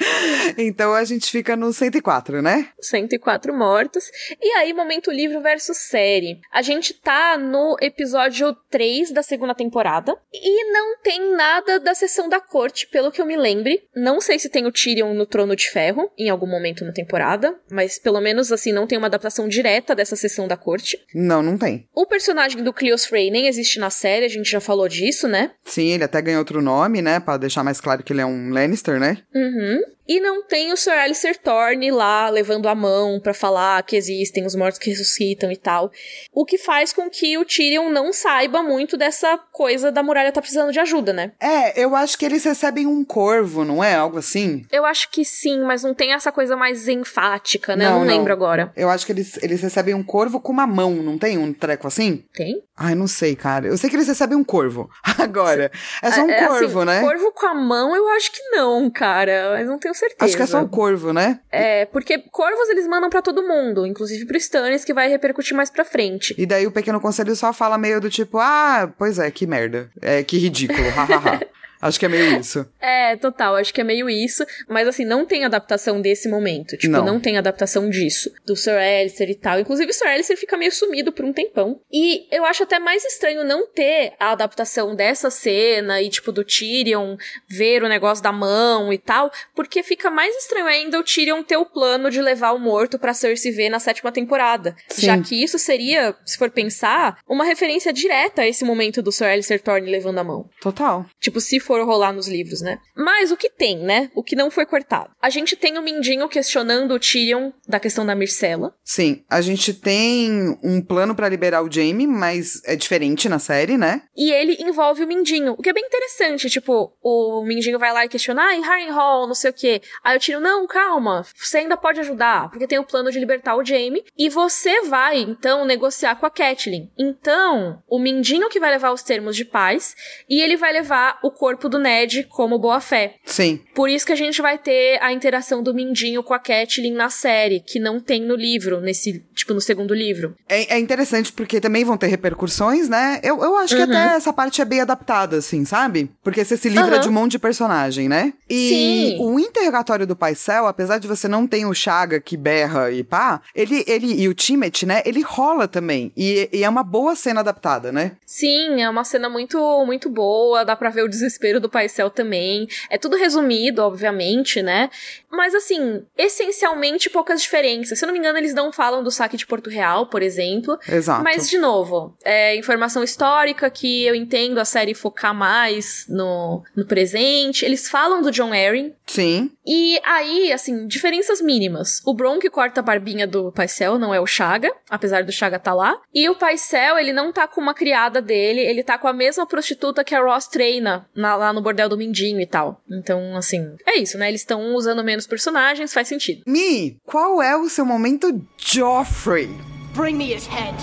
então 0.58 0.92
a 0.92 1.02
gente 1.02 1.30
fica 1.30 1.56
no 1.56 1.72
104, 1.72 2.42
né? 2.42 2.68
104 2.78 3.54
mortos. 3.54 4.04
E 4.40 4.48
aí, 4.52 4.74
momento 4.74 5.10
livro 5.10 5.40
versus 5.40 5.78
série. 5.78 6.40
A 6.52 6.60
gente 6.60 6.92
tá 6.92 7.38
no 7.38 7.76
episódio 7.80 8.54
3 8.70 9.12
da 9.12 9.22
segunda 9.22 9.54
temporada. 9.54 10.14
E 10.32 10.72
não 10.72 10.98
tem 10.98 11.34
nada 11.34 11.80
da 11.80 11.94
sessão 11.94 12.28
da 12.28 12.40
corte, 12.40 12.86
pelo 12.88 13.10
que 13.10 13.20
eu 13.20 13.26
me 13.26 13.36
lembre. 13.36 13.88
Não 13.94 14.20
sei 14.20 14.38
se 14.38 14.50
tem 14.50 14.66
o 14.66 14.72
Tyrion 14.72 15.14
no 15.14 15.24
Trono 15.24 15.56
de 15.56 15.70
Ferro, 15.70 16.10
em 16.18 16.28
algum 16.28 16.46
momento 16.46 16.84
na 16.84 16.92
temporada. 16.92 17.58
Mas 17.70 17.98
pelo 17.98 18.20
menos 18.24 18.50
assim, 18.50 18.72
não 18.72 18.86
tem 18.86 18.98
uma 18.98 19.06
adaptação 19.06 19.46
direta 19.46 19.94
dessa 19.94 20.16
sessão 20.16 20.48
da 20.48 20.56
corte. 20.56 20.98
Não, 21.14 21.42
não 21.42 21.56
tem. 21.56 21.86
O 21.94 22.06
personagem 22.06 22.62
do 22.62 22.72
Cleos 22.72 23.04
Frey 23.06 23.30
nem 23.30 23.46
existe 23.46 23.78
na 23.78 23.90
série, 23.90 24.24
a 24.24 24.28
gente 24.28 24.50
já 24.50 24.60
falou 24.60 24.88
disso, 24.88 25.28
né? 25.28 25.52
Sim, 25.64 25.92
ele 25.92 26.02
até 26.04 26.20
ganhou 26.20 26.40
outro 26.40 26.60
nome, 26.60 27.00
né? 27.00 27.20
Pra 27.20 27.36
deixar 27.36 27.62
mais 27.62 27.80
claro 27.80 28.02
que 28.02 28.12
ele 28.12 28.22
é 28.22 28.26
um 28.26 28.50
Lannister, 28.50 28.98
né? 28.98 29.18
Uhum. 29.34 29.80
E 30.06 30.20
não 30.20 30.42
tem 30.42 30.72
o 30.72 30.76
Sir 30.76 30.92
Alistair 30.92 31.38
Thorne 31.38 31.90
lá 31.90 32.28
levando 32.28 32.68
a 32.68 32.74
mão 32.74 33.18
pra 33.18 33.32
falar 33.32 33.82
que 33.82 33.96
existem 33.96 34.44
os 34.44 34.54
mortos 34.54 34.78
que 34.78 34.90
ressuscitam 34.90 35.50
e 35.50 35.56
tal. 35.56 35.90
O 36.32 36.44
que 36.44 36.58
faz 36.58 36.92
com 36.92 37.08
que 37.08 37.38
o 37.38 37.44
Tyrion 37.44 37.90
não 37.90 38.12
saiba 38.12 38.62
muito 38.62 38.96
dessa 38.96 39.38
coisa 39.52 39.90
da 39.90 40.02
muralha 40.02 40.32
tá 40.32 40.40
precisando 40.40 40.72
de 40.72 40.80
ajuda, 40.80 41.12
né? 41.12 41.32
É, 41.40 41.82
eu 41.82 41.96
acho 41.96 42.18
que 42.18 42.24
eles 42.24 42.44
recebem 42.44 42.86
um 42.86 43.04
corvo, 43.04 43.64
não 43.64 43.82
é? 43.82 43.94
Algo 43.94 44.18
assim? 44.18 44.66
Eu 44.70 44.84
acho 44.84 45.10
que 45.10 45.24
sim, 45.24 45.60
mas 45.62 45.82
não 45.82 45.94
tem 45.94 46.12
essa 46.12 46.30
coisa 46.30 46.56
mais 46.56 46.86
enfática, 46.88 47.74
né? 47.74 47.84
Não, 47.84 47.92
eu 47.92 47.98
não, 48.00 48.06
não. 48.06 48.16
lembro 48.16 48.32
agora. 48.32 48.72
Eu 48.76 48.90
acho 48.90 49.06
que 49.06 49.12
eles, 49.12 49.42
eles 49.42 49.62
recebem 49.62 49.94
um 49.94 50.02
corvo 50.02 50.40
com 50.40 50.52
uma 50.52 50.66
mão, 50.66 50.94
não 50.96 51.18
tem 51.18 51.38
um 51.38 51.52
treco 51.52 51.86
assim? 51.86 52.24
Tem? 52.34 52.62
Ai, 52.76 52.94
não 52.94 53.06
sei, 53.06 53.36
cara. 53.36 53.68
Eu 53.68 53.76
sei 53.76 53.88
que 53.88 53.94
eles 53.94 54.08
recebem 54.08 54.36
um 54.36 54.42
corvo. 54.42 54.90
Agora, 55.18 55.70
é 56.02 56.10
só 56.10 56.22
um 56.24 56.30
É, 56.30 56.38
assim, 56.38 56.48
corvo, 56.48 56.84
né? 56.84 57.00
Corvo 57.00 57.32
com 57.32 57.46
a 57.46 57.54
mão, 57.54 57.94
eu 57.94 58.08
acho 58.10 58.32
que 58.32 58.42
não, 58.50 58.90
cara. 58.90 59.52
Mas 59.52 59.66
não 59.68 59.78
tenho 59.78 59.94
certeza. 59.94 60.24
Acho 60.24 60.36
que 60.36 60.42
é 60.42 60.46
só 60.46 60.60
um 60.60 60.66
corvo, 60.68 61.12
né? 61.12 61.40
É, 61.52 61.86
porque 61.86 62.18
corvos 62.32 62.68
eles 62.68 62.86
mandam 62.88 63.08
pra 63.08 63.22
todo 63.22 63.46
mundo, 63.46 63.86
inclusive 63.86 64.26
pro 64.26 64.36
Stannis, 64.36 64.84
que 64.84 64.92
vai 64.92 65.08
repercutir 65.08 65.56
mais 65.56 65.70
pra 65.70 65.84
frente. 65.84 66.34
E 66.36 66.44
daí 66.44 66.66
o 66.66 66.72
pequeno 66.72 67.00
conselho 67.00 67.34
só 67.36 67.52
fala 67.52 67.78
meio 67.78 68.00
do 68.00 68.10
tipo, 68.10 68.38
ah, 68.38 68.92
pois 68.98 69.18
é, 69.18 69.30
que 69.30 69.46
merda. 69.46 69.88
É, 70.02 70.24
que 70.24 70.36
ridículo, 70.36 70.88
hahaha. 70.90 71.40
Acho 71.84 72.00
que 72.00 72.06
é 72.06 72.08
meio 72.08 72.40
isso. 72.40 72.66
É, 72.80 73.16
total, 73.16 73.56
acho 73.56 73.72
que 73.72 73.80
é 73.80 73.84
meio 73.84 74.08
isso, 74.10 74.44
mas 74.68 74.86
assim, 74.86 75.04
não 75.04 75.24
tem 75.24 75.44
adaptação 75.44 76.00
desse 76.00 76.28
momento. 76.28 76.76
Tipo, 76.76 76.92
Não. 76.92 77.04
não, 77.04 77.20
tem 77.20 77.38
adaptação 77.38 77.88
disso. 77.88 78.30
Do 78.44 78.54
Sir 78.56 78.76
Alistair 78.76 79.30
e 79.30 79.34
tal. 79.34 79.58
Inclusive, 79.58 79.90
o 79.90 79.94
Sir 79.94 80.08
Alistair 80.08 80.38
fica 80.38 80.56
meio 80.56 80.72
sumido 80.72 81.12
por 81.12 81.24
um 81.24 81.32
tempão. 81.32 81.80
E 81.92 82.26
eu 82.34 82.44
acho 82.44 82.62
até 82.62 82.78
mais 82.78 83.04
estranho 83.04 83.44
não 83.44 83.66
ter 83.66 84.12
a 84.18 84.32
adaptação 84.32 84.94
dessa 84.94 85.30
cena 85.30 86.00
e, 86.02 86.08
tipo, 86.10 86.30
do 86.32 86.44
Tyrion 86.44 87.16
ver 87.48 87.82
o 87.82 87.88
negócio 87.88 88.22
da 88.22 88.32
mão 88.32 88.92
e 88.92 88.98
tal, 88.98 89.30
porque 89.54 89.82
fica 89.82 90.10
mais 90.10 90.34
estranho 90.36 90.66
ainda 90.66 90.98
o 90.98 91.04
Tyrion 91.04 91.42
ter 91.42 91.56
o 91.56 91.66
plano 91.66 92.10
de 92.10 92.20
levar 92.20 92.52
o 92.52 92.58
morto 92.58 92.98
pra 92.98 93.14
Cersei 93.14 93.52
ver 93.52 93.68
na 93.70 93.78
sétima 93.78 94.12
temporada. 94.12 94.74
Sim. 94.88 95.06
Já 95.06 95.18
que 95.20 95.42
isso 95.42 95.58
seria, 95.58 96.14
se 96.24 96.36
for 96.38 96.50
pensar, 96.50 97.18
uma 97.28 97.44
referência 97.44 97.92
direta 97.92 98.42
a 98.42 98.48
esse 98.48 98.64
momento 98.64 99.02
do 99.02 99.12
Sir 99.12 99.26
Alistair 99.26 99.62
Thorne 99.62 99.90
levando 99.90 100.18
a 100.18 100.24
mão. 100.24 100.48
Total. 100.60 101.06
Tipo, 101.20 101.40
se 101.40 101.58
for 101.60 101.73
rolar 101.82 102.12
nos 102.12 102.28
livros, 102.28 102.60
né? 102.60 102.78
Mas 102.94 103.32
o 103.32 103.36
que 103.36 103.50
tem, 103.50 103.78
né? 103.78 104.10
O 104.14 104.22
que 104.22 104.36
não 104.36 104.50
foi 104.50 104.64
cortado. 104.64 105.10
A 105.20 105.30
gente 105.30 105.56
tem 105.56 105.76
o 105.78 105.82
Mindinho 105.82 106.28
questionando 106.28 106.94
o 106.94 106.98
Tyrion 106.98 107.50
da 107.66 107.80
questão 107.80 108.06
da 108.06 108.14
Myrcella. 108.14 108.74
Sim, 108.84 109.24
a 109.28 109.40
gente 109.40 109.74
tem 109.74 110.56
um 110.62 110.80
plano 110.80 111.14
pra 111.14 111.28
liberar 111.28 111.62
o 111.62 111.70
Jaime, 111.70 112.06
mas 112.06 112.62
é 112.64 112.76
diferente 112.76 113.28
na 113.28 113.38
série, 113.38 113.76
né? 113.76 114.02
E 114.16 114.30
ele 114.30 114.56
envolve 114.60 115.02
o 115.02 115.06
Mindinho, 115.06 115.52
o 115.52 115.62
que 115.62 115.70
é 115.70 115.72
bem 115.72 115.84
interessante. 115.84 116.48
Tipo, 116.48 116.96
o 117.02 117.44
Mindinho 117.44 117.78
vai 117.78 117.92
lá 117.92 118.04
e 118.04 118.08
questiona, 118.08 118.48
ah, 118.48 118.54
em 118.54 118.62
Harrenhal, 118.62 119.26
não 119.26 119.34
sei 119.34 119.50
o 119.50 119.54
quê. 119.54 119.82
Aí 120.02 120.16
o 120.16 120.20
Tyrion, 120.20 120.40
não, 120.40 120.66
calma, 120.66 121.24
você 121.34 121.58
ainda 121.58 121.76
pode 121.76 122.00
ajudar, 122.00 122.50
porque 122.50 122.66
tem 122.66 122.78
o 122.78 122.84
plano 122.84 123.10
de 123.10 123.18
libertar 123.18 123.56
o 123.56 123.64
Jaime. 123.64 124.04
E 124.16 124.28
você 124.28 124.82
vai, 124.82 125.18
então, 125.18 125.64
negociar 125.64 126.16
com 126.16 126.26
a 126.26 126.30
Catelyn. 126.30 126.88
Então, 126.98 127.82
o 127.88 127.98
Mindinho 127.98 128.48
que 128.48 128.60
vai 128.60 128.70
levar 128.70 128.92
os 128.92 129.02
termos 129.02 129.36
de 129.36 129.44
paz, 129.44 129.96
e 130.28 130.40
ele 130.40 130.56
vai 130.56 130.72
levar 130.72 131.18
o 131.22 131.30
corpo 131.30 131.63
do 131.68 131.78
Ned 131.78 132.24
como 132.30 132.58
boa-fé. 132.58 133.14
Sim. 133.24 133.60
Por 133.74 133.88
isso 133.88 134.06
que 134.06 134.12
a 134.12 134.16
gente 134.16 134.40
vai 134.42 134.58
ter 134.58 134.98
a 135.02 135.12
interação 135.12 135.62
do 135.62 135.74
Mindinho 135.74 136.22
com 136.22 136.34
a 136.34 136.38
Catelyn 136.38 136.92
na 136.94 137.08
série, 137.10 137.60
que 137.60 137.78
não 137.78 138.00
tem 138.00 138.22
no 138.22 138.34
livro, 138.34 138.80
nesse, 138.80 139.24
tipo, 139.34 139.54
no 139.54 139.60
segundo 139.60 139.94
livro. 139.94 140.34
É, 140.48 140.74
é 140.74 140.78
interessante 140.78 141.32
porque 141.32 141.60
também 141.60 141.84
vão 141.84 141.96
ter 141.96 142.06
repercussões, 142.06 142.88
né? 142.88 143.20
Eu, 143.22 143.42
eu 143.42 143.56
acho 143.56 143.74
que 143.74 143.82
Uhum. 143.82 143.88
até 143.90 144.16
essa 144.16 144.32
parte 144.32 144.60
é 144.62 144.64
bem 144.64 144.80
adaptada, 144.80 145.36
assim, 145.36 145.64
sabe? 145.64 146.10
Porque 146.22 146.44
você 146.44 146.56
se 146.56 146.68
livra 146.68 146.92
Aham. 146.94 147.00
de 147.00 147.08
um 147.08 147.12
monte 147.12 147.32
de 147.32 147.38
personagem, 147.38 148.08
né? 148.08 148.32
E 148.48 148.68
Sim. 148.68 149.16
o 149.20 149.38
interrogatório 149.38 150.06
do 150.06 150.16
Paisel, 150.16 150.66
apesar 150.66 150.98
de 150.98 151.06
você 151.08 151.28
não 151.28 151.46
ter 151.46 151.64
o 151.66 151.74
Chaga 151.74 152.20
que 152.20 152.36
berra 152.36 152.90
e 152.90 153.02
pá, 153.02 153.40
ele, 153.54 153.84
ele 153.86 154.20
e 154.22 154.28
o 154.28 154.34
Timothy, 154.34 154.86
né? 154.86 155.02
Ele 155.04 155.20
rola 155.22 155.66
também. 155.68 156.12
E, 156.16 156.48
e 156.52 156.64
é 156.64 156.68
uma 156.68 156.82
boa 156.82 157.14
cena 157.16 157.40
adaptada, 157.40 157.90
né? 157.92 158.12
Sim, 158.26 158.80
é 158.82 158.88
uma 158.88 159.04
cena 159.04 159.28
muito, 159.28 159.58
muito 159.86 160.08
boa, 160.08 160.64
dá 160.64 160.74
pra 160.76 160.90
ver 160.90 161.02
o 161.02 161.08
desespero 161.08 161.53
do 161.60 161.68
Paisel 161.68 162.10
também. 162.10 162.68
É 162.90 162.98
tudo 162.98 163.16
resumido, 163.16 163.82
obviamente, 163.82 164.62
né? 164.62 164.90
Mas 165.30 165.54
assim, 165.54 166.04
essencialmente 166.16 167.10
poucas 167.10 167.42
diferenças. 167.42 167.98
Se 167.98 168.04
eu 168.04 168.06
não 168.06 168.12
me 168.12 168.18
engano, 168.18 168.38
eles 168.38 168.54
não 168.54 168.72
falam 168.72 169.02
do 169.02 169.10
saque 169.10 169.36
de 169.36 169.46
Porto 169.46 169.68
Real, 169.68 170.06
por 170.06 170.22
exemplo. 170.22 170.78
Exato. 170.88 171.22
Mas, 171.22 171.48
de 171.48 171.58
novo, 171.58 172.16
é 172.24 172.56
informação 172.56 173.02
histórica 173.02 173.68
que 173.70 174.04
eu 174.04 174.14
entendo 174.14 174.58
a 174.58 174.64
série 174.64 174.94
focar 174.94 175.34
mais 175.34 176.06
no, 176.08 176.62
no 176.76 176.84
presente. 176.84 177.64
Eles 177.64 177.88
falam 177.88 178.22
do 178.22 178.30
John 178.30 178.52
Arryn, 178.52 178.92
Sim. 179.06 179.50
E 179.66 179.98
aí, 180.04 180.52
assim, 180.52 180.86
diferenças 180.86 181.40
mínimas. 181.40 182.00
O 182.04 182.12
Bron 182.14 182.38
que 182.38 182.50
corta 182.50 182.80
a 182.80 182.82
barbinha 182.82 183.26
do 183.26 183.50
Paisel 183.52 183.98
não 183.98 184.12
é 184.14 184.20
o 184.20 184.26
Chaga, 184.26 184.70
apesar 184.90 185.24
do 185.24 185.32
Chaga 185.32 185.58
tá 185.58 185.72
lá. 185.72 185.98
E 186.14 186.28
o 186.28 186.34
Paisel, 186.34 186.98
ele 186.98 187.12
não 187.12 187.32
tá 187.32 187.48
com 187.48 187.60
uma 187.60 187.74
criada 187.74 188.20
dele, 188.20 188.60
ele 188.60 188.82
tá 188.82 188.98
com 188.98 189.08
a 189.08 189.12
mesma 189.12 189.46
prostituta 189.46 190.04
que 190.04 190.14
a 190.14 190.20
Ross 190.22 190.46
treina 190.48 191.06
na- 191.14 191.36
lá 191.36 191.52
no 191.52 191.62
bordel 191.62 191.88
do 191.88 191.96
Mindinho 191.96 192.40
e 192.40 192.46
tal. 192.46 192.80
Então, 192.90 193.36
assim, 193.36 193.74
é 193.86 193.98
isso, 193.98 194.18
né? 194.18 194.28
Eles 194.28 194.42
estão 194.42 194.74
usando 194.74 195.02
menos 195.02 195.26
personagens, 195.26 195.92
faz 195.94 196.08
sentido. 196.08 196.42
Mi, 196.46 196.96
qual 197.04 197.42
é 197.42 197.56
o 197.56 197.68
seu 197.68 197.84
momento 197.86 198.40
Joffrey? 198.58 199.48
Bring 199.94 200.14
me 200.16 200.34
his 200.34 200.46
head. 200.46 200.74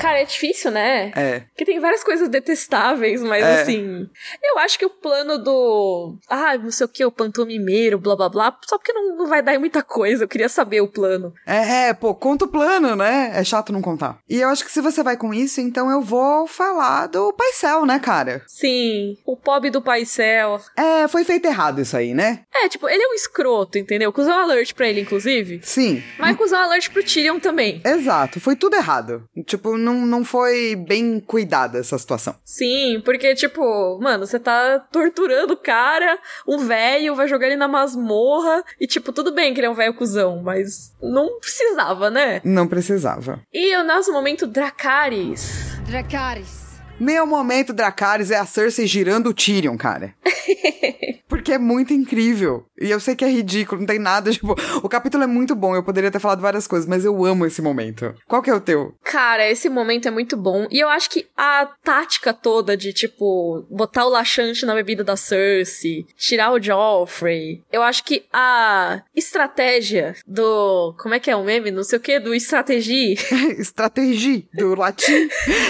Cara, 0.00 0.20
é 0.20 0.24
difícil, 0.24 0.70
né? 0.70 1.12
É. 1.14 1.40
Porque 1.40 1.64
tem 1.64 1.78
várias 1.78 2.02
coisas 2.02 2.28
detestáveis, 2.28 3.22
mas 3.22 3.44
É. 3.44 3.60
assim. 3.60 4.08
Eu 4.42 4.58
acho 4.58 4.78
que 4.78 4.86
o 4.86 4.90
plano 4.90 5.38
do. 5.38 6.16
Ah, 6.28 6.56
não 6.56 6.70
sei 6.70 6.86
o 6.86 6.88
que, 6.88 7.04
o 7.04 7.10
pantomimeiro, 7.10 7.98
blá 7.98 8.16
blá 8.16 8.28
blá. 8.28 8.56
Só 8.66 8.78
porque 8.78 8.92
não, 8.94 9.14
não 9.16 9.26
vai 9.26 9.42
dar 9.42 9.54
em 9.54 9.58
muita 9.58 9.82
coisa. 9.82 10.24
Eu 10.24 10.28
queria 10.28 10.48
saber 10.48 10.80
o 10.80 10.88
plano. 10.88 11.34
É, 11.46 11.88
é, 11.88 11.94
pô, 11.94 12.14
conta 12.14 12.46
o 12.46 12.48
plano, 12.48 12.96
né? 12.96 13.32
É 13.34 13.44
chato 13.44 13.72
não 13.72 13.82
contar. 13.82 14.18
E 14.28 14.40
eu 14.40 14.48
acho 14.48 14.64
que 14.64 14.70
se 14.72 14.80
você 14.80 15.02
vai 15.02 15.16
com 15.18 15.34
isso, 15.34 15.60
então 15.60 15.90
eu 15.90 16.00
vou 16.00 16.46
falar 16.46 17.08
do 17.08 17.32
Paisel, 17.34 17.84
né, 17.84 17.98
cara? 17.98 18.42
Sim, 18.46 19.16
o 19.26 19.36
pobre 19.36 19.70
do 19.70 19.82
Paisel. 19.82 20.60
É, 20.76 21.06
foi 21.08 21.24
feito 21.24 21.46
errado 21.46 21.80
isso 21.82 21.96
aí, 21.96 22.14
né? 22.14 22.40
É, 22.54 22.68
tipo, 22.68 22.88
ele 22.88 23.02
é 23.02 23.08
um 23.08 23.14
escroto, 23.14 23.76
entendeu? 23.78 24.12
Cusão 24.12 24.38
alert 24.38 24.74
pra 24.74 24.88
ele, 24.88 25.00
inclusive. 25.02 25.60
Sim. 25.62 26.02
Mas 26.18 26.36
cusão 26.36 26.58
alert 26.60 26.90
pro 26.90 27.02
Tyrion 27.04 27.38
também. 27.38 27.82
Exato. 27.84 28.40
Foi 28.46 28.54
tudo 28.54 28.76
errado. 28.76 29.28
Tipo, 29.44 29.76
não, 29.76 30.06
não 30.06 30.24
foi 30.24 30.76
bem 30.76 31.18
cuidada 31.18 31.80
essa 31.80 31.98
situação. 31.98 32.36
Sim, 32.44 33.02
porque, 33.04 33.34
tipo, 33.34 33.98
mano, 34.00 34.24
você 34.24 34.38
tá 34.38 34.78
torturando 34.78 35.54
o 35.54 35.56
cara, 35.56 36.16
o 36.46 36.56
velho, 36.56 37.16
vai 37.16 37.26
jogar 37.26 37.48
ele 37.48 37.56
na 37.56 37.66
masmorra, 37.66 38.62
e, 38.80 38.86
tipo, 38.86 39.12
tudo 39.12 39.34
bem 39.34 39.52
que 39.52 39.58
ele 39.58 39.66
é 39.66 39.70
um 39.70 39.74
velho 39.74 39.94
cuzão, 39.94 40.44
mas 40.44 40.94
não 41.02 41.40
precisava, 41.40 42.08
né? 42.08 42.40
Não 42.44 42.68
precisava. 42.68 43.40
E 43.52 43.76
o 43.78 43.82
nosso 43.82 44.12
momento 44.12 44.46
Dracarys. 44.46 45.76
Dracarys. 45.84 46.65
Meu 46.98 47.26
momento 47.26 47.74
Dracarys 47.74 48.30
é 48.30 48.36
a 48.36 48.46
Cersei 48.46 48.86
girando 48.86 49.28
o 49.28 49.34
Tyrion, 49.34 49.76
cara. 49.76 50.14
Porque 51.28 51.52
é 51.52 51.58
muito 51.58 51.92
incrível. 51.92 52.64
E 52.80 52.90
eu 52.90 53.00
sei 53.00 53.14
que 53.14 53.24
é 53.24 53.28
ridículo, 53.28 53.80
não 53.80 53.86
tem 53.86 53.98
nada, 53.98 54.30
tipo, 54.30 54.54
o 54.82 54.88
capítulo 54.88 55.24
é 55.24 55.26
muito 55.26 55.54
bom, 55.54 55.74
eu 55.74 55.82
poderia 55.82 56.10
ter 56.10 56.18
falado 56.18 56.40
várias 56.40 56.66
coisas, 56.66 56.88
mas 56.88 57.04
eu 57.04 57.24
amo 57.24 57.46
esse 57.46 57.60
momento. 57.60 58.14
Qual 58.26 58.42
que 58.42 58.50
é 58.50 58.54
o 58.54 58.60
teu? 58.60 58.94
Cara, 59.02 59.48
esse 59.48 59.68
momento 59.68 60.08
é 60.08 60.10
muito 60.10 60.36
bom. 60.36 60.66
E 60.70 60.78
eu 60.78 60.88
acho 60.88 61.10
que 61.10 61.26
a 61.36 61.68
tática 61.82 62.32
toda 62.32 62.76
de, 62.76 62.92
tipo, 62.92 63.66
botar 63.70 64.04
o 64.04 64.10
laxante 64.10 64.64
na 64.64 64.74
bebida 64.74 65.02
da 65.02 65.16
Cersei, 65.16 66.06
tirar 66.16 66.52
o 66.52 66.62
Joffrey. 66.62 67.62
Eu 67.72 67.82
acho 67.82 68.04
que 68.04 68.24
a 68.32 69.02
estratégia 69.14 70.14
do. 70.26 70.94
Como 70.98 71.14
é 71.14 71.18
que 71.18 71.30
é 71.30 71.36
o 71.36 71.44
meme? 71.44 71.70
Não 71.70 71.82
sei 71.82 71.98
o 71.98 72.02
que, 72.02 72.18
do 72.20 72.34
estratégia. 72.34 73.16
Estratégie, 73.58 74.48
do 74.54 74.74
latim. 74.74 75.28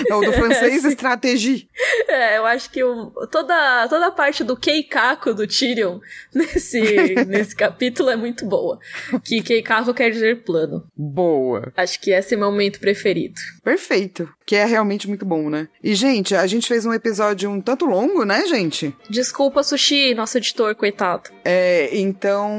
Não, 0.08 0.20
do 0.20 0.32
francês, 0.32 0.84
estratégie. 1.16 1.65
É, 2.08 2.38
eu 2.38 2.46
acho 2.46 2.70
que 2.70 2.82
o, 2.82 3.10
toda, 3.30 3.88
toda 3.88 4.06
a 4.06 4.10
parte 4.10 4.44
do 4.44 4.56
Keikaku 4.56 5.34
do 5.34 5.46
Tyrion 5.46 5.98
nesse, 6.32 6.80
nesse 7.26 7.54
capítulo 7.54 8.10
é 8.10 8.16
muito 8.16 8.46
boa. 8.46 8.78
Que 9.24 9.42
Keikaku 9.42 9.92
quer 9.92 10.10
dizer 10.10 10.44
plano. 10.44 10.84
Boa. 10.96 11.72
Acho 11.76 12.00
que 12.00 12.12
esse 12.12 12.34
é 12.34 12.36
meu 12.36 12.50
momento 12.50 12.80
preferido. 12.80 13.34
Perfeito. 13.64 14.28
Que 14.46 14.54
é 14.54 14.64
realmente 14.64 15.08
muito 15.08 15.26
bom, 15.26 15.50
né? 15.50 15.68
E, 15.82 15.94
gente, 15.94 16.34
a 16.34 16.46
gente 16.46 16.68
fez 16.68 16.86
um 16.86 16.92
episódio 16.92 17.50
um 17.50 17.60
tanto 17.60 17.84
longo, 17.84 18.24
né, 18.24 18.46
gente? 18.46 18.94
Desculpa, 19.10 19.62
Sushi, 19.64 20.14
nosso 20.14 20.38
editor, 20.38 20.74
coitado. 20.76 21.30
É, 21.44 21.90
então, 21.98 22.56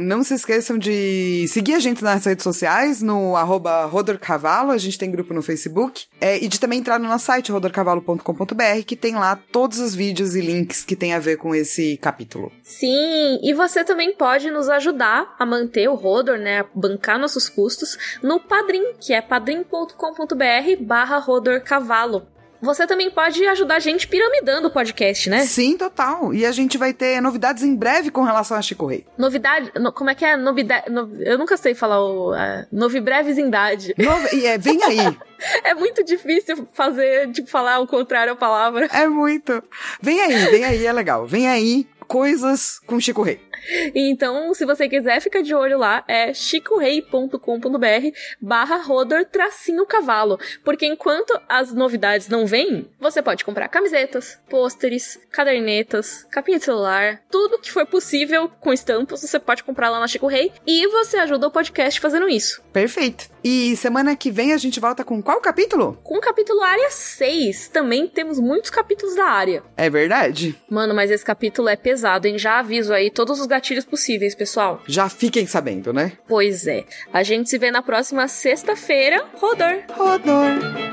não 0.00 0.22
se 0.22 0.34
esqueçam 0.34 0.78
de 0.78 1.46
seguir 1.48 1.74
a 1.74 1.80
gente 1.80 2.04
nas 2.04 2.24
redes 2.24 2.44
sociais, 2.44 3.02
no 3.02 3.36
arroba 3.36 3.84
Rodorcavalo, 3.86 4.70
a 4.70 4.78
gente 4.78 4.96
tem 4.96 5.10
grupo 5.10 5.34
no 5.34 5.42
Facebook, 5.42 6.06
é, 6.20 6.42
e 6.42 6.46
de 6.46 6.60
também 6.60 6.78
entrar 6.78 7.00
no 7.00 7.08
nosso 7.08 7.26
site, 7.26 7.50
que 8.86 8.96
tem 8.96 9.14
lá 9.14 9.36
todos 9.36 9.78
os 9.78 9.94
vídeos 9.94 10.34
e 10.34 10.40
links 10.40 10.84
que 10.84 10.96
tem 10.96 11.14
a 11.14 11.18
ver 11.18 11.36
com 11.36 11.54
esse 11.54 11.96
capítulo. 11.96 12.52
Sim, 12.62 13.40
e 13.42 13.52
você 13.52 13.84
também 13.84 14.14
pode 14.14 14.50
nos 14.50 14.68
ajudar 14.68 15.34
a 15.38 15.46
manter 15.46 15.88
o 15.88 15.94
Rodor, 15.94 16.38
né, 16.38 16.60
a 16.60 16.66
bancar 16.74 17.18
nossos 17.18 17.48
custos, 17.48 17.98
no 18.22 18.40
Padrim, 18.40 18.94
que 19.00 19.12
é 19.12 19.20
padrim.com.br 19.20 19.94
barra 20.80 21.18
Rodor 21.18 21.60
Cavalo. 21.62 22.26
Você 22.60 22.86
também 22.86 23.10
pode 23.10 23.46
ajudar 23.46 23.76
a 23.76 23.80
gente 23.80 24.08
piramidando 24.08 24.68
o 24.68 24.70
podcast, 24.70 25.30
né? 25.30 25.40
Sim, 25.46 25.76
total. 25.76 26.34
E 26.34 26.44
a 26.44 26.50
gente 26.52 26.76
vai 26.76 26.92
ter 26.92 27.20
novidades 27.20 27.62
em 27.62 27.74
breve 27.74 28.10
com 28.10 28.22
relação 28.22 28.56
a 28.56 28.62
Chico 28.62 28.86
Rei. 28.86 29.06
Novidade. 29.16 29.70
no- 29.76 29.92
como 29.92 30.10
é 30.10 30.14
que 30.14 30.24
é? 30.24 30.36
Novidade. 30.36 30.90
no- 30.90 31.22
eu 31.22 31.38
nunca 31.38 31.56
sei 31.56 31.74
falar 31.74 32.00
o. 32.02 32.32
Uh, 32.32 32.66
novibrevesindade. 32.72 33.94
E 34.32 34.46
é, 34.46 34.58
vem 34.58 34.82
aí. 34.82 34.98
é 35.64 35.74
muito 35.74 36.04
difícil 36.04 36.66
fazer, 36.72 37.30
tipo, 37.32 37.48
falar 37.48 37.78
o 37.80 37.86
contrário 37.86 38.32
à 38.32 38.36
palavra. 38.36 38.86
É 38.92 39.06
muito. 39.06 39.62
Vem 40.02 40.20
aí, 40.20 40.34
vem 40.50 40.64
aí, 40.64 40.84
é 40.86 40.92
legal. 40.92 41.26
Vem 41.26 41.48
aí, 41.48 41.86
coisas 42.06 42.80
com 42.86 42.98
Chico 43.00 43.22
Rei. 43.22 43.40
Então, 43.94 44.52
se 44.54 44.64
você 44.64 44.88
quiser, 44.88 45.20
fica 45.20 45.42
de 45.42 45.54
olho 45.54 45.78
lá, 45.78 46.04
é 46.06 46.32
chicorei.com.br 46.32 47.38
barra 48.40 48.76
rodor 48.76 49.24
tracinho 49.24 49.86
cavalo. 49.86 50.38
Porque 50.64 50.86
enquanto 50.86 51.38
as 51.48 51.72
novidades 51.72 52.28
não 52.28 52.46
vêm, 52.46 52.88
você 52.98 53.22
pode 53.22 53.44
comprar 53.44 53.68
camisetas, 53.68 54.38
pôsteres, 54.48 55.18
cadernetas, 55.30 56.24
capinha 56.30 56.58
de 56.58 56.64
celular, 56.64 57.22
tudo 57.30 57.58
que 57.58 57.70
for 57.70 57.86
possível 57.86 58.48
com 58.60 58.72
estampas, 58.72 59.20
você 59.20 59.38
pode 59.38 59.64
comprar 59.64 59.90
lá 59.90 60.00
na 60.00 60.08
Chico 60.08 60.26
Rei 60.26 60.52
e 60.66 60.86
você 60.88 61.18
ajuda 61.18 61.48
o 61.48 61.50
podcast 61.50 62.00
fazendo 62.00 62.28
isso. 62.28 62.62
Perfeito. 62.72 63.28
E 63.42 63.76
semana 63.76 64.16
que 64.16 64.30
vem 64.30 64.52
a 64.52 64.56
gente 64.56 64.80
volta 64.80 65.04
com 65.04 65.22
qual 65.22 65.40
capítulo? 65.40 65.98
Com 66.02 66.16
o 66.18 66.20
capítulo 66.20 66.62
área 66.62 66.90
6, 66.90 67.68
também 67.68 68.06
temos 68.06 68.38
muitos 68.38 68.70
capítulos 68.70 69.14
da 69.14 69.24
área. 69.24 69.62
É 69.76 69.88
verdade? 69.88 70.56
Mano, 70.68 70.94
mas 70.94 71.10
esse 71.10 71.24
capítulo 71.24 71.68
é 71.68 71.76
pesado, 71.76 72.26
hein? 72.26 72.38
Já 72.38 72.58
aviso 72.58 72.92
aí 72.92 73.10
todos 73.10 73.40
os 73.40 73.46
gatilhos 73.48 73.84
possíveis, 73.84 74.34
pessoal. 74.34 74.82
Já 74.86 75.08
fiquem 75.08 75.46
sabendo, 75.46 75.92
né? 75.92 76.12
Pois 76.28 76.66
é. 76.66 76.84
A 77.12 77.22
gente 77.22 77.50
se 77.50 77.58
vê 77.58 77.70
na 77.70 77.82
próxima 77.82 78.28
sexta-feira. 78.28 79.24
Rodor! 79.34 79.82
Rodor! 79.90 80.88